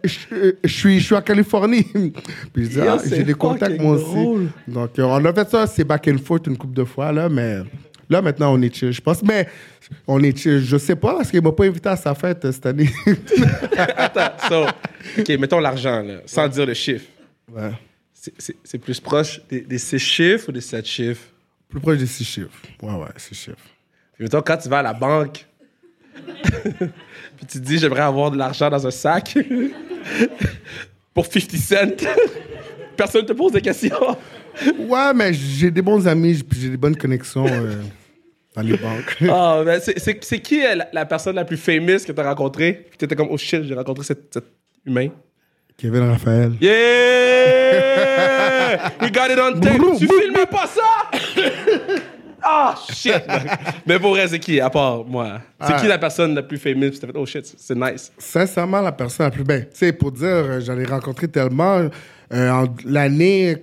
Je, 0.04 0.18
euh, 0.34 0.52
je 0.64 0.70
suis, 0.74 1.00
je 1.00 1.06
suis 1.06 1.16
à 1.16 1.22
Californie. 1.22 1.84
Puis 2.54 2.68
dis, 2.70 2.78
Yo, 2.78 2.84
ah, 2.90 2.98
c'est 3.04 3.16
j'ai 3.18 3.24
des 3.24 3.34
contacts 3.36 3.74
fucking 3.74 3.86
moi 3.88 3.98
drôle. 3.98 4.42
aussi. 4.44 4.50
Donc 4.68 4.98
euh, 4.98 5.04
on 5.04 5.24
a 5.26 5.34
fait 5.34 5.50
ça, 5.50 5.68
c'est 5.68 5.84
back 5.84 6.08
and 6.08 6.18
forth 6.26 6.48
une 6.48 6.58
couple 6.58 6.74
de 6.74 6.84
fois, 6.86 7.12
là, 7.12 7.30
mais. 7.30 7.60
Là, 8.12 8.22
maintenant, 8.22 8.54
on 8.54 8.62
est 8.62 8.74
chill, 8.76 8.92
je 8.92 9.02
pense. 9.02 9.24
Mais 9.24 9.48
on 10.06 10.22
est 10.22 10.38
chill. 10.38 10.60
Je 10.64 10.78
sais 10.78 10.96
pas, 10.96 11.16
parce 11.16 11.32
qu'il 11.32 11.42
m'a 11.42 11.52
pas 11.52 11.66
invité 11.66 11.90
à 11.90 11.96
sa 11.96 12.14
fête 12.14 12.44
euh, 12.46 12.52
cette 12.52 12.66
année. 12.66 12.90
Attends, 13.98 14.34
so, 14.50 14.66
OK, 15.20 15.30
mettons 15.40 15.60
l'argent, 15.60 16.02
là, 16.04 16.16
sans 16.26 16.48
dire 16.48 16.66
le 16.66 16.74
chiffre. 16.74 17.06
ouais. 17.54 17.72
C'est- 18.14 18.34
C'est 18.38 18.56
c'est 18.64 18.78
plus 18.78 19.00
proche 19.00 19.42
des, 19.50 19.62
des 19.62 19.80
six 19.80 19.98
chiffres 19.98 20.50
ou 20.50 20.52
des 20.52 20.62
sept 20.62 20.86
chiffres? 20.86 21.24
Plus 21.70 21.80
proche 21.80 21.98
des 21.98 22.06
six 22.06 22.24
chiffres. 22.24 22.50
Ouais, 22.84 22.94
ouais, 22.94 23.08
six 23.18 23.34
chiffres. 23.34 23.58
Puis 24.14 24.24
mettons, 24.26 24.42
quand 24.44 24.58
tu 24.58 24.70
vas 24.70 24.80
à 24.80 24.84
la 24.84 24.94
banque, 24.94 25.48
puis 26.78 27.46
tu 27.48 27.60
te 27.60 27.66
dis, 27.66 27.80
j'aimerais 27.80 28.02
avoir 28.04 28.30
de 28.30 28.38
l'argent 28.38 28.70
dans 28.70 28.86
un 28.86 28.92
sac 28.92 29.36
pour 31.14 31.26
50 31.26 31.52
cents, 31.56 31.76
personne 32.96 33.22
ne 33.24 33.28
te 33.28 33.34
pose 33.34 33.54
des 33.54 33.62
questions. 33.62 34.18
Ouais, 34.80 35.14
mais 35.16 35.34
j'ai 35.34 35.72
des 35.72 35.82
bons 35.82 36.08
amis, 36.08 36.44
puis 36.48 36.60
j'ai 36.62 36.70
des 36.70 36.78
bonnes 36.78 36.96
connexions 36.96 37.48
euh, 37.48 37.82
dans 38.56 38.62
les 38.62 38.78
banques. 38.78 39.18
Ah, 39.30 39.62
ben, 39.66 39.80
c'est- 39.82 40.00
qui 40.40 40.62
la, 40.62 40.88
la 40.92 41.06
personne 41.06 41.36
la 41.36 41.46
plus 41.46 41.58
famous 41.58 42.00
que 42.06 42.12
tu 42.12 42.20
as 42.20 42.24
rencontrée? 42.24 42.86
Puis 42.90 42.98
tu 42.98 43.06
étais 43.06 43.16
comme, 43.16 43.30
oh 43.32 43.38
shit, 43.38 43.64
j'ai 43.64 43.74
rencontré 43.76 44.04
cet, 44.04 44.38
humain. 44.86 45.10
Kevin 45.78 46.10
Raphaël. 46.10 46.52
Yeah! 46.62 46.72
We 49.02 49.12
got 49.12 49.30
it 49.32 49.40
on 49.40 49.60
tape. 49.60 49.82
Tu 49.98 50.08
filmes 50.08 50.46
pas 50.50 50.68
ça? 50.68 51.10
Ah, 52.44 52.76
shit! 52.92 53.22
Mais 53.86 54.00
pour 54.00 54.12
vrai, 54.12 54.28
c'est 54.28 54.40
qui, 54.40 54.60
à 54.60 54.70
part 54.70 55.06
moi? 55.06 55.40
C'est 55.62 55.74
Ah. 55.74 55.80
qui 55.80 55.88
la 55.88 55.98
personne 56.00 56.34
la 56.36 56.44
plus 56.44 56.58
t'as 57.00 57.08
fait, 57.08 57.14
oh 57.16 57.26
shit, 57.26 57.46
c'est 57.58 57.76
nice. 57.76 58.12
Sincèrement, 58.18 58.82
la 58.82 58.92
personne 58.92 59.28
la 59.28 59.32
plus 59.32 59.44
belle. 59.44 59.70
Tu 59.70 59.78
sais, 59.78 59.94
pour 59.94 60.12
dire, 60.12 60.28
euh, 60.28 60.60
j'en 60.60 60.78
ai 60.78 60.86
rencontré 60.86 61.28
tellement. 61.28 61.88
euh, 62.34 62.66
l'année 62.86 63.58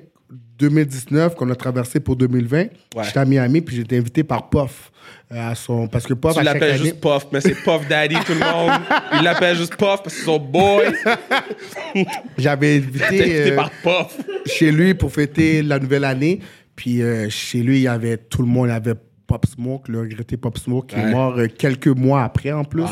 2019 0.58 1.34
qu'on 1.34 1.48
a 1.50 1.54
traversé 1.54 2.00
pour 2.00 2.16
2020, 2.16 2.58
Ouais. 2.58 2.68
j'étais 3.04 3.18
à 3.20 3.24
Miami, 3.24 3.60
puis 3.60 3.76
j'ai 3.76 3.82
été 3.82 3.96
invité 3.96 4.24
par 4.24 4.48
Puff. 4.50 4.90
euh, 5.32 5.50
à 5.50 5.54
son, 5.54 5.88
parce 5.88 6.06
que 6.06 6.14
Puff, 6.14 6.34
Tu 6.36 6.42
l'appelles 6.42 6.70
année- 6.72 6.78
juste 6.84 7.00
Puff, 7.00 7.26
mais 7.32 7.40
c'est 7.40 7.54
Puff 7.54 7.86
Daddy, 7.88 8.16
tout 8.26 8.32
le 8.32 8.40
monde. 8.40 8.72
Il 9.18 9.22
l'appelle 9.24 9.56
juste 9.56 9.76
Puff 9.76 10.02
parce 10.02 10.02
que 10.02 10.10
c'est 10.10 10.24
son 10.24 10.38
boy. 10.38 10.84
j'avais 12.38 12.76
invité 12.76 13.04
invité 13.04 13.52
euh, 13.52 13.56
par 13.56 13.70
Puff. 13.82 14.18
chez 14.46 14.70
lui 14.72 14.94
pour 14.94 15.12
fêter 15.12 15.62
la 15.62 15.78
nouvelle 15.78 16.04
année. 16.04 16.40
Puis 16.76 17.02
euh, 17.02 17.28
chez 17.28 17.58
lui, 17.60 17.78
il 17.78 17.82
y 17.82 17.88
avait 17.88 18.16
tout 18.16 18.42
le 18.42 18.48
monde. 18.48 18.68
Il 18.68 18.72
y 18.72 18.74
avait 18.74 18.94
Pop 19.28 19.46
Smoke, 19.46 19.82
le 19.88 20.00
regretté 20.00 20.36
Pop 20.36 20.58
Smoke, 20.58 20.86
qui 20.88 20.96
Ouais. 20.96 21.02
est 21.02 21.12
mort 21.12 21.38
euh, 21.38 21.46
quelques 21.46 21.86
mois 21.86 22.24
après 22.24 22.50
en 22.50 22.64
plus. 22.64 22.82
Wow. 22.82 22.88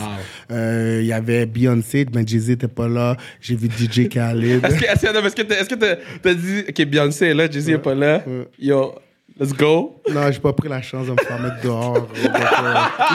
Euh, 0.52 0.98
il 1.02 1.06
y 1.08 1.12
avait 1.12 1.46
Beyoncé, 1.46 2.04
ben 2.04 2.26
Jay-Z 2.28 2.50
n'était 2.50 2.68
pas 2.68 2.86
là. 2.86 3.16
J'ai 3.40 3.56
vu 3.56 3.68
DJ 3.68 4.08
Khaled. 4.10 4.64
Est-ce 4.64 4.74
que 4.74 4.80
que- 4.80 5.22
mais 5.24 5.30
que 5.30 5.42
t'as 5.42 5.60
est-ce 5.60 5.68
que 5.68 5.74
t'as- 5.74 5.96
t'as 6.22 6.34
dit, 6.34 6.62
OK, 6.68 6.84
Beyoncé 6.84 7.26
est 7.26 7.34
là, 7.34 7.50
Jay-Z 7.50 7.70
est 7.70 7.78
pas 7.78 7.94
là. 7.94 8.22
Yo, 8.58 8.94
let's 9.40 9.52
go. 9.54 10.02
non, 10.12 10.30
j'ai 10.30 10.38
pas 10.38 10.52
pris 10.52 10.68
la 10.68 10.82
chance 10.82 11.06
de 11.06 11.12
me 11.12 11.16
faire 11.16 11.40
mettre 11.40 11.62
dehors. 11.62 12.06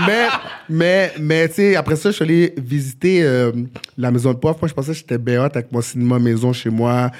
Mais, 0.07 0.27
mais, 0.67 1.11
mais 1.19 1.47
tu 1.49 1.53
sais, 1.55 1.75
après 1.75 1.95
ça, 1.97 2.09
je 2.09 2.15
suis 2.15 2.23
allé 2.23 2.53
visiter 2.57 3.23
euh, 3.23 3.51
la 3.97 4.09
maison 4.11 4.33
de 4.33 4.37
Puff. 4.39 4.59
Moi, 4.61 4.67
je 4.67 4.73
pensais 4.73 4.91
que 4.93 4.97
j'étais 4.97 5.17
bien 5.17 5.43
hot 5.45 5.49
avec 5.53 5.71
mon 5.71 5.81
cinéma 5.81 6.17
maison 6.19 6.51
chez 6.53 6.69
moi. 6.69 7.11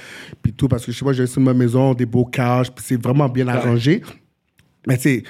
Puis 0.42 0.52
tout, 0.54 0.68
parce 0.68 0.86
que 0.86 0.92
chez 0.92 1.04
moi, 1.06 1.14
j'ai 1.14 1.24
un 1.24 1.28
cinéma 1.28 1.54
maison, 1.54 1.94
des 1.94 2.06
beaux 2.08 2.26
cages, 2.26 2.72
puis 2.72 2.84
c'est 2.88 3.02
vraiment 3.02 3.30
bien 3.30 3.48
arrangé. 3.48 4.02
Mais 4.88 4.98
tu 4.98 5.04
sais, 5.04 5.24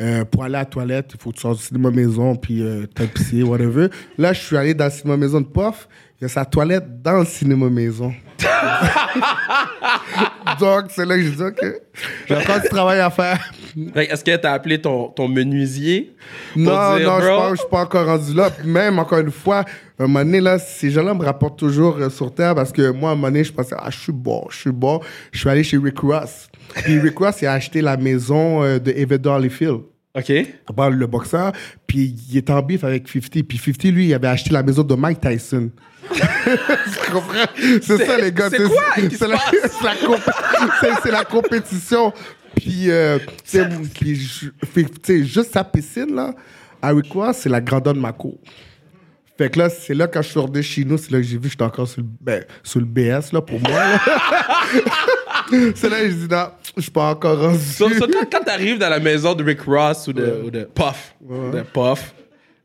euh, 0.00 0.24
pour 0.24 0.44
aller 0.44 0.54
à 0.54 0.60
la 0.60 0.64
toilette, 0.64 1.10
il 1.14 1.20
faut 1.20 1.30
que 1.30 1.36
tu 1.36 1.40
sors 1.42 1.56
du 1.56 1.62
cinéma 1.62 1.90
maison, 1.90 2.36
puis 2.36 2.62
euh, 2.62 2.86
t'as 2.94 3.06
pissé, 3.06 3.42
whatever. 3.42 3.88
Là, 4.16 4.32
je 4.32 4.40
suis 4.40 4.56
allé 4.56 4.74
dans 4.74 4.84
le 4.84 4.90
cinéma 4.90 5.16
maison 5.16 5.40
de 5.40 5.46
Puff. 5.46 5.88
Il 6.20 6.22
y 6.22 6.24
a 6.24 6.28
sa 6.28 6.44
toilette 6.44 7.00
dans 7.00 7.20
le 7.20 7.24
cinéma 7.24 7.70
maison. 7.70 8.12
Donc, 10.58 10.86
c'est 10.88 11.06
là 11.06 11.16
que 11.16 11.22
je 11.22 11.30
dis, 11.30 11.42
OK, 11.42 11.60
j'ai 12.26 12.36
encore 12.36 12.60
du 12.60 12.68
travail 12.68 12.98
à 12.98 13.08
faire. 13.10 13.38
Est-ce 13.94 14.24
que 14.24 14.34
t'as 14.34 14.52
appelé 14.52 14.80
ton, 14.80 15.10
ton 15.10 15.28
menuisier? 15.28 16.16
pour 16.54 16.62
Non, 16.62 16.96
dire, 16.96 17.08
non, 17.08 17.20
je 17.20 17.26
bro, 17.26 17.50
je 17.50 17.56
suis 17.56 17.68
pas 17.70 17.82
encore 17.82 18.06
rendu 18.06 18.34
là. 18.34 18.50
Puis 18.50 18.68
même, 18.68 18.98
encore 18.98 19.20
une 19.20 19.30
fois, 19.30 19.64
un 19.98 20.08
moment 20.08 20.24
donné, 20.24 20.40
là, 20.40 20.58
ces 20.58 20.90
gens-là 20.90 21.14
me 21.14 21.24
rapportent 21.24 21.58
toujours 21.58 21.96
euh, 21.98 22.10
sur 22.10 22.34
Terre 22.34 22.56
parce 22.56 22.72
que 22.72 22.90
moi, 22.90 23.10
un 23.10 23.14
moment 23.14 23.28
donné, 23.28 23.44
je 23.44 23.52
pensais, 23.52 23.76
ah, 23.78 23.90
je 23.90 23.98
suis 23.98 24.12
bon, 24.12 24.44
je 24.50 24.56
suis 24.56 24.72
bon. 24.72 25.00
Je 25.30 25.38
suis 25.38 25.48
allé 25.48 25.62
chez 25.62 25.78
Rick 25.78 26.00
Ross. 26.00 26.48
Puis 26.74 26.98
Rick 26.98 27.16
Ross, 27.18 27.36
il 27.42 27.46
a 27.46 27.52
acheté 27.52 27.80
la 27.80 27.96
maison 27.96 28.64
euh, 28.64 28.80
de 28.80 28.90
Evander 28.90 29.28
Holyfield. 29.28 29.82
OK. 30.18 30.32
Bon, 30.74 30.88
le 30.90 31.06
boxeur, 31.06 31.52
puis 31.86 32.14
il 32.30 32.36
est 32.36 32.50
en 32.50 32.60
bif 32.62 32.82
avec 32.84 33.08
50. 33.08 33.42
Puis 33.46 33.58
50, 33.58 33.84
lui, 33.92 34.06
il 34.08 34.14
avait 34.14 34.28
acheté 34.28 34.50
la 34.50 34.62
maison 34.62 34.82
de 34.82 34.94
Mike 34.94 35.20
Tyson. 35.20 35.70
tu 36.12 37.12
comprends? 37.12 37.46
C'est 37.82 38.04
ça, 38.06 38.18
les 38.18 38.32
gars. 38.32 38.48
c'est 38.50 38.62
quoi 38.64 38.82
C'est 38.96 39.28
la, 39.28 39.36
passe? 39.36 39.50
c'est 39.78 39.84
la 39.84 39.94
comp- 39.94 40.30
c'est- 40.80 41.00
c'est 41.02 41.10
la 41.10 41.24
compétition. 41.24 42.12
Puis, 42.56 42.90
euh, 42.90 43.18
sais, 43.44 43.68
juste 45.24 45.52
sa 45.52 45.62
piscine, 45.62 46.14
là, 46.14 46.34
avec 46.82 47.08
quoi, 47.08 47.32
c'est 47.32 47.48
la 47.48 47.60
grandeur 47.60 47.94
de 47.94 48.00
ma 48.00 48.12
cour. 48.12 48.38
Fait 49.36 49.50
que 49.50 49.58
là, 49.60 49.68
c'est 49.70 49.94
là, 49.94 50.08
quand 50.08 50.20
je 50.20 50.26
suis 50.26 50.34
sorti 50.34 50.52
de 50.52 50.62
chez 50.62 50.84
nous, 50.84 50.98
c'est 50.98 51.12
là 51.12 51.18
que 51.18 51.24
j'ai 51.24 51.36
vu 51.36 51.42
que 51.42 51.50
j'étais 51.50 51.62
encore 51.62 51.86
sur 51.86 52.00
le, 52.00 52.08
ben, 52.20 52.44
sur 52.64 52.80
le 52.80 52.86
BS, 52.86 53.32
là, 53.32 53.40
pour 53.40 53.60
moi. 53.60 53.82
c'est 55.76 55.88
là 55.88 56.00
que 56.00 56.10
je 56.10 56.14
dis, 56.14 56.28
non, 56.28 56.48
je 56.76 56.82
suis 56.82 56.90
pas 56.90 57.10
encore 57.10 57.38
rendu. 57.38 57.58
So, 57.58 57.88
so 57.90 58.06
quand, 58.06 58.30
quand 58.30 58.44
t'arrives 58.44 58.78
dans 58.78 58.88
la 58.88 59.00
maison 59.00 59.34
de 59.34 59.42
Rick 59.42 59.62
Ross 59.62 60.06
ou 60.08 60.12
de, 60.12 60.42
ou 60.44 60.50
de 60.50 60.64
Puff, 60.64 61.14
de 61.20 61.62
Puff, 61.62 62.14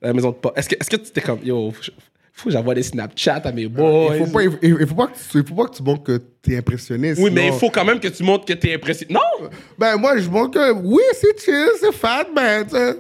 la 0.02 0.14
maison 0.14 0.32
de 0.32 0.36
Puff, 0.36 0.52
est-ce 0.56 0.70
que, 0.70 0.76
est-ce 0.76 0.90
que 0.90 0.96
tu 0.98 1.12
t'es 1.12 1.22
comme, 1.22 1.40
yo, 1.44 1.72
faut, 1.72 1.92
faut 2.34 2.50
que 2.50 2.52
j'envoie 2.52 2.76
des 2.76 2.84
Snapchats 2.84 3.42
à 3.44 3.52
mes 3.52 3.68
boys? 3.68 4.16
Il 4.16 4.26
faut, 4.26 4.32
pas, 4.32 4.44
il, 4.44 4.58
il 4.62 4.88
faut 4.88 4.96
pas 4.96 5.08
que 5.08 5.14
tu, 5.14 5.38
il 5.40 5.46
faut 5.46 5.56
pas 5.56 5.66
que 5.66 5.76
tu 5.76 5.84
montres 5.84 6.04
que 6.04 6.22
t'es 6.42 6.58
impressionné. 6.58 7.14
oui, 7.18 7.30
mais 7.32 7.48
il 7.48 7.54
faut 7.54 7.70
quand 7.70 7.86
même 7.86 8.00
que 8.00 8.08
tu 8.08 8.24
montres 8.24 8.46
que 8.46 8.54
t'es 8.54 8.74
impressionné. 8.74 9.14
Non! 9.14 9.50
Ben, 9.78 9.98
moi, 9.98 10.18
je 10.18 10.30
montre 10.30 10.52
que 10.52 10.72
oui, 10.72 11.04
c'est 11.14 11.40
chill, 11.40 11.68
c'est 11.80 11.94
fat, 11.94 12.26
mais 12.36 12.66
tu 12.66 12.72
sais. 12.72 12.98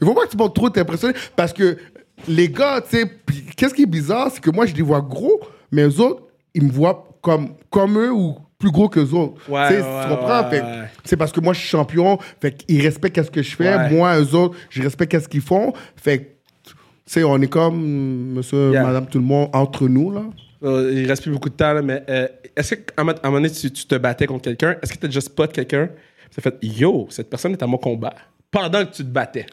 Il 0.00 0.06
faut 0.06 0.14
pas 0.14 0.26
que 0.26 0.30
tu 0.30 0.36
montres 0.36 0.54
trop 0.54 0.68
t'es 0.68 0.80
impressionné 0.80 1.14
parce 1.34 1.52
que 1.52 1.78
les 2.28 2.48
gars, 2.48 2.80
tu 2.80 2.98
sais, 2.98 3.10
qu'est-ce 3.56 3.74
qui 3.74 3.82
est 3.82 3.86
bizarre, 3.86 4.30
c'est 4.32 4.40
que 4.40 4.50
moi, 4.50 4.66
je 4.66 4.74
les 4.74 4.82
vois 4.82 5.00
gros, 5.00 5.40
mais 5.70 5.82
eux 5.82 6.00
autres, 6.00 6.24
ils 6.54 6.62
me 6.64 6.70
voient 6.70 7.08
comme, 7.22 7.54
comme 7.70 7.98
eux 7.98 8.12
ou 8.12 8.36
plus 8.58 8.70
gros 8.70 8.88
que 8.88 9.00
autres. 9.00 9.34
Ouais, 9.48 9.68
ouais, 9.68 9.78
tu 9.78 10.08
comprends? 10.08 10.48
ouais. 10.50 10.62
C'est 11.04 11.16
parce 11.16 11.32
que 11.32 11.40
moi, 11.40 11.52
je 11.52 11.58
suis 11.60 11.68
champion. 11.68 12.18
Fait 12.40 12.52
qu'ils 12.52 12.80
respectent 12.82 13.22
ce 13.22 13.30
que 13.30 13.42
je 13.42 13.54
fais. 13.56 13.90
Moi, 13.90 14.18
eux 14.20 14.34
autres, 14.34 14.56
je 14.70 14.82
respecte 14.82 15.18
ce 15.20 15.28
qu'ils 15.28 15.40
font. 15.40 15.72
Fait 15.96 16.36
que, 17.14 17.24
on 17.24 17.40
est 17.42 17.48
comme 17.48 18.32
monsieur, 18.34 18.72
Yeah. 18.72 18.82
madame, 18.84 19.06
tout 19.06 19.18
le 19.18 19.24
monde 19.24 19.50
entre 19.52 19.88
nous, 19.88 20.10
là. 20.12 20.22
Euh, 20.62 20.90
il 20.94 21.06
reste 21.06 21.22
plus 21.22 21.32
beaucoup 21.32 21.50
de 21.50 21.54
temps, 21.54 21.74
là, 21.74 21.82
mais 21.82 22.02
euh, 22.08 22.26
est-ce 22.56 22.74
qu'à 22.76 22.94
un 22.96 23.04
moment 23.04 23.18
donné, 23.32 23.50
tu, 23.50 23.70
tu 23.70 23.84
te 23.86 23.96
battais 23.96 24.26
contre 24.26 24.44
quelqu'un? 24.44 24.76
Est-ce 24.82 24.94
que 24.94 24.98
tu 24.98 25.04
as 25.04 25.08
déjà 25.08 25.20
spot 25.20 25.52
quelqu'un? 25.52 25.90
Tu 26.30 26.40
as 26.40 26.42
fait 26.42 26.56
Yo, 26.62 27.06
cette 27.10 27.28
personne 27.28 27.52
est 27.52 27.62
à 27.62 27.66
mon 27.66 27.76
combat. 27.76 28.14
Pendant 28.50 28.84
que 28.86 28.92
tu 28.94 29.02
te 29.04 29.08
battais. 29.08 29.44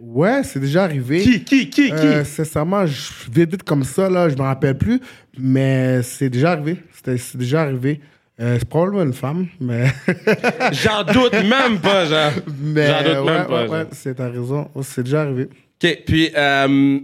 Ouais, 0.00 0.42
c'est 0.42 0.58
déjà 0.60 0.84
arrivé. 0.84 1.20
Qui, 1.20 1.44
qui, 1.44 1.70
qui, 1.70 1.86
qui? 1.88 1.92
Euh, 1.92 2.24
sincèrement, 2.24 2.86
je 2.86 3.10
vite 3.32 3.50
vite 3.50 3.62
comme 3.62 3.84
ça, 3.84 4.08
là, 4.10 4.28
je 4.28 4.34
me 4.36 4.42
rappelle 4.42 4.76
plus, 4.78 5.00
mais 5.38 6.02
c'est 6.02 6.28
déjà 6.30 6.52
arrivé. 6.52 6.76
C'est 7.04 7.36
déjà 7.36 7.62
arrivé. 7.62 8.00
Euh, 8.40 8.56
c'est 8.58 8.68
probablement 8.68 9.02
une 9.02 9.12
femme, 9.12 9.48
mais. 9.60 9.86
J'en 10.72 11.02
doute 11.04 11.32
même 11.32 11.80
pas, 11.80 12.06
genre. 12.06 12.32
mais 12.60 12.86
J'en 12.86 12.98
doute 13.02 13.26
ouais, 13.26 13.38
même 13.38 13.46
pas. 13.46 13.62
ouais, 13.64 13.68
ouais, 13.68 13.86
c'est 13.92 14.14
ta 14.14 14.28
raison. 14.28 14.68
Ouais, 14.74 14.82
C'est 14.84 15.02
déjà 15.02 15.22
arrivé. 15.22 15.48
OK, 15.82 16.02
puis 16.06 16.30
euh, 16.36 16.98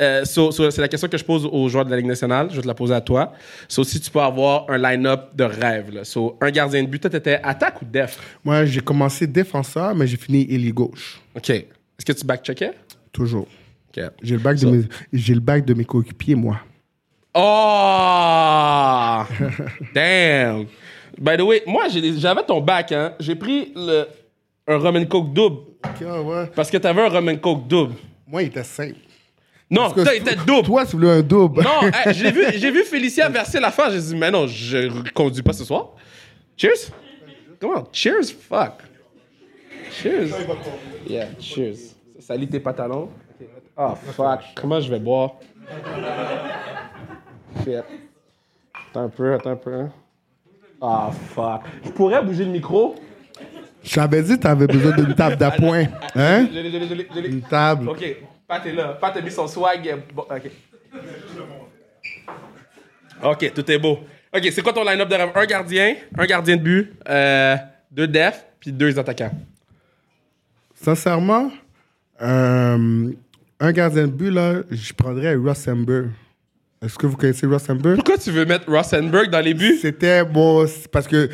euh, 0.00 0.24
so- 0.24 0.50
so, 0.50 0.70
c'est 0.70 0.80
la 0.80 0.88
question 0.88 1.08
que 1.08 1.18
je 1.18 1.24
pose 1.24 1.46
aux 1.50 1.68
joueurs 1.68 1.84
de 1.84 1.90
la 1.90 1.96
Ligue 1.98 2.06
nationale. 2.06 2.48
Je 2.50 2.56
vais 2.56 2.62
te 2.62 2.66
la 2.66 2.72
poser 2.74 2.94
à 2.94 3.00
toi. 3.02 3.34
So, 3.68 3.84
si 3.84 4.00
tu 4.00 4.10
peux 4.10 4.20
avoir 4.20 4.64
un 4.70 4.78
line-up 4.78 5.36
de 5.36 5.44
rêve, 5.44 5.90
là. 5.92 6.04
So, 6.04 6.38
un 6.40 6.50
gardien 6.50 6.82
de 6.82 6.88
but, 6.88 7.00
toi, 7.00 7.10
t'étais 7.10 7.40
attaque 7.42 7.82
ou 7.82 7.84
def? 7.84 8.18
Moi, 8.42 8.64
j'ai 8.64 8.80
commencé 8.80 9.26
défenseur, 9.26 9.94
mais 9.94 10.06
j'ai 10.06 10.16
fini 10.16 10.46
ailier 10.50 10.72
gauche. 10.72 11.20
OK. 11.36 11.50
Est-ce 11.50 12.06
que 12.06 12.12
tu 12.12 12.24
back-checkais? 12.24 12.72
Toujours. 13.12 13.46
OK. 13.94 14.02
J'ai 14.22 14.34
le 14.36 14.40
bac 14.40 14.56
de 14.56 14.60
Ça. 14.60 14.66
mes, 14.70 14.82
j'ai 15.12 15.34
le 15.34 15.40
bac 15.40 15.64
de 15.66 15.74
mes 15.74 15.84
coéquipiers, 15.84 16.34
moi. 16.36 16.58
Oh! 17.34 19.24
Damn! 19.94 20.66
By 21.18 21.36
the 21.36 21.42
way, 21.42 21.62
moi, 21.66 21.88
j'avais 21.88 22.42
ton 22.42 22.60
bac, 22.60 22.92
hein. 22.92 23.14
J'ai 23.20 23.34
pris 23.34 23.72
le, 23.76 24.06
un 24.66 24.78
rum 24.78 24.96
and 24.96 25.04
coke 25.06 25.32
double. 25.32 25.60
Ok, 25.84 26.00
ouais. 26.00 26.46
Parce 26.54 26.70
que 26.70 26.76
t'avais 26.78 27.02
un 27.02 27.08
rum 27.08 27.28
and 27.28 27.36
coke 27.36 27.68
double. 27.68 27.94
Moi, 28.26 28.42
il 28.42 28.48
était 28.48 28.64
simple. 28.64 28.96
Non, 29.70 29.82
Parce 29.82 29.94
que 29.94 30.00
toi, 30.02 30.14
il 30.14 30.22
était 30.22 30.36
double. 30.44 30.66
Toi, 30.66 30.84
tu 30.86 30.96
voulais 30.96 31.10
un 31.10 31.22
double. 31.22 31.62
Non, 31.62 31.82
hey, 31.82 32.12
j'ai 32.14 32.32
vu, 32.32 32.44
vu 32.72 32.84
Félicia 32.84 33.28
verser 33.28 33.60
la 33.60 33.70
fin. 33.70 33.90
J'ai 33.90 34.00
dit, 34.00 34.16
mais 34.16 34.30
non, 34.30 34.46
je 34.48 35.10
conduis 35.12 35.42
pas 35.42 35.52
ce 35.52 35.64
soir. 35.64 35.90
Cheers. 36.56 36.90
Comment? 37.60 37.84
Cheers, 37.92 38.32
fuck. 38.48 38.82
Cheers. 39.92 40.30
Yeah, 41.08 41.28
cheers. 41.38 41.76
Ça 42.18 42.28
salit 42.28 42.48
tes 42.48 42.58
pantalons. 42.60 43.08
Oh, 43.76 43.94
fuck. 44.16 44.40
Comment 44.56 44.80
je 44.80 44.90
vais 44.90 44.98
boire? 44.98 45.34
Shit. 47.58 47.84
Attends 48.90 49.04
un 49.04 49.08
peu, 49.08 49.34
attends 49.34 49.50
un 49.50 49.56
peu. 49.56 49.86
Ah, 50.80 51.10
fuck. 51.34 51.62
Je 51.84 51.90
pourrais 51.90 52.22
bouger 52.22 52.44
le 52.44 52.50
micro? 52.50 52.96
Je 53.82 53.94
t'avais 53.94 54.22
dit 54.22 54.36
que 54.36 54.42
t'avais 54.42 54.66
besoin 54.66 54.92
d'une 54.92 55.14
table 55.14 55.36
d'appoint. 55.36 55.84
Hein? 56.14 56.46
Je 56.46 56.58
l'ai, 56.58 56.70
je 56.70 56.76
l'ai, 56.76 56.88
je 56.88 56.94
l'ai, 56.94 57.08
je 57.14 57.20
l'ai. 57.20 57.28
Une 57.28 57.42
table. 57.42 57.88
Ok, 57.88 58.04
Pat 58.46 58.64
est 58.66 58.72
là. 58.72 58.88
Pat 59.00 59.16
a 59.16 59.20
mis 59.20 59.30
son 59.30 59.46
swag. 59.46 60.02
bon, 60.14 60.22
ok. 60.22 60.50
Ok, 63.22 63.52
tout 63.54 63.70
est 63.70 63.78
beau. 63.78 64.00
Ok, 64.34 64.48
c'est 64.52 64.62
quoi 64.62 64.72
ton 64.72 64.84
line-up 64.84 65.08
de 65.08 65.14
rêve? 65.14 65.30
Un 65.34 65.46
gardien, 65.46 65.96
un 66.16 66.26
gardien 66.26 66.56
de 66.56 66.62
but, 66.62 66.92
euh, 67.08 67.56
deux 67.90 68.06
defs, 68.06 68.46
puis 68.60 68.72
deux 68.72 68.98
attaquants. 68.98 69.32
Sincèrement, 70.74 71.50
euh, 72.22 73.12
un 73.58 73.72
gardien 73.72 74.06
de 74.06 74.12
but, 74.12 74.30
là, 74.30 74.62
je 74.70 74.92
prendrais 74.94 75.34
Ross 75.34 75.68
Amber. 75.68 76.04
Est-ce 76.82 76.96
que 76.96 77.06
vous 77.06 77.16
connaissez 77.16 77.44
Ross 77.44 77.68
Amber? 77.68 77.92
Pourquoi 77.96 78.16
tu 78.16 78.30
veux 78.30 78.46
mettre 78.46 78.70
Rosenberg 78.72 79.28
dans 79.28 79.40
les 79.40 79.52
buts? 79.52 79.76
C'était 79.82 80.24
bon, 80.24 80.64
parce 80.90 81.06
que 81.06 81.28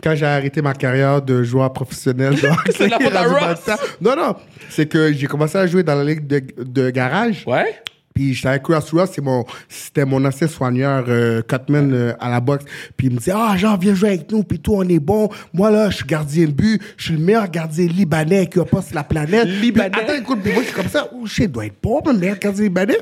quand 0.00 0.14
j'ai 0.14 0.26
arrêté 0.26 0.62
ma 0.62 0.74
carrière 0.74 1.20
de 1.20 1.42
joueur 1.42 1.72
professionnel, 1.72 2.36
C'est 2.70 2.86
la 2.86 3.00
faute 3.00 3.12
à 3.12 3.22
rendu 3.24 3.44
Ross. 3.44 3.70
Non, 4.00 4.14
non, 4.14 4.36
c'est 4.70 4.86
que 4.86 5.12
j'ai 5.12 5.26
commencé 5.26 5.58
à 5.58 5.66
jouer 5.66 5.82
dans 5.82 5.96
la 5.96 6.04
ligue 6.04 6.24
de, 6.28 6.40
de 6.56 6.90
garage. 6.90 7.42
Ouais? 7.48 7.82
Puis 8.14 8.32
j'étais 8.32 8.50
avec 8.50 8.64
Ross 8.64 8.92
Ross, 8.92 9.10
c'est 9.12 9.20
mon, 9.22 9.44
c'était 9.68 10.04
mon 10.04 10.24
ancien 10.24 10.46
soigneur, 10.46 11.04
euh, 11.08 11.42
Cutman, 11.42 11.92
euh, 11.92 12.12
à 12.20 12.30
la 12.30 12.38
boxe. 12.38 12.64
Puis 12.96 13.08
il 13.08 13.14
me 13.14 13.18
disait, 13.18 13.32
ah, 13.34 13.56
Jean, 13.56 13.76
viens 13.76 13.94
jouer 13.94 14.10
avec 14.10 14.30
nous, 14.30 14.44
puis 14.44 14.60
toi, 14.60 14.84
on 14.84 14.88
est 14.88 15.00
bon. 15.00 15.28
Moi, 15.52 15.72
là, 15.72 15.90
je 15.90 15.96
suis 15.96 16.06
gardien 16.06 16.46
de 16.46 16.52
but, 16.52 16.80
je 16.96 17.06
suis 17.06 17.14
le 17.14 17.20
meilleur 17.20 17.50
gardien 17.50 17.88
libanais 17.88 18.46
qui 18.46 18.60
a 18.60 18.64
sur 18.64 18.94
la 18.94 19.02
planète. 19.02 19.48
Libanais? 19.48 19.90
Puis, 19.90 20.00
attends, 20.00 20.14
écoute, 20.14 20.38
puis 20.44 20.52
moi, 20.52 20.62
je 20.62 20.68
suis 20.68 20.76
comme 20.76 20.88
ça, 20.88 21.08
oh, 21.12 21.26
shit, 21.26 21.50
doit 21.50 21.66
être 21.66 21.82
bon, 21.82 22.00
le 22.06 22.12
meilleur 22.12 22.38
gardien 22.38 22.62
libanais. 22.62 22.98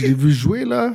Je 0.00 0.06
l'ai 0.06 0.14
vu 0.14 0.32
jouer, 0.32 0.64
là. 0.64 0.92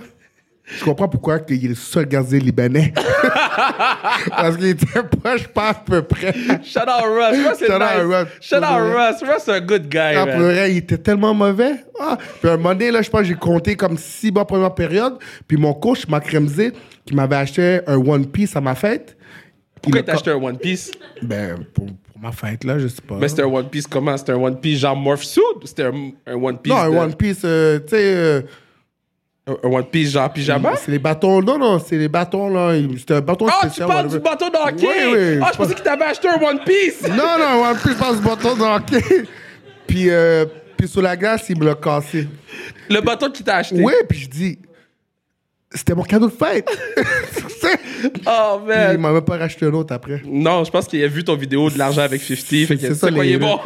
Je 0.67 0.83
comprends 0.83 1.07
pourquoi 1.07 1.39
il 1.49 1.63
est 1.65 1.67
le 1.69 1.75
seul 1.75 2.07
gardien 2.07 2.39
libanais. 2.39 2.91
Parce 4.29 4.57
qu'il 4.57 4.65
était 4.67 4.85
pas, 5.21 5.37
je 5.37 5.47
pense, 5.47 5.63
à 5.69 5.73
peu 5.75 6.01
près. 6.01 6.33
Shout 6.63 6.79
out 6.79 7.05
Russ. 7.05 7.59
Shout 7.59 7.71
out. 7.71 7.81
Russ. 8.03 8.27
Shout 8.41 8.55
out 8.57 8.95
Russ. 8.95 9.21
Russ, 9.21 9.43
c'est 9.45 9.51
un 9.53 9.61
good 9.61 9.87
guy, 9.87 9.97
Ah, 9.99 10.25
pour 10.25 10.39
man. 10.39 10.41
vrai, 10.51 10.71
il 10.71 10.77
était 10.77 10.97
tellement 10.97 11.33
mauvais. 11.33 11.75
Ah. 11.99 12.17
Puis 12.41 12.49
un 12.49 12.57
moment 12.57 12.69
donné, 12.69 12.89
là, 12.91 13.01
je 13.03 13.09
pense 13.09 13.21
que 13.21 13.27
j'ai 13.27 13.35
compté 13.35 13.75
comme 13.75 13.97
six 13.97 14.31
bas 14.31 14.45
première 14.45 14.73
période. 14.73 15.17
Puis 15.47 15.57
mon 15.57 15.73
coach, 15.73 16.07
Marc 16.07 16.31
Remzé, 16.31 16.71
qui 17.05 17.13
m'avait 17.13 17.35
acheté 17.35 17.81
un 17.87 17.97
One 17.97 18.25
Piece 18.25 18.55
à 18.55 18.61
ma 18.61 18.73
fête. 18.75 19.15
Pourquoi 19.81 20.01
t'as 20.01 20.13
acheté 20.13 20.31
un 20.31 20.35
One 20.43 20.57
Piece? 20.57 20.91
Ben, 21.21 21.57
pour, 21.75 21.85
pour 21.85 22.19
ma 22.21 22.31
fête, 22.31 22.63
là, 22.63 22.79
je 22.79 22.87
sais 22.87 23.01
pas. 23.07 23.17
Mais 23.19 23.27
c'était 23.27 23.43
un 23.43 23.47
One 23.53 23.69
Piece 23.69 23.85
comment? 23.85 24.17
C'était 24.17 24.31
un 24.31 24.37
One 24.41 24.59
Piece 24.59 24.79
genre 24.79 24.95
Morph 24.95 25.23
Suit? 25.23 25.41
C'était 25.63 25.83
un, 25.83 26.11
un 26.25 26.33
One 26.35 26.57
Piece 26.57 26.73
non, 26.73 26.79
un 26.81 26.87
One 27.03 27.13
Piece, 27.13 27.41
euh, 27.45 27.77
tu 27.79 27.89
sais... 27.89 27.97
euh, 28.01 28.41
un, 29.47 29.67
One 29.67 29.85
Piece 29.85 30.11
genre 30.11 30.31
pyjama? 30.31 30.75
c'est 30.75 30.91
les 30.91 30.99
bâtons, 30.99 31.41
non, 31.41 31.57
non, 31.57 31.79
c'est 31.79 31.97
les 31.97 32.07
bâtons, 32.07 32.49
là. 32.49 32.73
C'était 32.97 33.15
un 33.15 33.21
bâton 33.21 33.45
Ah, 33.49 33.59
tu 33.61 33.67
spécial. 33.67 33.87
parles 33.87 34.07
whatever. 34.07 34.17
du 34.19 34.23
bateau 34.23 34.49
de 34.49 34.57
hockey! 34.57 34.87
Oui, 34.87 35.13
oui. 35.13 35.39
Ah, 35.43 35.49
je 35.53 35.57
pensais 35.57 35.73
qu'il 35.75 35.83
t'avait 35.83 36.05
acheté 36.05 36.27
un 36.29 36.41
One 36.41 36.59
Piece! 36.65 37.01
Non, 37.09 37.37
non, 37.39 37.63
One 37.69 37.77
Piece, 37.77 37.95
pense 37.95 38.17
du 38.21 38.27
bâton 38.27 38.55
de 38.55 38.63
hockey. 38.63 39.25
puis, 39.87 40.09
euh, 40.09 40.45
puis 40.77 40.87
sur 40.87 41.01
la 41.01 41.15
glace, 41.15 41.45
il 41.49 41.59
me 41.59 41.65
l'a 41.65 41.75
cassé. 41.75 42.27
Le 42.89 43.01
bateau 43.01 43.29
qu'il 43.29 43.45
t'a 43.45 43.57
acheté? 43.57 43.81
Oui, 43.81 43.93
puis 44.09 44.19
je 44.19 44.29
dis... 44.29 44.59
C'était 45.75 45.93
mon 45.93 46.03
cadeau 46.03 46.27
de 46.27 46.33
fête. 46.33 46.67
Oh, 48.27 48.59
il 48.63 48.67
man. 48.67 48.97
m'a 48.99 49.11
même 49.13 49.21
pas 49.23 49.37
racheté 49.37 49.65
un 49.65 49.73
autre 49.73 49.93
après. 49.93 50.21
Non, 50.25 50.63
je 50.63 50.69
pense 50.69 50.87
qu'il 50.87 51.03
a 51.03 51.07
vu 51.07 51.23
ton 51.23 51.35
vidéo 51.35 51.69
de 51.71 51.77
l'argent 51.77 52.03
avec 52.03 52.21
50. 52.21 52.45
Fait 52.67 52.75
que 52.75 52.81
c'est 52.81 52.93
ça, 52.93 53.09
les- 53.09 53.29
il 53.29 53.33
est 53.35 53.37
bon. 53.39 53.59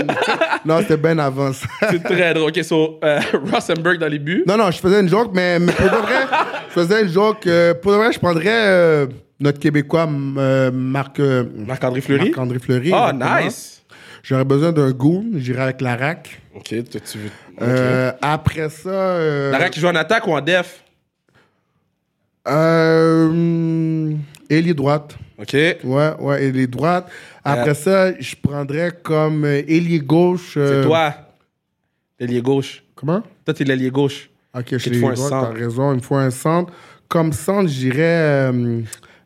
Non, 0.64 0.78
c'était 0.80 0.96
bien 0.96 1.16
avant 1.18 1.52
ça. 1.52 1.66
c'est 1.90 2.02
très 2.02 2.34
drôle. 2.34 2.50
Ok, 2.50 2.64
so, 2.64 2.98
euh, 3.04 3.20
Rosenberg 3.52 3.98
dans 3.98 4.08
les 4.08 4.18
buts. 4.18 4.42
Non, 4.46 4.56
non, 4.56 4.70
je 4.72 4.78
faisais 4.78 5.00
une 5.00 5.08
joke, 5.08 5.30
mais, 5.32 5.58
mais 5.60 5.72
pour 5.72 5.84
de 5.86 5.96
vrai, 5.96 6.26
je 6.68 6.72
faisais 6.80 7.02
une 7.02 7.08
joke. 7.08 7.46
euh, 7.46 7.74
pour 7.74 7.92
de 7.92 7.96
vrai, 7.98 8.12
je 8.12 8.18
prendrais 8.18 8.44
euh, 8.48 9.06
notre 9.38 9.60
Québécois, 9.60 10.06
Marc, 10.06 11.20
Marc-André 11.20 12.00
Fleury. 12.00 12.30
Marc-André 12.30 12.58
Fleury. 12.58 12.88
Exactement. 12.88 13.38
nice. 13.44 13.82
J'aurais 14.24 14.44
besoin 14.44 14.72
d'un 14.72 14.90
goon, 14.90 15.24
j'irai 15.36 15.62
avec 15.62 15.80
la 15.80 15.94
RAC. 15.96 16.40
Ok, 16.56 16.64
tu 16.68 17.18
veux. 17.18 18.12
après 18.20 18.68
ça. 18.70 19.18
La 19.52 19.58
RAC 19.58 19.70
qui 19.70 19.80
joue 19.80 19.86
en 19.86 19.94
attaque 19.94 20.26
ou 20.26 20.32
en 20.32 20.40
def? 20.40 20.82
Euh, 22.46 24.14
ailier 24.48 24.74
droite. 24.74 25.16
Ok. 25.38 25.52
Ouais, 25.52 26.12
ouais, 26.20 26.44
ailier 26.44 26.66
droite. 26.66 27.08
Après 27.44 27.74
ça, 27.74 28.18
je 28.18 28.34
prendrais 28.40 28.92
comme 29.02 29.44
euh, 29.44 29.62
ailier 29.68 30.00
gauche. 30.00 30.52
C'est 30.54 30.60
euh, 30.60 30.84
toi. 30.84 31.14
L'ailier 32.18 32.40
gauche. 32.40 32.82
Comment? 32.94 33.22
Toi, 33.44 33.54
t'es 33.54 33.64
l'ailier 33.64 33.90
gauche. 33.90 34.30
Ok, 34.54 34.66
je 34.70 34.78
suis 34.78 35.04
un 35.04 35.12
droite, 35.12 35.30
t'as 35.30 35.52
raison, 35.52 35.92
il 35.92 35.96
me 35.96 36.00
faut 36.00 36.16
un 36.16 36.30
centre. 36.30 36.72
Comme 37.08 37.32
centre, 37.32 37.68
j'irais 37.68 38.50
euh, 38.50 38.80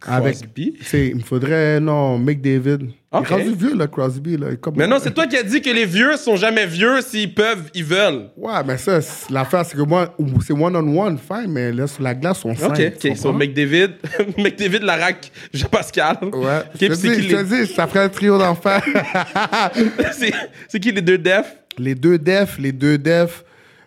avec. 0.07 0.37
Crosby. 0.37 0.77
il 0.93 1.17
me 1.17 1.21
faudrait, 1.21 1.81
non, 1.81 2.19
McDavid. 2.19 2.89
Ok. 3.13 3.27
Il 3.29 3.33
est 3.33 3.37
rendu 3.37 3.55
vieux, 3.57 3.75
là, 3.77 3.87
Crosby. 3.89 4.37
Là. 4.37 4.55
Comme, 4.61 4.75
Mais 4.77 4.87
non, 4.87 4.99
c'est 5.03 5.13
toi 5.13 5.27
qui 5.27 5.37
as 5.37 5.43
dit 5.43 5.61
que 5.61 5.71
les 5.71 5.85
vieux 5.85 6.17
sont 6.17 6.37
jamais 6.37 6.65
vieux 6.67 7.01
s'ils 7.01 7.35
peuvent, 7.35 7.65
ils 7.75 7.85
veulent. 7.85 8.31
Ouais, 8.37 8.53
mais 8.65 8.77
ça, 8.79 9.01
c'est- 9.01 9.31
l'affaire, 9.33 9.65
c'est 9.67 9.77
que 9.77 9.83
moi, 9.83 10.15
c'est 10.47 10.53
one-on-one, 10.53 11.19
fine, 11.19 11.51
mais 11.51 11.73
là, 11.73 11.87
sur 11.89 12.03
la 12.05 12.15
glace, 12.15 12.45
on 12.45 12.53
Ok, 12.53 12.59
cinq, 12.59 12.99
tu 12.99 13.11
ok. 13.11 13.17
So, 13.17 13.23
comprends? 13.25 13.39
McDavid, 13.39 13.91
McDavid, 14.39 14.79
Larac, 14.83 15.33
Jean-Pascal. 15.53 16.19
Ouais, 16.23 16.31
Ok, 16.31 16.81
je 16.81 16.87
te 16.87 16.93
dis, 16.95 17.29
je 17.29 17.37
te 17.37 17.43
dis, 17.43 17.67
ça 17.73 17.87
ferait 17.89 18.05
un 18.05 18.09
trio 18.09 18.39
d'enfer. 18.39 18.83
c'est- 20.13 20.33
c'est 20.69 20.81
qui 20.81 20.93
les 20.93 21.03
deux 21.03 21.19
defs? 21.19 21.57
les 21.79 21.95
deux 21.95 22.19
defs, 22.19 22.59
les 22.59 22.73
deux 22.73 22.99
defs, 22.99 23.43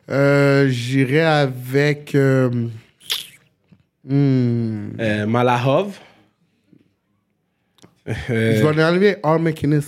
euh, 0.10 0.68
j'irais 0.68 1.22
avec... 1.22 2.14
euh, 2.16 2.50
hmm, 4.04 4.90
Euh, 5.00 5.26
Malahov. 5.26 5.98
Je 8.06 8.34
vais 8.34 8.84
enlever 8.84 9.16
Al 9.24 9.40
McInnes. 9.40 9.82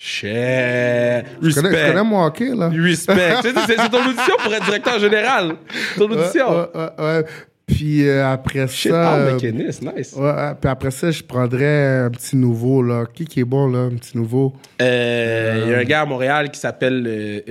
Shit. 0.00 0.28
Je 0.30 1.54
connais, 1.54 1.70
je 1.76 1.88
connais 1.88 2.04
mon 2.04 2.24
hockey, 2.24 2.54
là. 2.54 2.68
Respect. 2.68 3.34
C'est 3.42 3.76
ton 3.90 4.08
audition 4.08 4.34
pour 4.42 4.54
être 4.54 4.64
directeur 4.64 4.98
général. 5.00 5.56
Ton 5.96 6.04
audition. 6.10 6.50
ouais, 6.50 6.66
ouais, 6.74 6.90
ouais. 6.98 7.24
Puis 7.66 8.08
euh, 8.08 8.26
après 8.26 8.66
Shit, 8.68 8.92
ça... 8.92 9.14
Euh, 9.16 9.34
McInnes, 9.34 9.56
nice. 9.96 10.14
Ouais, 10.16 10.54
puis 10.58 10.70
après 10.70 10.90
ça, 10.90 11.10
je 11.10 11.22
prendrais 11.22 12.04
un 12.04 12.10
petit 12.10 12.36
nouveau, 12.36 12.82
là. 12.82 13.04
Qui 13.12 13.26
qui 13.26 13.40
est 13.40 13.44
bon, 13.44 13.66
là, 13.66 13.80
un 13.80 13.96
petit 13.96 14.16
nouveau? 14.16 14.54
Euh, 14.80 15.64
Il 15.66 15.70
y 15.72 15.74
a 15.74 15.78
un 15.78 15.84
gars 15.84 16.00
à 16.02 16.06
Montréal 16.06 16.50
qui 16.50 16.60
s'appelle 16.60 17.42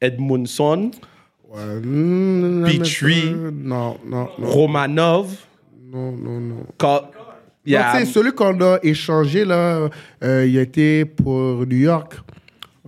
Edmundson, 0.00 0.90
Ouais, 1.48 2.78
Petrie. 2.78 3.34
Non, 3.34 3.96
non, 4.06 4.28
non. 4.38 4.46
Romanov. 4.46 5.28
Non, 5.92 6.12
non, 6.12 6.40
non. 6.40 6.66
Non, 6.82 7.00
Yeah. 7.64 8.04
celui 8.06 8.32
qu'on 8.32 8.58
a 8.62 8.78
échangé, 8.82 9.44
là, 9.44 9.88
euh, 10.24 10.46
il 10.46 10.56
été 10.58 11.04
pour 11.04 11.66
New 11.66 11.76
York. 11.76 12.14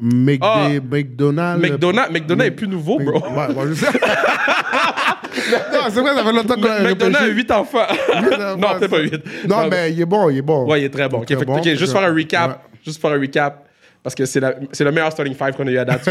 McD- 0.03 0.39
Ah. 0.43 0.69
McDonald's. 0.91 1.61
McDonald's, 1.63 2.11
McDonald's 2.13 2.47
est 2.53 2.57
plus 2.57 2.69
nouveau, 2.69 2.99
bro. 2.99 3.19
Ouais, 3.21 3.53
moi, 3.53 3.67
je 3.69 3.75
sais. 3.75 3.87
non, 5.73 5.81
c'est 5.91 6.01
vrai, 6.01 6.15
ça 6.15 6.25
fait 6.25 6.33
longtemps 6.33 6.55
qu'on 6.55 6.63
a 6.71 6.81
McDonald's 6.89 7.17
a 7.17 7.25
réfléchi. 7.25 7.35
8 7.37 7.51
enfants. 7.51 7.87
non, 8.59 8.79
peut 8.79 8.89
pas 8.89 8.97
ça. 8.97 8.99
8. 9.03 9.23
Non, 9.49 9.69
mais 9.71 9.93
il 9.93 10.01
est 10.01 10.07
bon, 10.07 10.31
il 10.31 10.39
est 10.39 10.43
bon. 10.43 10.67
Ouais, 10.67 10.81
il 10.81 10.85
est 10.85 10.91
très 10.91 11.09
bon. 11.09 11.23
Est 11.23 11.27
fait- 11.27 11.37
très 11.37 11.45
bon. 11.45 11.59
ok, 11.59 11.65
juste 11.75 11.93
faire 11.93 12.03
un 12.05 12.15
recap. 12.15 12.49
Ouais. 12.51 12.57
Juste 12.85 13.01
faire 13.01 13.11
un 13.11 13.21
recap. 13.21 13.67
Parce 14.03 14.15
que 14.15 14.25
c'est 14.25 14.41
c'est 14.73 14.85
le 14.85 14.93
meilleur 14.93 15.13
starting 15.13 15.35
five 15.35 15.53
qu'on 15.55 15.67
a 15.67 15.71
eu 15.71 15.77
à 15.79 15.85
date. 15.85 16.09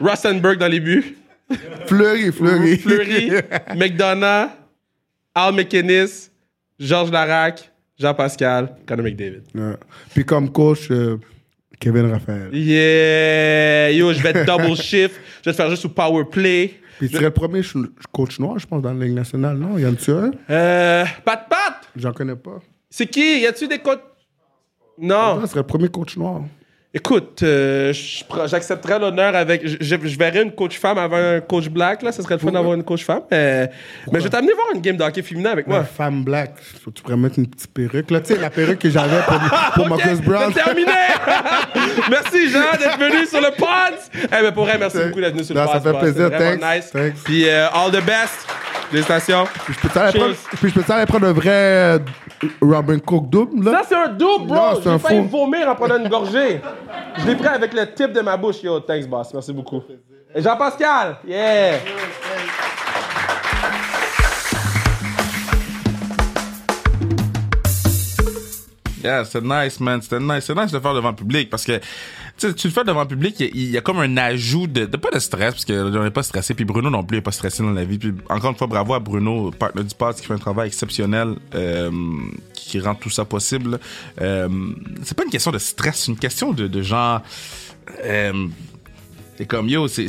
Rustenberg 0.00 0.58
dans 0.58 0.68
les 0.68 0.80
buts. 0.80 1.16
Fleury, 1.86 2.30
Fleury. 2.32 2.76
Fleury, 2.78 3.30
McDonough, 3.76 4.50
Al 5.34 5.54
McInnes, 5.54 6.30
Georges 6.78 7.10
Larac, 7.10 7.70
Jean-Pascal, 7.98 8.76
Conor 8.86 9.04
McDavid. 9.04 9.42
Ouais. 9.54 9.74
Puis 10.14 10.24
comme 10.24 10.50
coach, 10.50 10.90
euh, 10.90 11.16
Kevin 11.78 12.10
Raphaël. 12.10 12.48
Yeah! 12.54 13.90
Yo, 13.92 14.12
je 14.12 14.22
vais 14.22 14.30
être 14.30 14.44
double 14.46 14.76
shift. 14.76 15.14
Je 15.42 15.50
vais 15.50 15.52
te 15.52 15.56
faire 15.56 15.70
juste 15.70 15.84
au 15.84 15.88
power 15.90 16.24
play. 16.24 16.74
Puis 16.98 17.08
tu 17.08 17.14
serais 17.14 17.26
le 17.26 17.30
premier 17.32 17.62
ch- 17.62 17.76
coach 18.12 18.38
noir, 18.38 18.58
je 18.58 18.66
pense, 18.66 18.82
dans 18.82 18.92
la 18.92 19.04
Ligue 19.06 19.14
nationale, 19.14 19.56
non? 19.56 19.78
Y 19.78 19.86
en 19.86 19.92
a-tu 19.94 20.10
un? 20.10 20.30
Euh, 20.50 21.04
Pat 21.24 21.46
Pat! 21.48 21.74
J'en 21.96 22.12
connais 22.12 22.36
pas. 22.36 22.58
C'est 22.90 23.06
qui? 23.06 23.40
Y 23.40 23.46
a-tu 23.46 23.66
des 23.68 23.78
coachs? 23.78 24.02
Non. 24.98 25.40
Ça 25.40 25.46
serait 25.46 25.60
le 25.60 25.66
premier 25.66 25.88
coach 25.88 26.16
noir. 26.18 26.42
Écoute, 26.92 27.44
euh, 27.44 27.92
j'accepterais 28.46 28.98
l'honneur 28.98 29.36
avec. 29.36 29.64
Je, 29.64 29.76
je- 29.80 30.18
verrais 30.18 30.42
une 30.42 30.50
coach 30.50 30.76
femme 30.76 30.98
avant 30.98 31.18
un 31.18 31.40
coach 31.40 31.68
black, 31.68 32.02
là. 32.02 32.10
Ce 32.10 32.20
serait 32.20 32.34
le 32.34 32.40
fun 32.40 32.50
d'avoir 32.50 32.74
une 32.74 32.82
coach 32.82 33.04
femme. 33.04 33.22
Mais, 33.30 33.70
mais 34.10 34.18
je 34.18 34.24
vais 34.24 34.30
t'amener 34.30 34.52
voir 34.54 34.66
une 34.74 34.80
game 34.80 34.96
de 34.96 35.04
hockey 35.04 35.22
féminin 35.22 35.50
avec 35.50 35.68
moi. 35.68 35.84
Femme 35.84 36.24
black. 36.24 36.54
Faut 36.82 36.90
que 36.90 36.96
tu 36.96 37.02
pourrais 37.04 37.16
mettre 37.16 37.38
une 37.38 37.46
petite 37.46 37.72
perruque. 37.72 38.10
Là, 38.10 38.20
tu 38.20 38.34
sais, 38.34 38.40
la 38.40 38.50
perruque 38.50 38.80
que 38.80 38.90
j'avais 38.90 39.20
pour, 39.22 39.38
pour 39.74 39.84
Ok, 39.84 39.88
Marcus 39.90 40.20
Brown. 40.20 40.52
C'est 40.52 40.64
terminé! 40.64 40.90
merci 42.10 42.50
Jean 42.50 42.72
d'être 42.76 42.98
venu 42.98 43.24
sur 43.24 43.40
le 43.40 43.50
pod! 43.56 43.98
Eh 44.24 44.42
ben 44.42 44.50
pour 44.52 44.64
vrai, 44.64 44.76
merci 44.76 44.98
beaucoup 44.98 45.20
d'être 45.20 45.34
venu 45.34 45.44
sur 45.44 45.54
le 45.54 45.60
pod. 45.64 45.72
ça 45.72 45.80
fait 45.80 45.98
plaisir. 45.98 46.30
Thanks. 46.36 46.60
nice. 46.60 46.90
Thanks. 46.90 47.22
Puis 47.24 47.48
euh, 47.48 47.68
all 47.72 47.92
the 47.92 48.04
best. 48.04 48.48
Félicitations. 48.90 49.44
Puis 49.64 49.74
je 49.74 49.80
peux 49.80 49.88
t'aller 49.88 50.18
prendre, 50.18 50.34
puis 50.34 50.68
je 50.68 50.74
peux 50.74 50.82
t'aller 50.82 51.06
prendre 51.06 51.26
un 51.28 51.32
vrai 51.32 51.50
euh, 51.50 51.98
Robin 52.60 52.98
Cook 52.98 53.30
double, 53.30 53.64
là? 53.64 53.82
Ça, 53.82 53.86
c'est 53.88 53.94
un 53.94 54.08
double, 54.08 54.46
bro! 54.46 54.56
Non, 54.56 54.74
c'est 54.76 54.82
J'ai 54.82 54.90
un 54.90 54.98
failli 54.98 55.22
faux. 55.28 55.38
vomir 55.44 55.68
en 55.68 55.74
prenant 55.76 55.98
une 55.98 56.08
gorgée. 56.08 56.60
Je 57.18 57.26
l'ai 57.26 57.36
pris 57.36 57.46
avec 57.46 57.72
le 57.72 57.86
tip 57.94 58.12
de 58.12 58.20
ma 58.20 58.36
bouche. 58.36 58.62
Yo, 58.62 58.80
thanks, 58.80 59.06
boss. 59.06 59.32
Merci 59.32 59.52
beaucoup. 59.52 59.82
Et 60.34 60.42
Jean-Pascal! 60.42 61.18
Yeah! 61.26 61.78
Yeah, 69.02 69.24
c'était 69.24 69.46
nice, 69.46 69.80
man. 69.80 70.02
C'était 70.02 70.20
nice. 70.20 70.44
C'était 70.44 70.60
nice 70.60 70.70
de 70.72 70.76
le 70.76 70.82
faire 70.82 70.94
devant 70.94 71.08
le 71.10 71.16
public 71.16 71.48
parce 71.48 71.64
que, 71.64 71.80
tu 72.40 72.66
le 72.68 72.72
fais 72.72 72.84
devant 72.84 73.02
le 73.02 73.08
public, 73.08 73.36
il 73.40 73.70
y 73.70 73.76
a- 73.76 73.80
comme 73.80 73.98
un 73.98 74.16
ajout 74.16 74.66
de, 74.66 74.84
pas 74.86 75.10
de 75.10 75.18
stress 75.18 75.52
parce 75.54 75.64
que 75.64 75.72
on 75.96 76.02
n'est 76.04 76.10
pas 76.10 76.22
stressé. 76.22 76.54
Puis 76.54 76.64
Bruno 76.64 76.90
non 76.90 77.02
plus 77.04 77.18
n'est 77.18 77.22
pas 77.22 77.32
stressé 77.32 77.62
dans 77.62 77.70
la 77.70 77.84
vie. 77.84 77.98
Puis 77.98 78.12
encore 78.28 78.50
une 78.50 78.56
fois, 78.56 78.66
bravo 78.66 78.94
à 78.94 78.98
Bruno, 79.00 79.50
partenaire 79.50 79.84
du 79.86 79.94
pod, 79.94 80.14
qui 80.16 80.26
fait 80.26 80.34
un 80.34 80.38
travail 80.38 80.68
exceptionnel, 80.68 81.34
euh, 81.54 81.90
qui 82.54 82.80
rend 82.80 82.94
tout 82.94 83.10
ça 83.10 83.24
possible. 83.24 83.78
Euh, 84.20 84.48
c'est 85.02 85.16
pas 85.16 85.24
une 85.24 85.30
question 85.30 85.50
de 85.50 85.58
stress, 85.58 86.04
c'est 86.04 86.12
une 86.12 86.18
question 86.18 86.52
de, 86.52 86.82
genre, 86.82 87.20
euh, 88.04 88.46
c'est 89.36 89.46
comme 89.46 89.68
yo, 89.68 89.88
c'est 89.88 90.06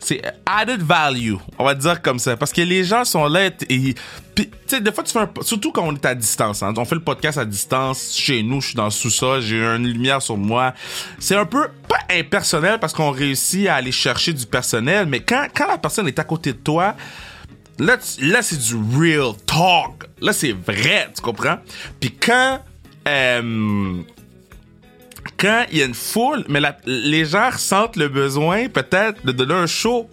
c'est- 0.00 0.22
added 0.46 0.82
value, 0.82 1.34
on 1.58 1.64
va 1.64 1.74
dire 1.74 2.02
comme 2.02 2.18
ça, 2.18 2.36
parce 2.36 2.52
que 2.52 2.62
les 2.62 2.82
gens 2.84 3.04
sont 3.04 3.26
là 3.28 3.46
et 3.46 3.94
tu 4.34 4.50
sais 4.66 4.80
des 4.80 4.90
fois 4.92 5.04
tu 5.04 5.12
fais 5.12 5.20
un, 5.20 5.30
surtout 5.42 5.70
quand 5.72 5.86
on 5.86 5.94
est 5.94 6.04
à 6.06 6.14
distance, 6.14 6.62
hein, 6.62 6.72
on 6.76 6.84
fait 6.84 6.94
le 6.96 7.02
podcast 7.02 7.38
à 7.38 7.44
distance 7.44 8.14
chez 8.16 8.42
nous, 8.42 8.60
je 8.60 8.68
suis 8.68 8.76
dans 8.76 8.86
le 8.86 8.90
sous-sol, 8.90 9.40
j'ai 9.42 9.62
une 9.62 9.86
lumière 9.86 10.20
sur 10.22 10.36
moi, 10.36 10.74
c'est 11.18 11.36
un 11.36 11.46
peu 11.46 11.68
pas 11.88 11.98
impersonnel 12.10 12.78
parce 12.80 12.92
qu'on 12.92 13.10
réussit 13.10 13.68
à 13.68 13.76
aller 13.76 13.92
chercher 13.92 14.32
du 14.32 14.46
personnel, 14.46 15.06
mais 15.06 15.20
quand 15.20 15.46
quand 15.54 15.68
la 15.68 15.78
personne 15.78 16.08
est 16.08 16.18
à 16.18 16.24
côté 16.24 16.52
de 16.52 16.58
toi 16.58 16.94
Là, 17.78 17.96
là 18.20 18.42
c'est 18.42 18.58
du 18.58 18.74
real 18.98 19.32
talk. 19.46 20.04
Là, 20.20 20.34
c'est 20.34 20.52
vrai, 20.52 21.08
tu 21.16 21.22
comprends? 21.22 21.56
Puis 21.98 22.10
quand... 22.14 22.60
euh, 23.08 24.02
quand 25.36 25.64
il 25.70 25.78
y 25.78 25.82
a 25.82 25.86
une 25.86 25.94
foule, 25.94 26.44
mais 26.48 26.60
la- 26.60 26.76
les 26.86 27.24
gens 27.24 27.50
ressentent 27.50 27.96
le 27.96 28.08
besoin 28.08 28.68
peut-être 28.68 29.24
de 29.24 29.32
donner 29.32 29.54
un 29.54 29.66
show. 29.66 30.08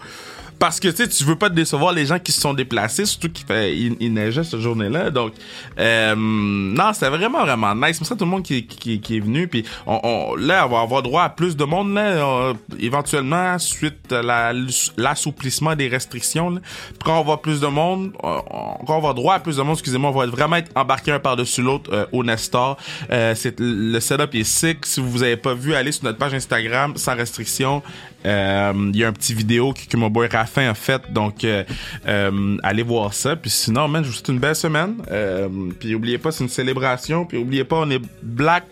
Parce 0.59 0.79
que 0.79 0.87
tu 0.87 0.95
sais, 0.97 1.07
tu 1.07 1.23
veux 1.23 1.35
pas 1.35 1.49
te 1.49 1.55
décevoir 1.55 1.93
les 1.93 2.05
gens 2.05 2.17
qui 2.19 2.31
se 2.31 2.41
sont 2.41 2.53
déplacés, 2.53 3.05
surtout 3.05 3.29
qu'il 3.29 3.45
fait, 3.45 3.77
il, 3.77 3.95
il 3.99 4.11
neigeait 4.13 4.43
cette 4.43 4.59
journée-là. 4.59 5.11
Donc, 5.11 5.33
euh, 5.77 6.15
non, 6.17 6.93
c'était 6.93 7.09
vraiment, 7.09 7.41
vraiment 7.43 7.75
nice. 7.75 7.97
C'est 7.99 8.05
ça 8.05 8.15
tout 8.15 8.25
le 8.25 8.31
monde 8.31 8.43
qui, 8.43 8.65
qui, 8.65 8.99
qui 8.99 9.17
est 9.17 9.19
venu. 9.19 9.47
Puis 9.47 9.63
on, 9.85 9.99
on- 10.03 10.35
là, 10.35 10.65
on 10.65 10.69
va 10.71 10.79
avoir 10.81 11.03
droit 11.03 11.23
à 11.23 11.29
plus 11.29 11.55
de 11.55 11.63
monde, 11.63 11.93
là, 11.93 12.53
éventuellement, 12.79 13.59
suite 13.59 14.11
à 14.11 14.21
la- 14.21 14.53
l'assouplissement 14.97 15.75
des 15.75 15.87
restrictions. 15.89 16.49
Là. 16.49 16.61
Quand 17.03 17.19
on 17.19 17.23
va 17.23 17.37
plus 17.37 17.59
de 17.59 17.67
monde, 17.67 18.11
on, 18.23 18.41
on- 18.49 18.85
quand 18.85 18.97
on 18.97 19.01
va 19.01 19.13
droit 19.13 19.35
à 19.35 19.39
plus 19.39 19.57
de 19.57 19.61
monde, 19.61 19.73
excusez-moi, 19.75 20.09
on 20.09 20.17
va 20.19 20.25
vraiment 20.25 20.55
être 20.55 20.71
embarqué 20.75 21.11
un 21.11 21.19
par-dessus 21.19 21.61
l'autre 21.61 21.89
euh, 21.93 22.05
au 22.11 22.23
Nestor. 22.23 22.77
Euh, 23.11 23.33
c'est, 23.35 23.55
le 23.59 23.99
setup 23.99 24.33
est 24.33 24.43
sick. 24.43 24.85
Si 24.85 24.99
vous 25.01 25.21
avez 25.23 25.37
pas 25.37 25.53
vu, 25.53 25.73
allez 25.75 25.91
sur 25.91 26.05
notre 26.05 26.17
page 26.17 26.33
Instagram, 26.33 26.93
sans 26.95 27.15
restriction. 27.15 27.83
Euh, 28.27 28.91
Il 28.93 28.99
y 28.99 29.03
a 29.03 29.07
un 29.07 29.13
petit 29.13 29.33
vidéo 29.33 29.73
que, 29.73 29.97
mon 29.97 30.09
boy 30.09 30.27
Raffin 30.27 30.69
a 30.69 30.73
fait, 30.73 31.01
donc 31.11 31.43
euh, 31.43 31.63
euh, 32.07 32.57
allez 32.61 32.83
voir 32.83 33.13
ça. 33.13 33.35
Puis 33.35 33.49
sinon, 33.49 33.87
je 33.87 34.07
vous 34.07 34.11
souhaite 34.11 34.27
une 34.27 34.39
belle 34.39 34.55
semaine. 34.55 34.97
Euh, 35.09 35.47
puis 35.79 35.95
oubliez 35.95 36.17
pas, 36.17 36.31
c'est 36.31 36.43
une 36.43 36.49
célébration. 36.49 37.25
Puis 37.25 37.37
oubliez 37.37 37.63
pas, 37.63 37.77
on 37.77 37.89
est 37.89 38.01
black 38.21 38.65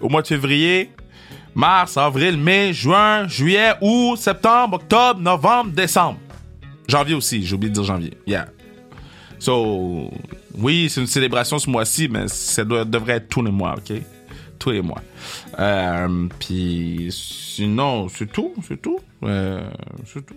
au 0.00 0.08
mois 0.08 0.22
de 0.22 0.26
février, 0.26 0.90
mars, 1.54 1.96
avril, 1.96 2.38
mai, 2.38 2.72
juin, 2.72 3.28
juillet, 3.28 3.74
août, 3.80 4.16
septembre, 4.16 4.76
octobre, 4.76 5.20
novembre, 5.20 5.70
décembre. 5.70 6.18
Janvier 6.88 7.14
aussi, 7.14 7.44
j'ai 7.44 7.54
oublié 7.54 7.70
de 7.70 7.74
dire 7.74 7.84
janvier. 7.84 8.14
Yeah. 8.26 8.46
So, 9.38 10.10
oui, 10.56 10.88
c'est 10.90 11.00
une 11.00 11.06
célébration 11.06 11.58
ce 11.58 11.68
mois-ci, 11.68 12.08
mais 12.08 12.26
ça 12.28 12.64
devrait 12.64 13.14
être 13.14 13.28
tous 13.28 13.42
les 13.42 13.50
mois, 13.52 13.74
ok? 13.76 14.00
Tous 14.58 14.70
les 14.70 14.82
mois. 14.82 15.02
Euh, 15.58 16.28
puis 16.38 17.08
sinon, 17.10 18.08
c'est 18.08 18.30
tout, 18.30 18.54
c'est 18.66 18.80
tout. 18.80 18.98
Euh, 19.22 19.62
c'est 20.04 20.24
tout. 20.24 20.36